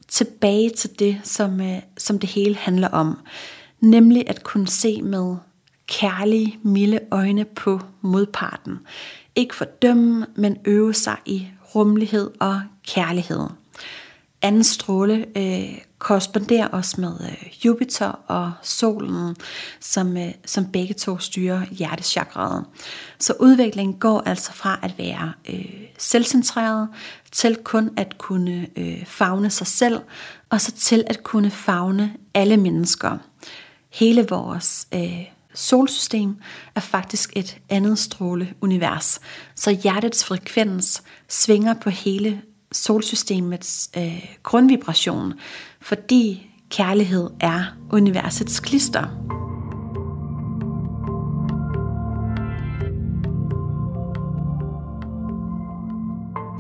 tilbage 0.08 0.70
til 0.70 1.00
det, 1.00 1.22
som, 1.24 1.62
øh, 1.62 1.82
som 1.98 2.20
det 2.20 2.30
hele 2.30 2.56
handler 2.56 2.88
om, 2.88 3.20
nemlig 3.80 4.30
at 4.30 4.44
kunne 4.44 4.68
se 4.68 5.02
med 5.02 5.36
kærlige, 5.88 6.60
milde 6.64 7.00
øjne 7.12 7.46
på 7.46 7.80
modparten. 8.02 8.80
Ikke 9.36 9.56
fordømme, 9.56 10.26
men 10.36 10.58
øve 10.66 10.94
sig 10.94 11.18
i 11.26 11.48
rummelighed 11.76 12.32
og 12.40 12.62
kærlighed. 12.88 13.48
Anden 14.42 14.64
stråle 14.64 15.26
øh, 15.38 15.78
korresponderer 16.00 16.68
også 16.68 17.02
med 17.02 17.14
øh, 17.22 17.66
Jupiter 17.66 18.08
og 18.28 18.52
solen, 18.62 19.36
som, 19.80 20.18
øh, 20.18 20.32
som 20.46 20.66
begge 20.72 20.94
to 20.94 21.20
styrer 21.20 21.66
hjertechakraet. 21.72 22.66
Så 23.20 23.34
udviklingen 23.40 24.00
går 24.00 24.22
altså 24.26 24.54
fra 24.54 24.80
at 24.84 24.98
være 24.98 25.34
øh, 25.50 25.66
selvcentreret 25.98 26.90
til 27.32 27.56
kun 27.64 27.90
at 27.98 28.18
kunne 28.18 28.68
øh, 28.76 29.06
fagne 29.06 29.50
sig 29.50 29.68
selv, 29.68 30.00
og 30.50 30.62
så 30.62 30.72
til 30.72 31.04
at 31.08 31.24
kunne 31.24 31.50
fagne 31.52 32.14
alle 32.34 32.58
mennesker. 32.58 33.18
Hele 33.94 34.28
vores 34.30 34.88
øh, 34.94 35.26
solsystem 35.54 36.38
er 36.76 36.80
faktisk 36.80 37.34
et 37.36 37.58
andet 37.70 38.00
stråleunivers. 38.00 39.20
Så 39.56 39.72
hjertets 39.72 40.26
frekvens 40.26 41.04
svinger 41.28 41.74
på 41.74 41.90
hele 41.90 42.42
solsystemets 42.76 43.90
øh, 43.98 44.26
grundvibration, 44.44 45.34
fordi 45.82 46.50
kærlighed 46.70 47.30
er 47.40 47.64
universets 47.92 48.60
klister. 48.60 49.08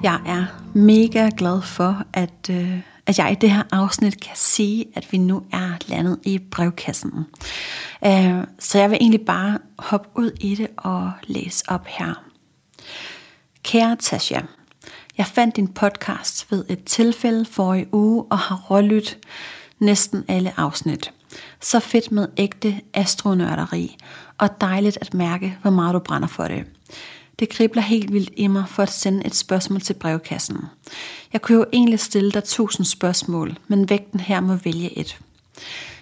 Jeg 0.03 0.21
er 0.25 0.45
mega 0.73 1.29
glad 1.37 1.61
for, 1.61 2.03
at, 2.13 2.49
øh, 2.49 2.79
at 3.05 3.19
jeg 3.19 3.31
i 3.31 3.35
det 3.35 3.51
her 3.51 3.63
afsnit 3.71 4.21
kan 4.21 4.35
sige, 4.35 4.85
at 4.95 5.11
vi 5.11 5.17
nu 5.17 5.43
er 5.51 5.69
landet 5.87 6.19
i 6.23 6.39
brevkassen. 6.39 7.11
Øh, 8.05 8.43
så 8.59 8.79
jeg 8.79 8.89
vil 8.89 8.97
egentlig 9.01 9.25
bare 9.25 9.59
hoppe 9.79 10.09
ud 10.15 10.31
i 10.41 10.55
det 10.55 10.67
og 10.77 11.11
læse 11.23 11.63
op 11.67 11.85
her. 11.87 12.23
Kære 13.63 13.95
Tasha, 13.95 14.39
jeg 15.17 15.25
fandt 15.25 15.55
din 15.55 15.67
podcast 15.67 16.51
ved 16.51 16.65
et 16.69 16.83
tilfælde 16.83 17.45
for 17.45 17.73
i 17.73 17.85
uge 17.91 18.25
og 18.29 18.37
har 18.37 18.65
rålyttet 18.69 19.17
næsten 19.79 20.25
alle 20.27 20.59
afsnit. 20.59 21.11
Så 21.61 21.79
fedt 21.79 22.11
med 22.11 22.27
ægte 22.37 22.81
astronørderi, 22.93 23.97
og 24.37 24.61
dejligt 24.61 24.97
at 25.01 25.13
mærke, 25.13 25.57
hvor 25.61 25.71
meget 25.71 25.93
du 25.93 25.99
brænder 25.99 26.27
for 26.27 26.47
det. 26.47 26.63
Det 27.39 27.49
kribler 27.49 27.81
helt 27.81 28.13
vildt 28.13 28.31
i 28.37 28.47
mig 28.47 28.63
for 28.67 28.83
at 28.83 28.91
sende 28.91 29.25
et 29.25 29.35
spørgsmål 29.35 29.81
til 29.81 29.93
brevkassen. 29.93 30.57
Jeg 31.33 31.41
kunne 31.41 31.57
jo 31.57 31.65
egentlig 31.73 31.99
stille 31.99 32.31
dig 32.31 32.43
tusind 32.43 32.85
spørgsmål, 32.85 33.57
men 33.67 33.89
vægten 33.89 34.19
her 34.19 34.39
må 34.39 34.55
vælge 34.55 34.97
et. 34.99 35.19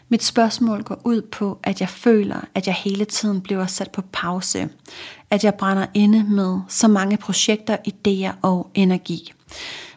Mit 0.09 0.23
spørgsmål 0.23 0.83
går 0.83 1.01
ud 1.03 1.21
på, 1.21 1.59
at 1.63 1.81
jeg 1.81 1.89
føler, 1.89 2.45
at 2.55 2.67
jeg 2.67 2.75
hele 2.75 3.05
tiden 3.05 3.41
bliver 3.41 3.65
sat 3.65 3.91
på 3.91 4.01
pause. 4.11 4.69
At 5.33 5.43
jeg 5.43 5.55
brænder 5.55 5.85
inde 5.93 6.23
med 6.23 6.59
så 6.67 6.87
mange 6.87 7.17
projekter, 7.17 7.77
idéer 7.87 8.35
og 8.41 8.69
energi. 8.73 9.33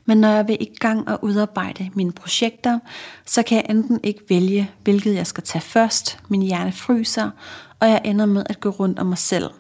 Men 0.05 0.19
når 0.19 0.29
jeg 0.29 0.49
vil 0.49 0.57
i 0.61 0.69
gang 0.81 1.09
og 1.09 1.25
udarbejde 1.25 1.91
mine 1.95 2.13
projekter, 2.13 2.79
så 3.27 3.43
kan 3.43 3.57
jeg 3.57 3.67
enten 3.71 4.01
ikke 4.03 4.21
vælge, 4.29 4.71
hvilket 4.85 5.15
jeg 5.15 5.27
skal 5.27 5.45
tage 5.45 5.63
først, 5.63 6.19
min 6.29 6.43
hjerne 6.43 6.73
fryser, 6.73 7.31
og 7.81 7.89
jeg 7.89 8.01
ender 8.05 8.27
med 8.27 8.45
at 8.47 8.61
gå 8.61 8.69
rundt 8.69 8.99
om 8.99 9.07
mig 9.07 9.19
selv. 9.19 9.51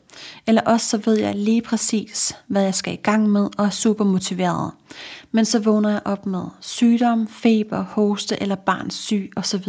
Eller 0.46 0.62
også 0.62 0.86
så 0.88 1.00
ved 1.04 1.18
jeg 1.18 1.34
lige 1.34 1.62
præcis, 1.62 2.36
hvad 2.46 2.62
jeg 2.62 2.74
skal 2.74 2.92
i 2.92 3.02
gang 3.02 3.30
med, 3.30 3.48
og 3.58 3.66
er 3.66 3.70
super 3.70 4.04
motiveret. 4.04 4.70
Men 5.32 5.44
så 5.44 5.58
vågner 5.58 5.90
jeg 5.90 6.00
op 6.04 6.26
med 6.26 6.44
sygdom, 6.60 7.28
feber, 7.28 7.82
hoste 7.82 8.42
eller 8.42 8.54
barns 8.54 8.94
syg 8.94 9.32
osv. 9.36 9.68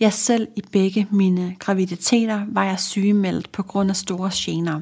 Jeg 0.00 0.12
selv 0.12 0.48
i 0.56 0.62
begge 0.72 1.06
mine 1.10 1.56
graviditeter 1.58 2.42
var 2.48 2.64
jeg 2.64 2.80
sygemeldt 2.80 3.52
på 3.52 3.62
grund 3.62 3.90
af 3.90 3.96
store 3.96 4.30
gener. 4.34 4.80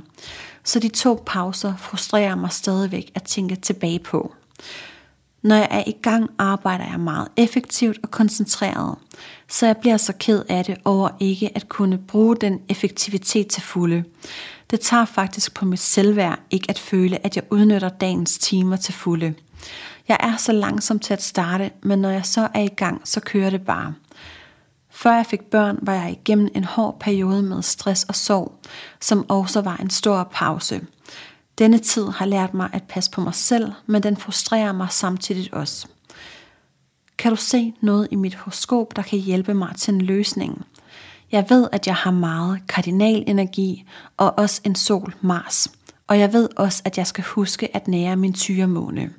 Så 0.65 0.81
de 0.81 0.89
to 0.89 1.23
pauser 1.27 1.77
frustrerer 1.77 2.35
mig 2.35 2.53
stadigvæk 2.53 3.11
at 3.15 3.23
tænke 3.23 3.57
tilbage 3.57 3.99
på. 3.99 4.35
Når 5.43 5.55
jeg 5.55 5.69
er 5.71 5.85
i 5.87 5.97
gang, 6.03 6.31
arbejder 6.39 6.85
jeg 6.91 7.01
meget 7.01 7.29
effektivt 7.37 7.99
og 8.03 8.11
koncentreret, 8.11 8.95
så 9.49 9.67
jeg 9.67 9.77
bliver 9.77 9.97
så 9.97 10.13
ked 10.13 10.43
af 10.49 10.65
det 10.65 10.77
over 10.85 11.09
ikke 11.21 11.51
at 11.55 11.69
kunne 11.69 11.99
bruge 11.99 12.37
den 12.37 12.61
effektivitet 12.69 13.47
til 13.47 13.63
fulde. 13.63 14.05
Det 14.71 14.81
tager 14.81 15.05
faktisk 15.05 15.55
på 15.55 15.65
mit 15.65 15.81
selvværd 15.81 16.39
ikke 16.51 16.67
at 16.71 16.79
føle, 16.79 17.27
at 17.27 17.37
jeg 17.37 17.45
udnytter 17.51 17.89
dagens 17.89 18.39
timer 18.39 18.77
til 18.77 18.95
fulde. 18.95 19.35
Jeg 20.09 20.17
er 20.21 20.37
så 20.37 20.53
langsom 20.53 20.99
til 20.99 21.13
at 21.13 21.23
starte, 21.23 21.71
men 21.83 21.99
når 21.99 22.11
jeg 22.11 22.27
så 22.27 22.49
er 22.55 22.63
i 22.63 22.69
gang, 22.69 23.01
så 23.05 23.21
kører 23.21 23.51
det 23.51 23.63
bare. 23.63 23.95
Før 25.03 25.15
jeg 25.15 25.27
fik 25.27 25.43
børn, 25.43 25.79
var 25.83 25.95
jeg 25.95 26.11
igennem 26.11 26.49
en 26.55 26.65
hård 26.65 27.01
periode 27.01 27.43
med 27.43 27.63
stress 27.63 28.05
og 28.05 28.15
sorg, 28.15 28.61
som 29.01 29.31
også 29.31 29.61
var 29.61 29.77
en 29.77 29.91
stor 29.91 30.29
pause. 30.33 30.81
Denne 31.59 31.79
tid 31.79 32.09
har 32.09 32.27
lært 32.27 32.55
mig 32.55 32.71
at 32.73 32.83
passe 32.83 33.11
på 33.11 33.21
mig 33.21 33.35
selv, 33.35 33.73
men 33.87 34.03
den 34.03 34.17
frustrerer 34.17 34.73
mig 34.73 34.87
samtidig 34.91 35.55
også. 35.55 35.87
Kan 37.19 37.31
du 37.31 37.37
se 37.37 37.75
noget 37.81 38.09
i 38.11 38.17
mit 38.17 38.35
horoskop, 38.35 38.97
der 38.97 39.03
kan 39.03 39.19
hjælpe 39.19 39.55
mig 39.55 39.77
til 39.77 39.95
en 39.95 40.01
løsning? 40.01 40.65
Jeg 41.33 41.47
ved, 41.49 41.69
at 41.73 41.87
jeg 41.87 41.95
har 41.95 42.11
meget 42.11 42.61
kardinalenergi 42.69 43.85
og 44.17 44.39
også 44.39 44.61
en 44.65 44.75
sol 44.75 45.15
Mars. 45.21 45.69
Og 46.07 46.19
jeg 46.19 46.33
ved 46.33 46.49
også, 46.57 46.83
at 46.85 46.99
jeg 46.99 47.07
skal 47.07 47.25
huske 47.25 47.77
at 47.77 47.89
nære 47.89 48.17
min 48.17 48.33
tyremåne. 48.33 49.11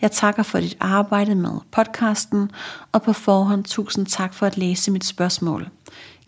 Jeg 0.00 0.10
takker 0.10 0.42
for 0.42 0.60
dit 0.60 0.76
arbejde 0.80 1.34
med 1.34 1.52
podcasten, 1.72 2.50
og 2.92 3.02
på 3.02 3.12
forhånd 3.12 3.64
tusind 3.64 4.06
tak 4.06 4.34
for 4.34 4.46
at 4.46 4.56
læse 4.56 4.90
mit 4.90 5.04
spørgsmål. 5.04 5.68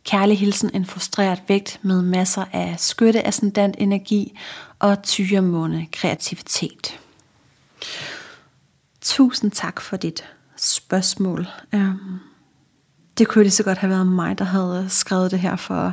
Kærlig 0.05 0.39
hilsen 0.39 0.70
en 0.75 0.87
frustreret 0.87 1.43
vægt 1.49 1.81
med 1.83 2.03
masser 2.03 2.45
af 2.53 2.75
skytte 2.79 3.27
ascendant 3.27 3.75
energi 3.79 4.39
og 4.79 5.03
tyremåne 5.03 5.87
kreativitet. 5.93 7.01
Tusind 9.01 9.51
tak 9.51 9.81
for 9.81 9.97
dit 9.97 10.25
spørgsmål. 10.57 11.47
Øhm, 11.75 12.18
det 13.18 13.29
kunne 13.29 13.45
lige 13.45 13.53
så 13.53 13.62
godt 13.62 13.79
have 13.79 13.91
været 13.91 14.07
mig, 14.07 14.39
der 14.39 14.45
havde 14.45 14.87
skrevet 14.89 15.31
det 15.31 15.39
her, 15.39 15.57
for 15.57 15.93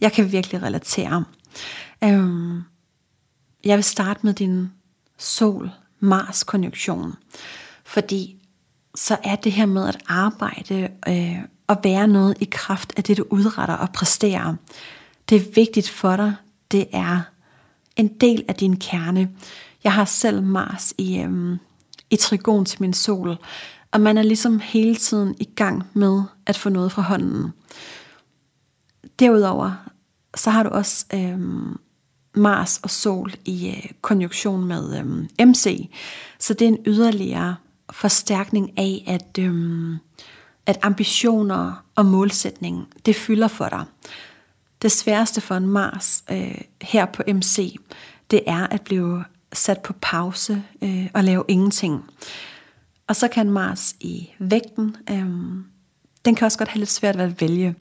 jeg 0.00 0.12
kan 0.12 0.32
virkelig 0.32 0.62
relatere. 0.62 1.24
Øhm, 2.04 2.62
jeg 3.64 3.76
vil 3.76 3.84
starte 3.84 4.20
med 4.22 4.34
din 4.34 4.72
Mars-konjunktion. 6.04 7.14
fordi 7.84 8.36
så 8.94 9.16
er 9.24 9.36
det 9.36 9.52
her 9.52 9.66
med 9.66 9.88
at 9.88 9.98
arbejde 10.06 10.88
øh, 11.08 11.38
og 11.66 11.76
være 11.82 12.08
noget 12.08 12.36
i 12.40 12.48
kraft 12.50 12.92
af 12.96 13.04
det, 13.04 13.16
du 13.16 13.24
udretter 13.30 13.74
og 13.74 13.88
præsterer. 13.92 14.54
Det 15.28 15.36
er 15.36 15.52
vigtigt 15.54 15.88
for 15.88 16.16
dig. 16.16 16.34
Det 16.70 16.86
er 16.92 17.20
en 17.96 18.08
del 18.08 18.44
af 18.48 18.54
din 18.54 18.76
kerne. 18.76 19.30
Jeg 19.84 19.92
har 19.92 20.04
selv 20.04 20.42
Mars 20.42 20.94
i, 20.98 21.18
øhm, 21.20 21.58
i 22.10 22.16
trigon 22.16 22.64
til 22.64 22.82
min 22.82 22.92
sol, 22.92 23.36
og 23.92 24.00
man 24.00 24.18
er 24.18 24.22
ligesom 24.22 24.60
hele 24.60 24.96
tiden 24.96 25.34
i 25.40 25.44
gang 25.44 25.82
med 25.94 26.22
at 26.46 26.56
få 26.56 26.68
noget 26.68 26.92
fra 26.92 27.02
hånden. 27.02 27.52
Derudover, 29.18 29.90
så 30.36 30.50
har 30.50 30.62
du 30.62 30.68
også 30.68 31.06
øhm, 31.14 31.78
Mars 32.34 32.80
og 32.82 32.90
Sol 32.90 33.32
i 33.44 33.68
øh, 33.68 33.90
konjunktion 34.00 34.64
med 34.64 34.98
øh, 35.38 35.46
MC, 35.48 35.90
så 36.38 36.54
det 36.54 36.64
er 36.64 36.68
en 36.68 36.78
yderligere 36.86 37.56
forstærkning 37.92 38.78
af, 38.78 39.04
at, 39.06 39.38
øh, 39.38 39.96
at 40.66 40.78
ambitioner 40.82 41.84
og 41.94 42.06
målsætning, 42.06 42.88
det 43.06 43.16
fylder 43.16 43.48
for 43.48 43.68
dig. 43.68 43.84
Det 44.82 44.92
sværeste 44.92 45.40
for 45.40 45.54
en 45.54 45.66
Mars 45.66 46.24
øh, 46.30 46.60
her 46.82 47.06
på 47.06 47.22
MC, 47.28 47.76
det 48.30 48.40
er 48.46 48.66
at 48.66 48.82
blive 48.82 49.24
sat 49.52 49.80
på 49.82 49.92
pause 50.02 50.62
øh, 50.82 51.06
og 51.14 51.24
lave 51.24 51.44
ingenting. 51.48 52.04
Og 53.06 53.16
så 53.16 53.28
kan 53.28 53.50
Mars 53.50 53.94
i 54.00 54.30
vægten, 54.38 54.96
øh, 55.10 55.26
den 56.24 56.34
kan 56.34 56.46
også 56.46 56.58
godt 56.58 56.68
have 56.68 56.78
lidt 56.78 56.90
svært 56.90 57.18
ved 57.18 57.24
at 57.24 57.40
vælge. 57.40 57.74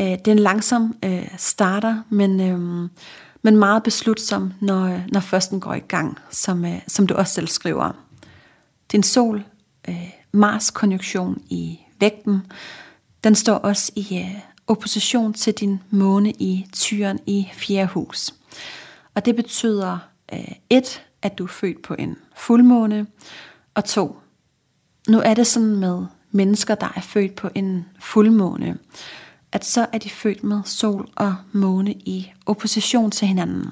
Øh, 0.00 0.06
det 0.06 0.28
er 0.28 0.32
en 0.32 0.38
langsom 0.38 0.96
øh, 1.04 1.28
starter, 1.36 2.02
men, 2.10 2.40
øh, 2.40 2.88
men 3.48 3.56
meget 3.56 3.82
beslutsom, 3.82 4.52
når, 4.60 5.00
når 5.12 5.20
først 5.20 5.50
den 5.50 5.60
går 5.60 5.74
i 5.74 5.80
gang, 5.88 6.18
som, 6.30 6.64
øh, 6.64 6.80
som 6.86 7.06
du 7.06 7.14
også 7.14 7.34
selv 7.34 7.48
skriver. 7.48 7.92
Din 8.92 9.02
sol, 9.02 9.44
øh, 9.88 10.10
Mars-konjunktion 10.32 11.42
i 11.48 11.78
vægten, 12.00 12.40
den 13.24 13.34
står 13.34 13.54
også 13.54 13.92
i 13.96 14.18
øh, 14.18 14.40
opposition 14.66 15.32
til 15.32 15.54
din 15.54 15.80
måne 15.90 16.30
i 16.30 16.66
tyren 16.72 17.18
i 17.26 17.48
fjerde 17.52 17.88
hus. 17.88 18.34
Og 19.14 19.24
det 19.24 19.36
betyder 19.36 19.98
øh, 20.32 20.52
et, 20.70 21.02
at 21.22 21.38
du 21.38 21.44
er 21.44 21.48
født 21.48 21.82
på 21.82 21.94
en 21.98 22.16
fuldmåne, 22.36 23.06
og 23.74 23.84
to, 23.84 24.18
nu 25.08 25.20
er 25.20 25.34
det 25.34 25.46
sådan 25.46 25.76
med 25.76 26.06
mennesker, 26.30 26.74
der 26.74 26.92
er 26.96 27.00
født 27.00 27.34
på 27.34 27.48
en 27.54 27.86
fuldmåne, 28.00 28.78
at 29.52 29.64
så 29.64 29.86
er 29.92 29.98
de 29.98 30.10
født 30.10 30.44
med 30.44 30.60
sol 30.64 31.08
og 31.16 31.34
måne 31.52 31.92
i 31.92 32.32
opposition 32.46 33.10
til 33.10 33.28
hinanden. 33.28 33.66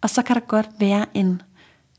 Og 0.00 0.10
så 0.10 0.22
kan 0.22 0.34
der 0.36 0.40
godt 0.40 0.68
være 0.78 1.06
en 1.14 1.42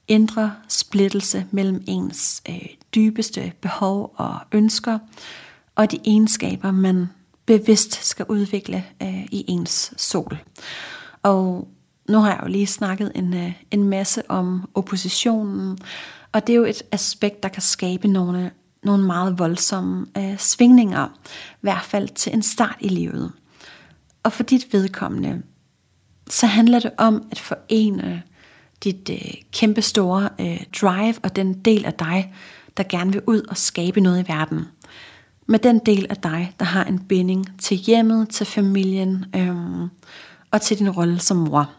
indre 0.08 0.54
splittelse 0.68 1.46
mellem 1.52 1.84
ens 1.88 2.44
øh, 2.50 2.66
dybeste 2.96 3.54
behov 3.62 4.14
og 4.16 4.38
ønsker, 4.52 5.00
og 5.76 5.92
de 5.92 6.00
egenskaber, 6.06 6.72
man 6.72 7.10
bevidst 7.46 8.06
skal 8.06 8.26
udvikle 8.30 8.86
øh, 9.02 9.26
i 9.26 9.46
ens 9.48 9.94
sol. 9.98 10.38
Og 11.24 11.68
nu 12.10 12.20
har 12.20 12.30
jeg 12.30 12.40
jo 12.44 12.48
lige 12.48 12.68
snakket 12.68 13.12
en, 13.16 13.34
øh, 13.34 13.54
en 13.72 13.84
masse 13.84 14.32
om 14.32 14.70
oppositionen, 14.74 15.78
og 16.32 16.48
det 16.48 16.54
er 16.54 16.58
jo 16.58 16.66
et 16.66 16.84
aspekt, 16.92 17.44
der 17.44 17.50
kan 17.50 17.62
skabe 17.62 18.08
nogle, 18.08 18.52
nogle 18.86 19.06
meget 19.06 19.40
voldsomme 19.40 20.06
øh, 20.18 20.38
svingninger, 20.38 21.08
i 21.52 21.62
hvert 21.62 21.84
fald 21.84 22.10
til 22.10 22.34
en 22.34 22.42
start 22.42 22.76
i 22.80 22.88
livet. 22.88 23.32
Og 24.24 24.34
for 24.34 24.44
dit 24.44 24.74
vedkommende, 24.74 25.42
så 26.30 26.46
handler 26.46 26.80
det 26.80 26.92
om 26.98 27.28
at 27.32 27.40
forene 27.40 28.24
dit 28.84 29.10
øh, 29.10 29.34
kæmpe 29.52 29.82
store 29.82 30.30
øh, 30.40 30.64
drive 30.82 31.16
og 31.24 31.36
den 31.36 31.54
del 31.54 31.86
af 31.86 31.94
dig, 31.94 32.34
der 32.78 32.84
gerne 32.84 33.12
vil 33.12 33.22
ud 33.28 33.42
og 33.42 33.58
skabe 33.58 34.02
noget 34.02 34.24
i 34.24 34.28
verden. 34.28 34.66
Med 35.48 35.60
den 35.60 35.80
del 35.80 36.06
af 36.10 36.18
dig, 36.18 36.56
der 36.60 36.66
har 36.66 36.84
en 36.84 37.00
binding 37.00 37.62
til 37.62 37.78
hjemmet, 37.78 38.30
til 38.30 38.46
familien 38.46 39.26
øh, 39.36 39.90
og 40.52 40.62
til 40.62 40.80
din 40.80 40.90
rolle 40.90 41.20
som 41.20 41.38
mor. 41.38 41.72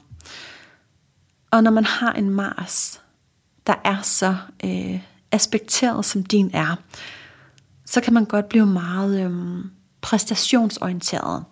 Og 1.51 1.63
når 1.63 1.71
man 1.71 1.85
har 1.85 2.13
en 2.13 2.31
Mars, 2.31 3.01
der 3.67 3.75
er 3.85 4.03
så 4.03 4.37
øh, 4.65 5.01
aspekteret 5.33 6.05
som 6.05 6.25
din 6.25 6.51
er, 6.55 6.77
så 7.85 8.01
kan 8.01 8.15
man 8.15 8.25
godt 8.25 8.49
blive 8.49 8.67
meget 8.67 9.21
øhm, 9.25 9.71
præstationsorienteret. 10.01 11.45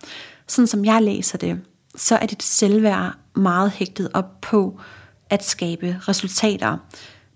Sådan 0.46 0.66
som 0.66 0.84
jeg 0.84 1.02
læser 1.02 1.38
det, 1.38 1.60
så 1.96 2.16
er 2.16 2.26
dit 2.26 2.42
selvværd 2.42 3.14
meget 3.36 3.70
hægtet 3.70 4.10
op 4.14 4.40
på 4.40 4.80
at 5.30 5.44
skabe 5.44 6.00
resultater. 6.08 6.76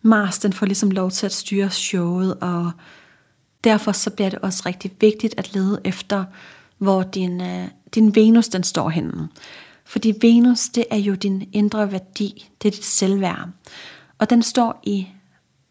Mars 0.03 0.39
den 0.39 0.53
får 0.53 0.67
ligesom 0.67 0.91
lov 0.91 1.11
til 1.11 1.27
at 1.27 1.33
styre 1.33 1.71
showet, 1.71 2.35
og 2.41 2.71
derfor 3.65 3.93
så 3.93 4.11
bliver 4.11 4.31
det 4.31 4.39
også 4.39 4.63
rigtig 4.67 4.91
vigtigt 5.01 5.35
at 5.37 5.55
lede 5.55 5.81
efter, 5.85 6.25
hvor 6.79 7.03
din, 7.03 7.41
øh, 7.41 7.69
din 7.95 8.15
Venus 8.15 8.49
den 8.49 8.63
står 8.63 8.89
henne. 8.89 9.29
Fordi 9.85 10.15
Venus, 10.21 10.69
det 10.69 10.85
er 10.91 10.97
jo 10.97 11.15
din 11.15 11.49
indre 11.53 11.93
værdi, 11.93 12.51
det 12.63 12.69
er 12.69 12.73
dit 12.73 12.85
selvværd. 12.85 13.49
Og 14.19 14.31
den 14.31 14.43
står 14.43 14.81
i 14.83 15.07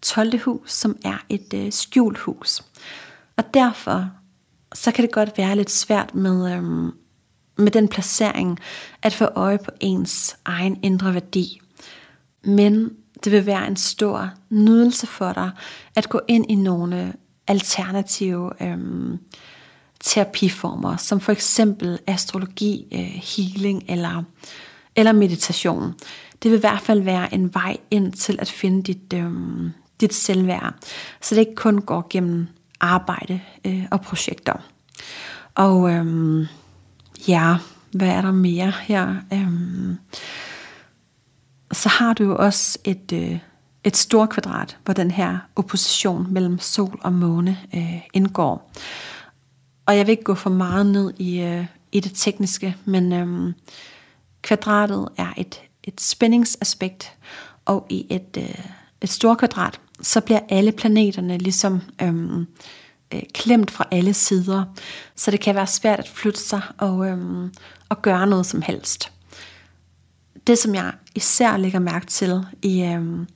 12. 0.07 0.39
hus, 0.39 0.73
som 0.73 0.97
er 1.05 1.17
et 1.29 1.53
øh, 1.53 1.71
skjult 1.71 2.17
hus. 2.17 2.63
Og 3.37 3.53
derfor, 3.53 4.09
så 4.73 4.91
kan 4.91 5.01
det 5.01 5.11
godt 5.11 5.37
være 5.37 5.55
lidt 5.55 5.71
svært 5.71 6.15
med, 6.15 6.53
øhm, 6.53 6.91
med 7.57 7.71
den 7.71 7.87
placering, 7.87 8.59
at 9.01 9.13
få 9.13 9.25
øje 9.25 9.57
på 9.57 9.71
ens 9.79 10.37
egen 10.45 10.79
indre 10.83 11.13
værdi. 11.13 11.61
Men 12.43 12.89
det 13.23 13.31
vil 13.31 13.45
være 13.45 13.67
en 13.67 13.75
stor 13.75 14.29
nydelse 14.49 15.07
for 15.07 15.33
dig, 15.33 15.51
at 15.95 16.09
gå 16.09 16.21
ind 16.27 16.51
i 16.51 16.55
nogle 16.55 17.13
alternative 17.47 18.51
øhm, 18.61 19.17
terapiformer, 19.99 20.97
som 20.97 21.19
for 21.19 21.31
eksempel 21.31 21.99
astrologi, 22.07 22.87
øh, 22.91 23.21
healing 23.23 23.83
eller, 23.89 24.23
eller 24.95 25.11
meditation. 25.11 25.93
Det 26.43 26.51
vil 26.51 26.57
i 26.57 26.59
hvert 26.59 26.81
fald 26.81 27.01
være 27.01 27.33
en 27.33 27.53
vej 27.53 27.77
ind 27.91 28.13
til 28.13 28.37
at 28.41 28.49
finde 28.49 28.83
dit, 28.83 29.13
øhm, 29.13 29.71
dit 30.01 30.13
selvværd, 30.13 30.73
så 31.21 31.35
det 31.35 31.41
ikke 31.41 31.55
kun 31.55 31.81
går 31.81 32.07
gennem 32.09 32.47
arbejde 32.79 33.41
øh, 33.65 33.85
og 33.91 34.01
projekter. 34.01 34.53
Og 35.55 35.91
øhm, 35.91 36.45
ja, 37.27 37.57
hvad 37.91 38.07
er 38.07 38.21
der 38.21 38.31
mere 38.31 38.73
her? 38.81 39.15
Øhm, 39.33 39.97
så 41.71 41.89
har 41.89 42.13
du 42.13 42.23
jo 42.23 42.35
også 42.35 42.79
et, 42.83 43.11
øh, 43.13 43.39
et 43.83 43.97
stort 43.97 44.29
kvadrat, 44.29 44.77
hvor 44.85 44.93
den 44.93 45.11
her 45.11 45.37
opposition 45.55 46.33
mellem 46.33 46.59
sol 46.59 46.99
og 47.01 47.13
måne 47.13 47.57
øh, 47.75 48.01
indgår. 48.13 48.71
Og 49.85 49.97
jeg 49.97 50.07
vil 50.07 50.11
ikke 50.11 50.23
gå 50.23 50.35
for 50.35 50.49
meget 50.49 50.85
ned 50.85 51.13
i, 51.17 51.39
øh, 51.39 51.65
i 51.91 51.99
det 51.99 52.11
tekniske, 52.15 52.75
men 52.85 53.13
øh, 53.13 53.53
kvadratet 54.41 55.07
er 55.17 55.33
et, 55.37 55.61
et 55.83 56.01
spændingsaspekt, 56.01 57.13
og 57.65 57.85
i 57.89 58.07
et, 58.09 58.37
øh, 58.37 58.65
et 59.01 59.09
stort 59.09 59.37
kvadrat, 59.37 59.79
så 60.01 60.21
bliver 60.21 60.39
alle 60.49 60.71
planeterne 60.71 61.37
ligesom 61.37 61.81
øhm, 62.01 62.47
øh, 63.13 63.21
klemt 63.33 63.71
fra 63.71 63.85
alle 63.91 64.13
sider, 64.13 64.63
så 65.15 65.31
det 65.31 65.39
kan 65.39 65.55
være 65.55 65.67
svært 65.67 65.99
at 65.99 66.07
flytte 66.07 66.39
sig 66.39 66.61
og, 66.77 67.07
øhm, 67.07 67.53
og 67.89 68.01
gøre 68.01 68.27
noget 68.27 68.45
som 68.45 68.61
helst. 68.61 69.11
Det, 70.47 70.57
som 70.57 70.75
jeg 70.75 70.93
især 71.15 71.57
lægger 71.57 71.79
mærke 71.79 72.05
til 72.05 72.45
i, 72.61 72.83
øhm, 72.83 73.27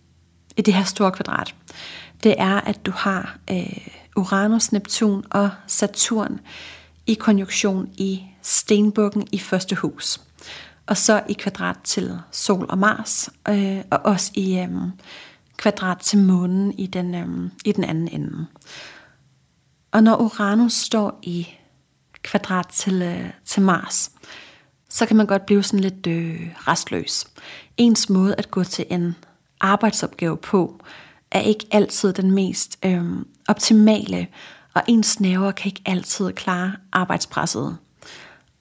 i 0.58 0.62
det 0.62 0.74
her 0.74 0.84
store 0.84 1.12
kvadrat, 1.12 1.56
det 2.24 2.36
er, 2.38 2.62
at 2.62 2.86
du 2.86 2.92
har 2.92 3.38
øh, 3.52 3.88
Uranus, 4.16 4.72
Neptun 4.72 5.24
og 5.30 5.50
Saturn 5.68 6.40
i 7.08 7.14
konjunktion 7.14 7.90
i 7.98 8.22
stenbukken 8.42 9.28
i 9.32 9.40
første 9.40 9.76
hus. 9.76 10.22
Og 10.86 10.98
så 10.98 11.24
i 11.30 11.34
kvadrat 11.34 11.78
til 11.84 12.20
Sol 12.32 12.66
og 12.70 12.78
Mars, 12.78 13.30
øh, 13.50 13.78
og 13.92 14.00
også 14.04 14.32
i 14.36 14.60
øh, 14.60 14.70
kvadrat 15.62 15.98
til 16.00 16.20
månen 16.20 16.72
i 16.80 16.88
den, 16.88 17.16
øhm, 17.16 17.52
i 17.66 17.72
den 17.72 17.84
anden 17.84 18.08
ende. 18.08 18.46
Og 19.92 20.04
når 20.04 20.16
Uranus 20.16 20.74
står 20.74 21.20
i 21.24 21.48
kvadrat 22.24 22.68
til, 22.68 23.02
øh, 23.02 23.30
til 23.46 23.62
Mars, 23.62 24.12
så 24.90 25.06
kan 25.06 25.18
man 25.18 25.26
godt 25.26 25.46
blive 25.46 25.64
sådan 25.64 25.80
lidt 25.80 26.08
øh, 26.08 26.56
restløs. 26.56 27.28
Ens 27.78 28.10
måde 28.10 28.36
at 28.36 28.52
gå 28.52 28.64
til 28.64 28.86
en 28.90 29.16
arbejdsopgave 29.60 30.38
på, 30.38 30.84
er 31.32 31.40
ikke 31.40 31.66
altid 31.72 32.14
den 32.14 32.32
mest 32.32 32.80
øh, 32.86 33.06
optimale, 33.48 34.28
og 34.74 34.82
ens 34.88 35.20
nerver 35.20 35.52
kan 35.52 35.70
ikke 35.70 35.82
altid 35.86 36.34
klare 36.34 36.72
arbejdspresset. 36.92 37.78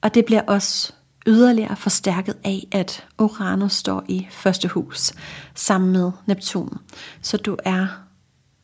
Og 0.01 0.13
det 0.13 0.25
bliver 0.25 0.41
også 0.41 0.93
yderligere 1.27 1.75
forstærket 1.75 2.37
af, 2.43 2.67
at 2.71 3.05
Uranus 3.19 3.73
står 3.73 4.03
i 4.07 4.27
første 4.31 4.67
hus 4.67 5.13
sammen 5.55 5.91
med 5.91 6.11
Neptun. 6.25 6.77
Så 7.21 7.37
du 7.37 7.57
er 7.65 7.87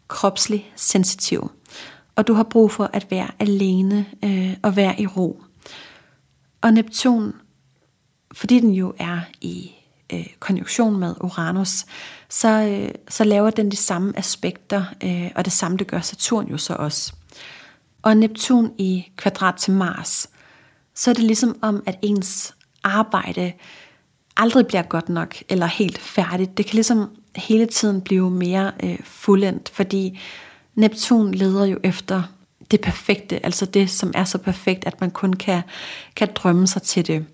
kropslig 0.08 0.74
sensitiv, 0.76 1.52
og 2.16 2.28
du 2.28 2.34
har 2.34 2.44
brug 2.44 2.72
for 2.72 2.90
at 2.94 3.12
være 3.12 3.28
alene 3.40 4.06
øh, 4.24 4.54
og 4.64 4.76
være 4.76 5.02
i 5.02 5.08
ro. 5.08 5.44
Og 6.62 6.74
Neptun, 6.74 7.34
fordi 8.34 8.60
den 8.60 8.74
jo 8.74 8.94
er 9.00 9.20
i 9.42 9.72
øh, 10.14 10.28
konjunktion 10.40 11.00
med 11.00 11.16
Uranus, 11.22 11.86
så, 12.30 12.50
øh, 12.50 12.92
så 13.10 13.24
laver 13.24 13.50
den 13.50 13.72
de 13.72 13.76
samme 13.76 14.18
aspekter, 14.18 14.84
øh, 15.04 15.32
og 15.36 15.46
det 15.46 15.54
samme 15.54 15.78
det 15.78 15.88
gør 15.88 16.00
Saturn 16.00 16.48
jo 16.48 16.58
så 16.58 16.74
også. 16.74 17.14
Og 18.02 18.18
Neptun 18.18 18.72
i 18.78 19.12
kvadrat 19.16 19.56
til 19.56 19.74
Mars, 19.74 20.30
så 20.98 21.10
er 21.10 21.14
det 21.14 21.24
ligesom 21.24 21.60
om, 21.62 21.84
at 21.86 22.00
ens 22.02 22.56
arbejde 22.84 23.54
aldrig 24.38 24.68
bliver 24.68 24.82
godt 24.82 25.10
nok, 25.10 25.36
eller 25.50 25.66
helt 25.66 25.98
færdigt. 25.98 26.58
Det 26.58 26.66
kan 26.66 26.76
ligesom 26.76 27.10
hele 27.36 27.66
tiden 27.66 28.02
blive 28.02 28.32
mere 28.32 28.72
øh, 28.84 29.00
fuldendt, 29.04 29.70
fordi 29.70 30.20
Neptun 30.76 31.32
leder 31.34 31.66
jo 31.66 31.80
efter 31.84 32.24
det 32.72 32.82
perfekte, 32.82 33.46
altså 33.46 33.66
det, 33.66 33.90
som 33.90 34.12
er 34.16 34.24
så 34.24 34.38
perfekt, 34.38 34.88
at 34.88 35.02
man 35.02 35.12
kun 35.12 35.34
kan, 35.34 35.62
kan 36.16 36.28
drømme 36.36 36.68
sig 36.68 36.82
til 36.82 37.08
det. 37.08 37.26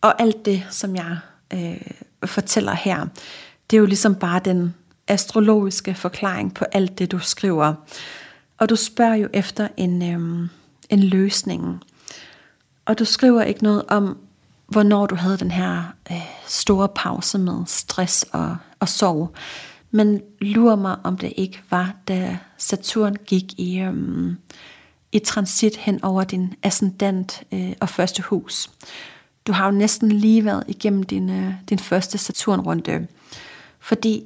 Og 0.00 0.22
alt 0.22 0.44
det, 0.44 0.66
som 0.70 0.96
jeg 0.96 1.18
øh, 1.52 1.80
fortæller 2.24 2.74
her, 2.74 3.06
det 3.70 3.76
er 3.76 3.80
jo 3.80 3.86
ligesom 3.86 4.14
bare 4.14 4.40
den 4.44 4.74
astrologiske 5.08 5.94
forklaring 5.94 6.54
på 6.54 6.64
alt 6.72 6.98
det, 6.98 7.12
du 7.12 7.18
skriver. 7.18 7.74
Og 8.58 8.68
du 8.68 8.76
spørger 8.76 9.14
jo 9.14 9.28
efter 9.32 9.68
en, 9.76 10.02
øh, 10.02 10.48
en 10.90 11.00
løsning. 11.00 11.82
Og 12.86 12.98
du 12.98 13.04
skriver 13.04 13.42
ikke 13.42 13.62
noget 13.62 13.84
om, 13.88 14.18
hvornår 14.68 15.06
du 15.06 15.14
havde 15.14 15.36
den 15.36 15.50
her 15.50 15.82
øh, 16.10 16.22
store 16.46 16.88
pause 16.88 17.38
med 17.38 17.62
stress 17.66 18.26
og, 18.32 18.56
og 18.80 18.88
sorg. 18.88 19.34
Men 19.90 20.20
lurer 20.40 20.76
mig, 20.76 20.96
om 21.04 21.18
det 21.18 21.32
ikke 21.36 21.62
var, 21.70 21.94
da 22.08 22.38
Saturn 22.58 23.16
gik 23.26 23.58
i, 23.58 23.78
øhm, 23.78 24.36
i 25.12 25.18
transit 25.18 25.76
hen 25.76 26.04
over 26.04 26.24
din 26.24 26.54
ascendant 26.62 27.42
øh, 27.52 27.72
og 27.80 27.88
første 27.88 28.22
hus. 28.22 28.70
Du 29.46 29.52
har 29.52 29.66
jo 29.66 29.70
næsten 29.70 30.12
lige 30.12 30.44
været 30.44 30.64
igennem 30.68 31.02
din, 31.02 31.30
øh, 31.30 31.52
din 31.68 31.78
første 31.78 32.18
Saturn-runde. 32.18 33.06
Fordi 33.80 34.24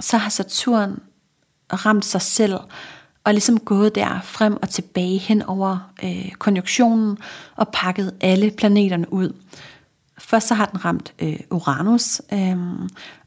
så 0.00 0.16
har 0.16 0.30
Saturn 0.30 1.02
ramt 1.72 2.04
sig 2.04 2.22
selv 2.22 2.54
og 3.28 3.34
ligesom 3.34 3.60
gået 3.60 3.94
der 3.94 4.20
frem 4.24 4.58
og 4.62 4.68
tilbage 4.68 5.18
hen 5.18 5.42
over 5.42 5.90
øh, 6.02 6.32
konjunktionen 6.32 7.18
og 7.56 7.68
pakket 7.72 8.14
alle 8.20 8.50
planeterne 8.50 9.12
ud. 9.12 9.32
Først 10.18 10.48
så 10.48 10.54
har 10.54 10.66
den 10.66 10.84
ramt 10.84 11.12
øh, 11.18 11.40
Uranus, 11.50 12.22
øh, 12.32 12.56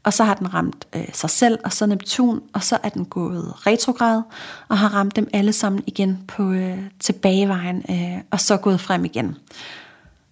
og 0.02 0.12
så 0.12 0.24
har 0.24 0.34
den 0.34 0.54
ramt 0.54 0.86
øh, 0.96 1.08
sig 1.12 1.30
selv, 1.30 1.58
og 1.64 1.72
så 1.72 1.86
Neptun, 1.86 2.42
og 2.52 2.62
så 2.62 2.78
er 2.82 2.88
den 2.88 3.04
gået 3.04 3.66
retrograd, 3.66 4.22
og 4.68 4.78
har 4.78 4.88
ramt 4.88 5.16
dem 5.16 5.28
alle 5.32 5.52
sammen 5.52 5.82
igen 5.86 6.18
på 6.28 6.52
øh, 6.52 6.78
tilbagevejen, 7.00 7.84
øh, 7.90 8.22
og 8.30 8.40
så 8.40 8.56
gået 8.56 8.80
frem 8.80 9.04
igen. 9.04 9.36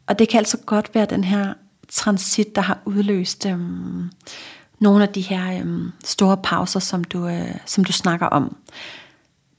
Og 0.07 0.19
det 0.19 0.29
kan 0.29 0.39
altså 0.39 0.59
godt 0.67 0.95
være 0.95 1.07
den 1.07 1.25
her 1.25 1.55
transit, 1.89 2.57
der 2.57 2.63
har 2.63 2.79
udløst 2.85 3.47
øh, 3.47 3.59
nogle 4.79 5.03
af 5.03 5.09
de 5.09 5.21
her 5.21 5.65
øh, 5.65 5.83
store 6.05 6.37
pauser, 6.37 6.81
som 6.81 7.05
du, 7.05 7.29
øh, 7.29 7.55
som 7.67 7.85
du 7.85 7.93
snakker 7.93 8.27
om. 8.27 8.57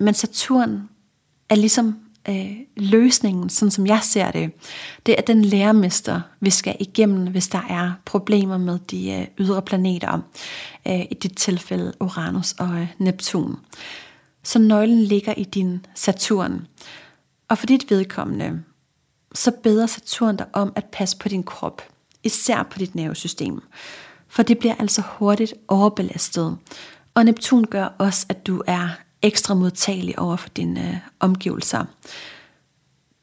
Men 0.02 0.14
Saturn 0.14 0.90
er 1.50 1.56
ligesom 1.56 2.00
øh, 2.30 2.58
løsningen, 2.78 3.50
sådan 3.50 3.72
som 3.72 3.88
jeg 3.88 4.00
ser 4.04 4.32
det, 4.32 4.52
det 5.06 5.16
er 5.18 5.22
den 5.22 5.46
lærermester, 5.46 6.22
vi 6.40 6.50
skal 6.50 6.76
igennem, 6.80 7.28
hvis 7.32 7.48
der 7.48 7.62
er 7.70 7.92
problemer 8.06 8.58
med 8.58 8.80
de 8.80 9.12
øh, 9.12 9.28
ydre 9.38 9.62
planeter, 9.62 10.20
øh, 10.88 11.02
i 11.12 11.14
dit 11.24 11.38
tilfælde 11.38 11.94
Uranus 12.00 12.52
og 12.52 12.70
øh, 12.70 12.88
Neptun. 12.98 13.56
Så 14.44 14.60
nøglen 14.60 15.04
ligger 15.04 15.34
i 15.34 15.44
din 15.44 15.86
Saturn. 15.96 16.68
Og 17.50 17.58
for 17.58 17.66
dit 17.66 17.92
vedkommende, 17.92 18.64
så 19.34 19.52
beder 19.64 19.86
Saturn 19.86 20.36
dig 20.36 20.46
om 20.54 20.74
at 20.76 20.86
passe 20.86 21.18
på 21.18 21.30
din 21.30 21.44
krop, 21.44 21.82
især 22.24 22.64
på 22.64 22.80
dit 22.80 22.96
nervesystem. 22.96 23.62
For 24.28 24.44
det 24.44 24.60
bliver 24.60 24.76
altså 24.80 25.04
hurtigt 25.18 25.54
overbelastet. 25.68 26.58
Og 27.14 27.26
Neptun 27.26 27.66
gør 27.66 27.86
også, 28.00 28.26
at 28.30 28.48
du 28.48 28.64
er 28.68 28.90
ekstra 29.22 29.54
modtagelig 29.54 30.20
over 30.20 30.36
for 30.36 30.50
dine 30.50 30.90
øh, 30.90 30.98
omgivelser. 31.20 31.86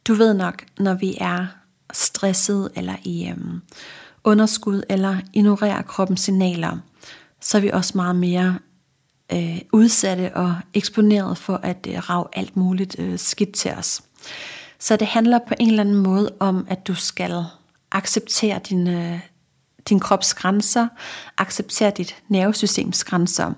Du 0.06 0.14
ved 0.14 0.34
nok, 0.34 0.64
når 0.78 0.94
vi 0.94 1.16
er 1.20 1.46
stresset 1.92 2.70
eller 2.76 2.94
i 3.04 3.28
øh, 3.28 3.36
underskud 4.24 4.82
eller 4.88 5.16
ignorerer 5.32 5.82
kroppens 5.82 6.20
signaler, 6.20 6.78
så 7.40 7.58
er 7.58 7.62
vi 7.62 7.70
også 7.70 7.92
meget 7.94 8.16
mere 8.16 8.58
øh, 9.32 9.60
udsatte 9.72 10.36
og 10.36 10.54
eksponeret 10.74 11.38
for 11.38 11.56
at 11.62 11.86
øh, 11.90 12.10
rave 12.10 12.26
alt 12.32 12.56
muligt 12.56 12.96
øh, 12.98 13.18
skidt 13.18 13.54
til 13.54 13.70
os. 13.70 14.02
Så 14.78 14.96
det 14.96 15.06
handler 15.06 15.38
på 15.48 15.54
en 15.60 15.68
eller 15.68 15.80
anden 15.80 15.94
måde 15.94 16.34
om, 16.40 16.66
at 16.70 16.86
du 16.86 16.94
skal 16.94 17.44
acceptere 17.92 18.60
din, 18.68 18.88
øh, 18.88 19.20
din 19.88 20.00
krops 20.00 20.34
grænser, 20.34 20.88
acceptere 21.38 21.92
dit 21.96 22.16
nervesystems 22.28 23.04
grænser. 23.04 23.52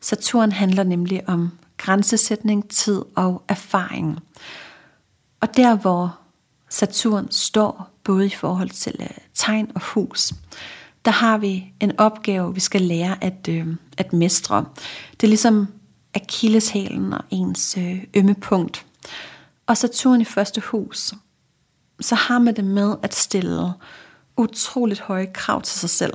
Saturn 0.00 0.52
handler 0.52 0.82
nemlig 0.82 1.28
om 1.28 1.52
grænsesætning, 1.76 2.70
tid 2.70 3.02
og 3.16 3.42
erfaring. 3.48 4.18
Og 5.40 5.56
der 5.56 5.76
hvor 5.76 6.18
Saturn 6.68 7.30
står, 7.30 7.90
både 8.04 8.26
i 8.26 8.34
forhold 8.34 8.70
til 8.70 8.96
øh, 9.00 9.06
tegn 9.34 9.72
og 9.74 9.80
hus, 9.80 10.32
der 11.04 11.10
har 11.10 11.38
vi 11.38 11.72
en 11.80 11.98
opgave, 11.98 12.54
vi 12.54 12.60
skal 12.60 12.82
lære 12.82 13.24
at, 13.24 13.48
øh, 13.48 13.66
at 13.98 14.12
mestre. 14.12 14.64
Det 15.12 15.22
er 15.22 15.28
ligesom 15.28 15.66
akilleshælen 16.14 17.12
og 17.12 17.24
ens 17.30 17.76
øh, 17.78 18.04
ømme 18.16 18.34
punkt. 18.34 18.86
Og 19.66 19.76
Saturn 19.76 20.20
i 20.20 20.24
første 20.24 20.60
hus, 20.60 21.14
så 22.00 22.14
har 22.14 22.38
man 22.38 22.56
det 22.56 22.64
med 22.64 22.96
at 23.02 23.14
stille 23.14 23.72
utroligt 24.36 25.00
høje 25.00 25.26
krav 25.34 25.62
til 25.62 25.80
sig 25.80 25.90
selv. 25.90 26.14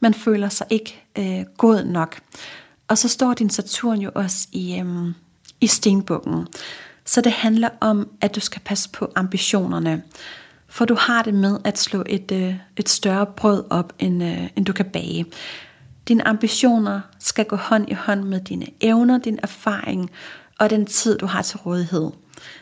Man 0.00 0.14
føler 0.14 0.48
sig 0.48 0.66
ikke 0.70 1.04
øh, 1.18 1.44
god 1.58 1.84
nok. 1.84 2.20
Og 2.88 2.98
så 2.98 3.08
står 3.08 3.34
din 3.34 3.50
Saturn 3.50 4.00
jo 4.00 4.10
også 4.14 4.48
i, 4.52 4.78
øhm, 4.78 5.14
i 5.60 5.66
stenbukken. 5.66 6.46
Så 7.04 7.20
det 7.20 7.32
handler 7.32 7.68
om, 7.80 8.08
at 8.20 8.34
du 8.34 8.40
skal 8.40 8.62
passe 8.64 8.90
på 8.90 9.12
ambitionerne. 9.14 10.02
For 10.68 10.84
du 10.84 10.94
har 10.94 11.22
det 11.22 11.34
med 11.34 11.58
at 11.64 11.78
slå 11.78 12.02
et, 12.06 12.32
øh, 12.32 12.54
et 12.76 12.88
større 12.88 13.26
brød 13.26 13.64
op, 13.70 13.92
end, 13.98 14.24
øh, 14.24 14.48
end 14.56 14.66
du 14.66 14.72
kan 14.72 14.90
bage. 14.90 15.26
Dine 16.08 16.28
ambitioner 16.28 17.00
skal 17.18 17.44
gå 17.44 17.56
hånd 17.56 17.90
i 17.90 17.94
hånd 17.94 18.22
med 18.22 18.40
dine 18.40 18.66
evner, 18.80 19.18
din 19.18 19.38
erfaring 19.42 20.10
og 20.58 20.70
den 20.70 20.86
tid, 20.86 21.18
du 21.18 21.26
har 21.26 21.42
til 21.42 21.58
rådighed. 21.58 22.10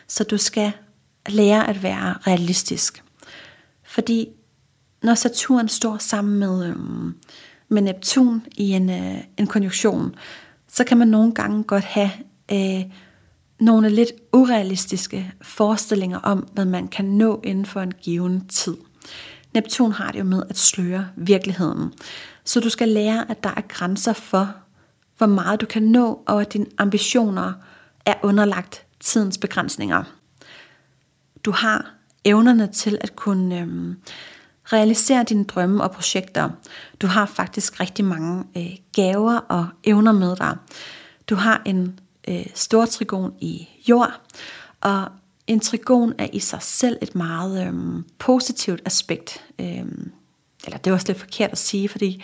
Så 0.07 0.23
du 0.23 0.37
skal 0.37 0.71
lære 1.29 1.69
at 1.69 1.83
være 1.83 2.13
realistisk. 2.27 3.03
Fordi 3.83 4.27
når 5.03 5.13
Saturn 5.13 5.69
står 5.69 5.97
sammen 5.97 6.39
med, 6.39 6.65
øhm, 6.65 7.15
med 7.69 7.81
Neptun 7.81 8.45
i 8.55 8.71
en, 8.71 8.89
øh, 8.89 9.17
en 9.37 9.47
konjunktion, 9.47 10.15
så 10.67 10.83
kan 10.83 10.97
man 10.97 11.07
nogle 11.07 11.33
gange 11.33 11.63
godt 11.63 11.83
have 11.83 12.11
øh, 12.51 12.85
nogle 13.59 13.89
lidt 13.89 14.11
urealistiske 14.33 15.33
forestillinger 15.41 16.19
om, 16.19 16.39
hvad 16.53 16.65
man 16.65 16.87
kan 16.87 17.05
nå 17.05 17.41
inden 17.43 17.65
for 17.65 17.81
en 17.81 17.91
given 17.91 18.47
tid. 18.47 18.77
Neptun 19.53 19.91
har 19.91 20.11
det 20.11 20.19
jo 20.19 20.23
med 20.23 20.43
at 20.49 20.57
sløre 20.57 21.07
virkeligheden. 21.15 21.93
Så 22.43 22.59
du 22.59 22.69
skal 22.69 22.89
lære, 22.89 23.31
at 23.31 23.43
der 23.43 23.49
er 23.57 23.61
grænser 23.61 24.13
for, 24.13 24.55
hvor 25.17 25.27
meget 25.27 25.61
du 25.61 25.65
kan 25.65 25.83
nå, 25.83 26.23
og 26.25 26.41
at 26.41 26.53
dine 26.53 26.65
ambitioner 26.77 27.53
er 28.05 28.13
underlagt 28.23 28.85
tidens 28.99 29.37
begrænsninger. 29.37 30.03
Du 31.45 31.51
har 31.51 31.93
evnerne 32.25 32.67
til 32.67 32.97
at 33.01 33.15
kunne 33.15 33.59
øhm, 33.59 33.95
realisere 34.73 35.23
dine 35.23 35.43
drømme 35.43 35.83
og 35.83 35.91
projekter. 35.91 36.49
Du 37.01 37.07
har 37.07 37.25
faktisk 37.25 37.79
rigtig 37.79 38.05
mange 38.05 38.43
øh, 38.57 38.77
gaver 38.95 39.37
og 39.37 39.67
evner 39.83 40.11
med 40.11 40.35
dig. 40.35 40.57
Du 41.29 41.35
har 41.35 41.61
en 41.65 41.99
øh, 42.27 42.45
stor 42.53 42.85
trigon 42.85 43.33
i 43.39 43.67
jord, 43.89 44.21
og 44.81 45.05
en 45.47 45.59
trigon 45.59 46.13
er 46.17 46.27
i 46.33 46.39
sig 46.39 46.61
selv 46.61 46.97
et 47.01 47.15
meget 47.15 47.67
øh, 47.67 48.03
positivt 48.19 48.81
aspekt. 48.85 49.45
Øh, 49.59 49.85
eller 50.65 50.77
det 50.77 50.89
er 50.89 50.93
også 50.93 51.07
lidt 51.07 51.19
forkert 51.19 51.51
at 51.51 51.57
sige, 51.57 51.89
fordi 51.89 52.23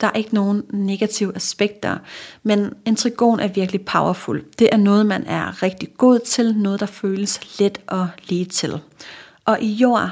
der 0.00 0.06
er 0.06 0.12
ikke 0.12 0.34
nogen 0.34 0.62
negative 0.72 1.36
aspekter, 1.36 1.98
men 2.42 2.72
en 2.84 2.96
trigon 2.96 3.40
er 3.40 3.48
virkelig 3.48 3.84
powerful. 3.84 4.44
Det 4.58 4.68
er 4.72 4.76
noget, 4.76 5.06
man 5.06 5.26
er 5.26 5.62
rigtig 5.62 5.88
god 5.98 6.18
til, 6.18 6.56
noget, 6.56 6.80
der 6.80 6.86
føles 6.86 7.60
let 7.60 7.80
og 7.86 8.08
lige 8.28 8.44
til. 8.44 8.80
Og 9.44 9.60
i 9.60 9.72
jord, 9.72 10.10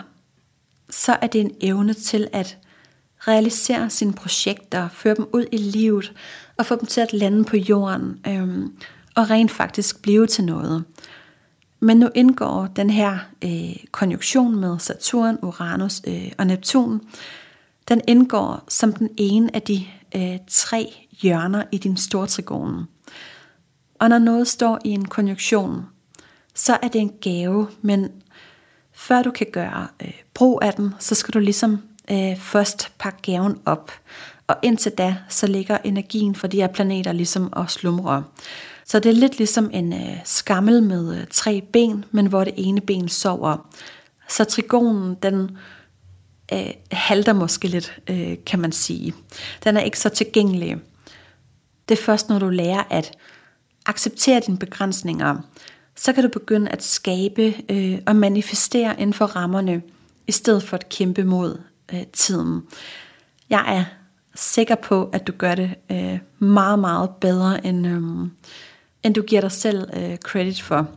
så 0.91 1.16
er 1.22 1.26
det 1.26 1.41
en 1.41 1.51
evne 1.61 1.95
til 1.95 2.28
at 2.32 2.59
realisere 3.18 3.91
sine 3.91 4.12
projekter, 4.12 4.89
føre 4.89 5.14
dem 5.14 5.28
ud 5.32 5.45
i 5.53 5.57
livet 5.57 6.12
og 6.57 6.66
få 6.66 6.74
dem 6.74 6.86
til 6.86 7.01
at 7.01 7.12
lande 7.12 7.45
på 7.45 7.57
jorden 7.57 8.20
øhm, 8.26 8.72
og 9.14 9.30
rent 9.30 9.51
faktisk 9.51 10.03
blive 10.03 10.26
til 10.26 10.45
noget. 10.45 10.84
Men 11.80 11.97
nu 11.97 12.09
indgår 12.14 12.66
den 12.66 12.91
her 12.91 13.18
øh, 13.45 13.76
konjunktion 13.91 14.57
med 14.57 14.78
Saturn, 14.78 15.39
Uranus 15.43 16.03
øh, 16.07 16.32
og 16.39 16.47
Neptun, 16.47 17.01
den 17.89 18.01
indgår 18.09 18.64
som 18.68 18.93
den 18.93 19.09
ene 19.16 19.57
af 19.57 19.62
de 19.62 19.86
øh, 20.16 20.39
tre 20.49 21.09
hjørner 21.22 21.62
i 21.72 21.78
din 21.78 21.97
store. 21.97 22.86
Og 23.99 24.09
når 24.09 24.18
noget 24.18 24.49
står 24.49 24.78
i 24.84 24.89
en 24.89 25.05
konjunktion, 25.05 25.86
så 26.55 26.78
er 26.82 26.89
det 26.89 27.01
en 27.01 27.12
gave, 27.20 27.68
men 27.82 28.11
før 28.99 29.22
du 29.22 29.30
kan 29.30 29.46
gøre 29.53 29.86
øh, 30.03 30.12
brug 30.34 30.61
af 30.62 30.74
den, 30.74 30.94
så 30.99 31.14
skal 31.14 31.34
du 31.34 31.38
ligesom 31.38 31.82
øh, 32.11 32.36
først 32.36 32.92
pakke 32.99 33.32
gaven 33.32 33.59
op. 33.64 33.92
Og 34.46 34.57
indtil 34.62 34.92
da, 34.92 35.16
så 35.28 35.46
ligger 35.46 35.78
energien 35.84 36.34
for 36.34 36.46
de 36.46 36.57
her 36.57 36.66
planeter 36.66 37.12
ligesom 37.12 37.53
og 37.53 37.70
slumrer. 37.70 38.22
Så 38.84 38.99
det 38.99 39.11
er 39.11 39.14
lidt 39.14 39.38
ligesom 39.38 39.70
en 39.72 39.92
øh, 39.92 40.16
skammel 40.24 40.82
med 40.82 41.16
øh, 41.16 41.26
tre 41.30 41.62
ben, 41.72 42.05
men 42.11 42.26
hvor 42.26 42.44
det 42.44 42.55
ene 42.57 42.80
ben 42.80 43.09
sover. 43.09 43.68
Så 44.28 44.44
trigonen, 44.44 45.14
den 45.22 45.59
øh, 46.53 46.70
halter 46.92 47.32
måske 47.32 47.68
lidt, 47.68 48.01
øh, 48.11 48.36
kan 48.46 48.59
man 48.59 48.72
sige. 48.72 49.14
Den 49.64 49.76
er 49.76 49.80
ikke 49.80 49.99
så 49.99 50.09
tilgængelig. 50.09 50.76
Det 51.88 51.99
er 51.99 52.03
først, 52.03 52.28
når 52.28 52.38
du 52.38 52.49
lærer 52.49 52.82
at 52.90 53.12
acceptere 53.86 54.40
dine 54.46 54.59
begrænsninger, 54.59 55.36
så 55.99 56.12
kan 56.12 56.22
du 56.22 56.28
begynde 56.28 56.70
at 56.70 56.82
skabe 56.82 57.55
øh, 57.68 57.99
og 58.07 58.16
manifestere 58.16 59.01
inden 59.01 59.14
for 59.14 59.26
rammerne, 59.26 59.82
i 60.26 60.32
stedet 60.32 60.62
for 60.62 60.76
at 60.76 60.88
kæmpe 60.88 61.24
mod 61.24 61.61
øh, 61.92 62.07
tiden. 62.12 62.62
Jeg 63.51 63.76
er 63.76 63.84
sikker 64.34 64.74
på, 64.74 65.11
at 65.12 65.26
du 65.26 65.32
gør 65.32 65.55
det 65.55 65.74
øh, 65.90 66.18
meget, 66.38 66.78
meget 66.78 67.11
bedre, 67.20 67.66
end, 67.66 67.86
øh, 67.86 68.01
end 69.03 69.14
du 69.14 69.22
giver 69.22 69.40
dig 69.40 69.53
selv 69.53 69.88
øh, 69.96 70.16
credit 70.16 70.62
for. 70.62 70.88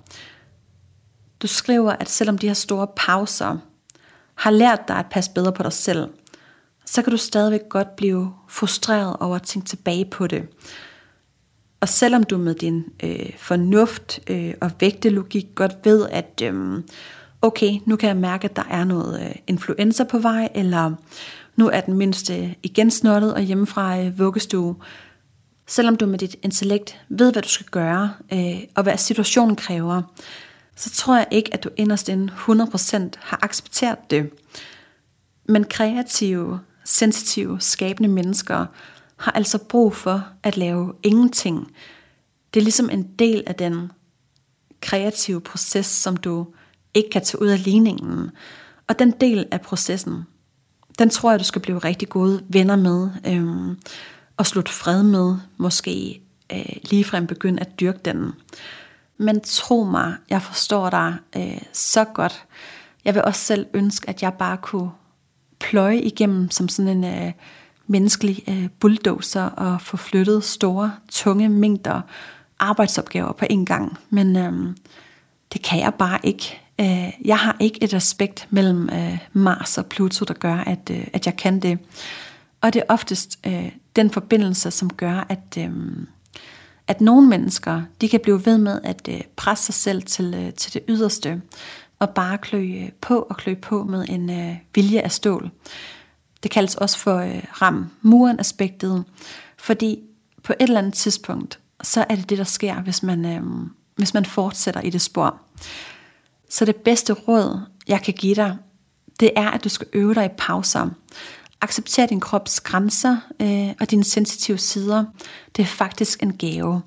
Du 1.42 1.48
skriver, 1.48 1.92
at 1.92 2.10
selvom 2.10 2.38
de 2.38 2.48
her 2.48 2.54
store 2.54 2.88
pauser 2.96 3.58
har 4.36 4.52
lært 4.52 4.88
dig 4.88 4.96
at 4.96 5.06
passe 5.12 5.32
bedre 5.32 5.52
på 5.52 5.64
dig 5.64 5.74
selv, 5.74 6.10
så 6.86 7.02
kan 7.02 7.12
du 7.12 7.18
stadigvæk 7.18 7.70
godt 7.70 7.96
blive 7.96 8.34
frustreret 8.48 9.16
over 9.20 9.36
at 9.36 9.44
tænke 9.44 9.68
tilbage 9.68 10.06
på 10.06 10.28
det. 10.28 10.48
Og 11.82 11.90
selvom 11.90 12.24
du 12.24 12.38
med 12.38 12.56
din 12.56 12.86
øh, 13.04 13.30
fornuft 13.38 14.20
øh, 14.30 14.54
og 14.62 14.72
vægtelogik 14.80 15.48
godt 15.56 15.76
ved, 15.84 16.08
at 16.10 16.42
øh, 16.44 16.84
okay, 17.42 17.72
nu 17.86 17.96
kan 17.96 18.08
jeg 18.08 18.18
mærke, 18.18 18.46
at 18.46 18.56
der 18.56 18.64
er 18.70 18.84
noget 18.84 19.22
øh, 19.22 19.36
influenza 19.48 20.04
på 20.04 20.20
vej, 20.20 20.50
eller 20.56 20.92
nu 21.56 21.70
er 21.70 21.82
den 21.82 21.94
mindste 21.94 22.56
igen 22.64 22.92
snottet 22.92 23.34
og 23.34 23.42
hjemme 23.42 23.68
fra 23.68 24.00
øh, 24.00 24.20
vuggestue. 24.20 24.76
Selvom 25.68 25.96
du 25.96 26.06
med 26.06 26.20
dit 26.20 26.36
intellekt 26.42 27.02
ved, 27.10 27.32
hvad 27.32 27.42
du 27.42 27.50
skal 27.50 27.66
gøre, 27.66 28.14
øh, 28.34 28.60
og 28.76 28.84
hvad 28.84 28.98
situationen 28.98 29.56
kræver, 29.56 30.02
så 30.76 30.90
tror 30.90 31.16
jeg 31.16 31.28
ikke, 31.32 31.54
at 31.54 31.64
du 31.64 31.70
inderst 31.78 32.10
inde 32.10 32.34
100% 32.34 33.10
har 33.18 33.40
accepteret 33.42 33.98
det. 34.10 34.30
Men 35.46 35.64
kreative, 35.64 36.60
sensitive, 36.84 37.60
skabende 37.60 38.10
mennesker 38.10 38.66
har 39.22 39.32
altså 39.32 39.58
brug 39.58 39.96
for 39.96 40.26
at 40.44 40.58
lave 40.58 40.94
ingenting. 41.04 41.72
Det 42.54 42.60
er 42.60 42.64
ligesom 42.64 42.90
en 42.90 43.04
del 43.20 43.44
af 43.48 43.56
den 43.56 43.92
kreative 44.82 45.42
proces, 45.42 45.86
som 45.86 46.18
du 46.18 46.48
ikke 46.94 47.10
kan 47.10 47.26
tage 47.26 47.42
ud 47.42 47.48
af 47.48 47.64
ligningen. 47.64 48.32
Og 48.88 49.00
den 49.00 49.12
del 49.12 49.46
af 49.52 49.62
processen, 49.62 50.24
den 51.00 51.10
tror 51.10 51.32
jeg, 51.32 51.40
du 51.40 51.44
skal 51.44 51.62
blive 51.62 51.80
rigtig 51.80 52.10
gode 52.10 52.44
venner 52.50 52.76
med, 52.76 53.10
øhm, 53.28 53.78
og 54.38 54.46
slutte 54.46 54.72
fred 54.72 55.04
med, 55.04 55.36
måske 55.58 56.22
øh, 56.54 56.76
ligefrem 56.84 57.28
begynde 57.28 57.60
at 57.60 57.80
dyrke 57.80 58.00
den. 58.06 58.32
Men 59.18 59.42
tro 59.42 59.84
mig, 59.84 60.16
jeg 60.30 60.42
forstår 60.42 60.90
dig 60.90 61.16
øh, 61.36 61.62
så 61.74 62.04
godt. 62.04 62.46
Jeg 63.06 63.16
vil 63.16 63.24
også 63.24 63.42
selv 63.42 63.66
ønske, 63.74 64.10
at 64.10 64.22
jeg 64.22 64.34
bare 64.34 64.58
kunne 64.58 64.92
pløje 65.60 65.98
igennem 65.98 66.52
som 66.52 66.70
sådan 66.70 67.04
en 67.04 67.26
øh, 67.26 67.32
menneskelig 67.92 68.44
øh, 68.48 68.70
bulldozer 68.80 69.44
og 69.44 69.82
få 69.82 69.98
flyttet 69.98 70.44
store, 70.44 70.94
tunge 71.10 71.50
mængder 71.50 72.02
arbejdsopgaver 72.60 73.32
på 73.32 73.46
en 73.50 73.66
gang. 73.66 73.98
Men 74.10 74.36
øh, 74.36 74.76
det 75.54 75.62
kan 75.62 75.80
jeg 75.80 75.94
bare 75.94 76.20
ikke. 76.24 76.62
Øh, 76.82 77.26
jeg 77.26 77.40
har 77.40 77.58
ikke 77.60 77.84
et 77.84 77.94
aspekt 77.94 78.48
mellem 78.50 78.90
øh, 78.90 79.18
Mars 79.34 79.78
og 79.78 79.86
Pluto, 79.86 80.26
der 80.26 80.34
gør, 80.34 80.56
at, 80.56 80.92
øh, 80.92 81.08
at 81.14 81.26
jeg 81.26 81.36
kan 81.38 81.60
det. 81.60 81.80
Og 82.62 82.74
det 82.74 82.80
er 82.80 82.94
oftest 82.94 83.40
øh, 83.48 83.72
den 83.96 84.10
forbindelse, 84.10 84.72
som 84.72 84.90
gør, 84.94 85.26
at, 85.30 85.58
øh, 85.58 85.72
at 86.88 87.02
nogle 87.02 87.28
mennesker, 87.28 87.82
de 88.02 88.10
kan 88.10 88.20
blive 88.20 88.46
ved 88.46 88.58
med 88.58 88.80
at 88.84 89.08
øh, 89.12 89.22
presse 89.36 89.66
sig 89.66 89.76
selv 89.76 90.04
til, 90.04 90.34
øh, 90.38 90.54
til 90.54 90.74
det 90.74 90.82
yderste, 90.88 91.42
og 92.00 92.10
bare 92.10 92.38
klø 92.38 92.60
øh, 92.60 92.90
på 93.02 93.20
og 93.30 93.38
klø 93.38 93.56
på 93.56 93.84
med 93.84 94.06
en 94.10 94.30
øh, 94.30 94.56
vilje 94.76 95.02
af 95.02 95.12
stål. 95.12 95.52
Det 96.44 96.52
kaldes 96.52 96.76
også 96.76 96.98
for 96.98 97.18
øh, 97.18 97.44
ram-muren-aspektet, 97.62 99.04
fordi 99.58 100.00
på 100.44 100.54
et 100.54 100.64
eller 100.64 100.78
andet 100.80 100.94
tidspunkt, 100.94 101.60
så 101.84 102.06
er 102.10 102.16
det 102.16 102.30
det, 102.30 102.38
der 102.38 102.44
sker, 102.44 102.82
hvis 102.82 103.04
man, 103.04 103.26
øh, 103.26 103.42
hvis 103.96 104.14
man 104.14 104.26
fortsætter 104.26 104.82
i 104.82 104.90
det 104.90 105.02
spor. 105.02 105.42
Så 106.50 106.66
det 106.66 106.76
bedste 106.76 107.14
råd, 107.14 107.62
jeg 107.88 108.02
kan 108.02 108.14
give 108.14 108.36
dig, 108.36 108.58
det 109.20 109.32
er, 109.36 109.50
at 109.50 109.64
du 109.64 109.70
skal 109.70 109.88
øve 109.94 110.14
dig 110.14 110.26
i 110.26 110.36
pauser. 110.38 110.90
Accepter 111.62 112.06
din 112.06 112.20
krops 112.20 112.60
grænser 112.60 113.18
øh, 113.40 113.70
og 113.80 113.92
dine 113.92 114.04
sensitive 114.04 114.58
sider. 114.58 115.06
Det 115.56 115.64
er 115.64 115.68
faktisk 115.68 116.24
en 116.24 116.38
gave. 116.38 116.82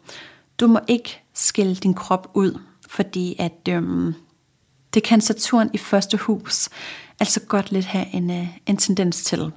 Du 0.60 0.66
må 0.66 0.80
ikke 0.88 1.22
skille 1.34 1.74
din 1.74 1.94
krop 1.94 2.30
ud, 2.34 2.58
fordi 2.88 3.36
at 3.38 3.68
øh, 3.68 4.14
det 4.94 5.02
kan 5.02 5.20
Saturn 5.20 5.70
i 5.72 5.78
første 5.78 6.16
hus 6.16 6.68
altså 7.20 7.40
godt 7.40 7.72
lidt 7.72 7.84
have 7.84 8.06
en, 8.14 8.30
øh, 8.30 8.46
en 8.66 8.76
tendens 8.76 9.22
til. 9.22 9.52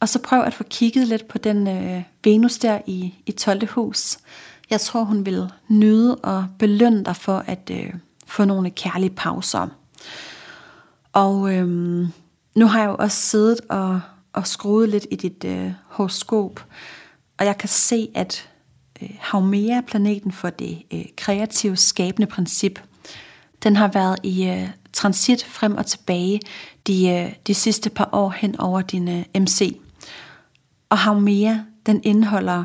Og 0.00 0.08
så 0.08 0.18
prøv 0.18 0.42
at 0.42 0.54
få 0.54 0.64
kigget 0.70 1.08
lidt 1.08 1.28
på 1.28 1.38
den 1.38 1.68
øh, 1.68 2.02
Venus 2.24 2.58
der 2.58 2.80
i, 2.86 3.14
i 3.26 3.32
12. 3.32 3.68
hus. 3.68 4.18
Jeg 4.70 4.80
tror, 4.80 5.04
hun 5.04 5.26
vil 5.26 5.50
nyde 5.68 6.16
og 6.16 6.46
belønne 6.58 7.04
dig 7.04 7.16
for 7.16 7.44
at 7.46 7.70
øh, 7.72 7.94
få 8.26 8.44
nogle 8.44 8.70
kærlige 8.70 9.10
pauser. 9.10 9.68
Og 11.12 11.54
øh, 11.54 11.68
nu 12.54 12.66
har 12.66 12.80
jeg 12.80 12.88
jo 12.88 12.96
også 12.98 13.20
siddet 13.20 13.60
og, 13.68 14.00
og 14.32 14.46
skruet 14.46 14.88
lidt 14.88 15.06
i 15.10 15.16
dit 15.16 15.44
øh, 15.44 15.72
horoskop, 15.86 16.64
og 17.38 17.46
jeg 17.46 17.58
kan 17.58 17.68
se, 17.68 18.08
at 18.14 18.48
øh, 19.02 19.10
Haumea, 19.20 19.80
planeten 19.80 20.32
for 20.32 20.50
det 20.50 20.82
øh, 20.92 21.04
kreative, 21.16 21.76
skabende 21.76 22.26
princip, 22.26 22.80
den 23.62 23.76
har 23.76 23.88
været 23.88 24.18
i 24.22 24.48
øh, 24.48 24.68
transit 24.96 25.44
frem 25.44 25.76
og 25.76 25.86
tilbage 25.86 26.40
de, 26.86 27.08
øh, 27.08 27.32
de 27.46 27.54
sidste 27.54 27.90
par 27.90 28.08
år 28.12 28.30
hen 28.30 28.60
over 28.60 28.80
din 28.80 29.08
øh, 29.08 29.24
MC. 29.42 29.80
Og 30.88 31.22
mere, 31.22 31.64
den 31.86 32.00
indeholder 32.04 32.64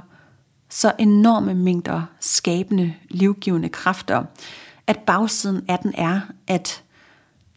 så 0.69 0.91
enorme 0.99 1.53
mængder 1.53 2.01
skabende, 2.19 2.93
livgivende 3.09 3.69
kræfter, 3.69 4.23
at 4.88 4.99
bagsiden 4.99 5.65
af 5.67 5.79
den 5.79 5.93
er, 5.97 6.21
at 6.47 6.84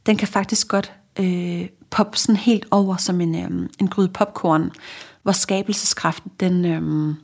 den 0.07 0.17
kan 0.17 0.29
faktisk 0.29 0.69
godt 0.69 0.93
øh, 1.21 1.69
poppe 1.91 2.19
sådan 2.19 2.37
helt 2.37 2.67
over 2.71 2.97
som 2.97 3.21
en, 3.21 3.35
øh, 3.35 3.69
en 3.81 3.89
gryde 3.89 4.09
popcorn, 4.09 4.71
hvor 5.23 5.33
skabelseskraften 5.33 6.33
den, 6.41 6.65
øh, 6.65 7.15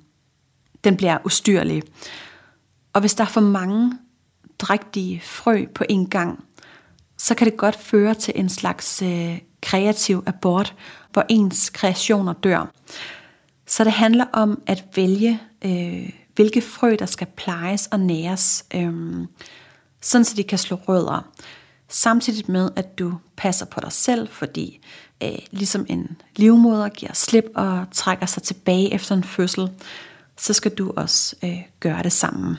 den 0.84 0.96
bliver 0.96 1.18
ustyrlig. 1.24 1.82
Og 2.92 3.00
hvis 3.00 3.14
der 3.14 3.24
er 3.24 3.28
for 3.28 3.40
mange 3.40 3.92
drægtige 4.58 5.20
frø 5.24 5.66
på 5.74 5.84
en 5.88 6.06
gang, 6.06 6.44
så 7.22 7.34
kan 7.34 7.46
det 7.46 7.56
godt 7.56 7.76
føre 7.76 8.14
til 8.14 8.32
en 8.36 8.48
slags 8.48 9.02
øh, 9.02 9.38
kreativ 9.62 10.22
abort, 10.26 10.74
hvor 11.12 11.24
ens 11.28 11.70
kreationer 11.70 12.32
dør. 12.32 12.72
Så 13.66 13.84
det 13.84 13.92
handler 13.92 14.24
om 14.32 14.62
at 14.66 14.84
vælge, 14.96 15.40
øh, 15.64 16.10
hvilke 16.34 16.62
frø, 16.62 16.96
der 16.98 17.06
skal 17.06 17.26
plejes 17.36 17.86
og 17.86 18.00
næres, 18.00 18.64
øh, 18.74 18.92
sådan 20.00 20.24
så 20.24 20.34
de 20.36 20.44
kan 20.44 20.58
slå 20.58 20.76
rødder. 20.88 21.30
Samtidig 21.88 22.50
med, 22.50 22.70
at 22.76 22.98
du 22.98 23.14
passer 23.36 23.66
på 23.66 23.80
dig 23.80 23.92
selv, 23.92 24.28
fordi 24.28 24.80
øh, 25.22 25.38
ligesom 25.50 25.86
en 25.88 26.16
livmoder 26.36 26.88
giver 26.88 27.12
slip 27.14 27.44
og 27.54 27.86
trækker 27.92 28.26
sig 28.26 28.42
tilbage 28.42 28.94
efter 28.94 29.14
en 29.14 29.24
fødsel, 29.24 29.70
så 30.36 30.52
skal 30.52 30.74
du 30.74 30.92
også 30.96 31.36
øh, 31.44 31.58
gøre 31.80 32.02
det 32.02 32.12
samme. 32.12 32.58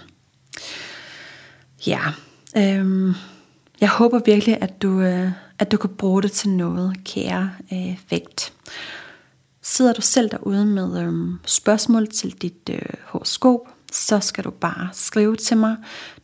Ja, 1.87 2.01
øh, 2.57 3.15
jeg 3.81 3.89
håber 3.89 4.19
virkelig, 4.25 4.57
at 4.61 4.81
du, 4.81 5.01
øh, 5.01 5.31
at 5.59 5.71
du 5.71 5.77
kan 5.77 5.89
bruge 5.89 6.21
det 6.21 6.31
til 6.31 6.49
noget, 6.49 7.03
kære 7.03 7.51
øh, 7.73 7.97
vægt. 8.09 8.53
Sidder 9.61 9.93
du 9.93 10.01
selv 10.01 10.29
derude 10.29 10.65
med 10.65 11.01
øh, 11.01 11.13
spørgsmål 11.45 12.07
til 12.07 12.31
dit 12.41 12.69
øh, 12.69 12.81
horoskop, 13.05 13.59
så 13.91 14.19
skal 14.19 14.43
du 14.43 14.49
bare 14.49 14.89
skrive 14.93 15.35
til 15.35 15.57
mig. 15.57 15.75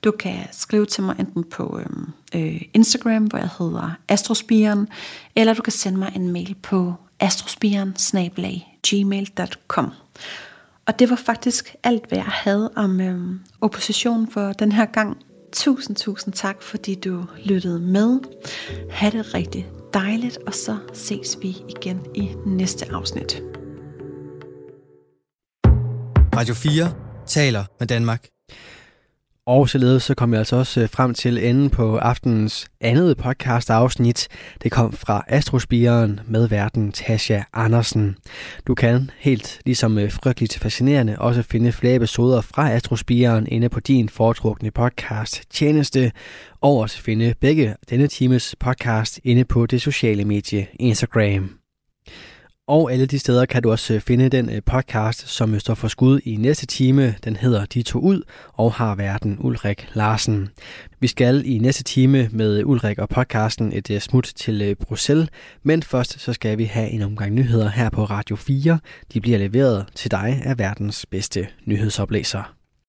Du 0.03 0.11
kan 0.11 0.47
skrive 0.51 0.85
til 0.85 1.03
mig 1.03 1.15
enten 1.19 1.43
på 1.43 1.79
øhm, 1.79 2.09
øh, 2.35 2.61
Instagram, 2.73 3.23
hvor 3.23 3.39
jeg 3.39 3.49
hedder 3.59 3.91
Astrospiren, 4.07 4.87
eller 5.35 5.53
du 5.53 5.61
kan 5.61 5.73
sende 5.73 5.99
mig 5.99 6.11
en 6.15 6.31
mail 6.31 6.55
på 6.63 6.93
astrospiren 7.19 7.95
gmail.com. 8.87 9.91
Og 10.85 10.99
det 10.99 11.09
var 11.09 11.15
faktisk 11.15 11.75
alt, 11.83 12.07
hvad 12.07 12.17
jeg 12.17 12.25
havde 12.27 12.71
om 12.75 13.01
øh, 13.01 13.35
opposition 13.61 14.31
for 14.31 14.53
den 14.53 14.71
her 14.71 14.85
gang. 14.85 15.17
Tusind, 15.53 15.95
tusind 15.95 16.33
tak, 16.33 16.61
fordi 16.61 16.95
du 16.95 17.25
lyttede 17.45 17.79
med. 17.79 18.19
Ha' 18.89 19.09
det 19.09 19.33
rigtig 19.33 19.67
dejligt, 19.93 20.37
og 20.47 20.53
så 20.53 20.77
ses 20.93 21.37
vi 21.41 21.57
igen 21.69 22.05
i 22.15 22.35
næste 22.45 22.85
afsnit. 22.91 23.41
Radio 26.35 26.53
4 26.53 26.93
taler 27.27 27.65
med 27.79 27.87
Danmark. 27.87 28.27
Og 29.47 29.69
således 29.69 30.03
så 30.03 30.15
kom 30.15 30.31
jeg 30.31 30.39
altså 30.39 30.55
også 30.55 30.81
øh, 30.81 30.89
frem 30.89 31.13
til 31.13 31.49
enden 31.49 31.69
på 31.69 31.97
aftenens 31.97 32.67
andet 32.81 33.17
podcast 33.17 33.69
afsnit. 33.69 34.27
Det 34.63 34.71
kom 34.71 34.93
fra 34.93 35.23
Astrospiren 35.27 36.19
med 36.25 36.47
verden 36.47 36.91
Tasha 36.91 37.41
Andersen. 37.53 38.15
Du 38.67 38.75
kan 38.75 39.11
helt 39.17 39.59
ligesom 39.65 39.97
øh, 39.97 40.11
frygteligt 40.11 40.59
fascinerende 40.59 41.19
også 41.19 41.41
finde 41.41 41.71
flere 41.71 41.95
episoder 41.95 42.41
fra 42.41 42.71
Astrospiren 42.71 43.47
inde 43.47 43.69
på 43.69 43.79
din 43.79 44.09
foretrukne 44.09 44.71
podcast 44.71 45.43
tjeneste. 45.49 46.11
Og 46.61 46.77
også 46.77 47.01
finde 47.01 47.33
begge 47.39 47.75
denne 47.89 48.07
times 48.07 48.55
podcast 48.59 49.19
inde 49.23 49.45
på 49.45 49.65
det 49.65 49.81
sociale 49.81 50.25
medie 50.25 50.67
Instagram. 50.79 51.66
Og 52.67 52.91
alle 52.91 53.05
de 53.05 53.19
steder 53.19 53.45
kan 53.45 53.63
du 53.63 53.71
også 53.71 53.93
øh, 53.93 54.01
finde 54.01 54.29
den 54.29 54.49
øh, 54.49 54.61
podcast, 54.65 55.27
som 55.27 55.53
øh, 55.53 55.59
står 55.59 55.73
for 55.73 55.87
skud 55.87 56.19
i 56.19 56.35
næste 56.35 56.65
time. 56.65 57.15
Den 57.23 57.35
hedder 57.35 57.65
De 57.65 57.83
to 57.83 57.99
ud 57.99 58.21
og 58.53 58.73
har 58.73 58.95
verden 58.95 59.37
Ulrik 59.39 59.89
Larsen. 59.93 60.49
Vi 60.99 61.07
skal 61.07 61.45
i 61.45 61.57
næste 61.57 61.83
time 61.83 62.29
med 62.31 62.63
Ulrik 62.63 62.99
og 62.99 63.09
podcasten 63.09 63.73
et 63.73 63.91
øh, 63.91 63.99
smut 63.99 64.31
til 64.35 64.75
Bruxelles, 64.75 65.29
men 65.63 65.83
først 65.83 66.19
så 66.19 66.33
skal 66.33 66.57
vi 66.57 66.63
have 66.63 66.89
en 66.89 67.01
omgang 67.01 67.33
nyheder 67.33 67.69
her 67.69 67.89
på 67.89 68.03
Radio 68.03 68.35
4. 68.35 68.79
De 69.13 69.21
bliver 69.21 69.37
leveret 69.37 69.85
til 69.95 70.11
dig 70.11 70.41
af 70.45 70.59
verdens 70.59 71.05
bedste 71.05 71.47
nyhedsoplæser. 71.65 72.56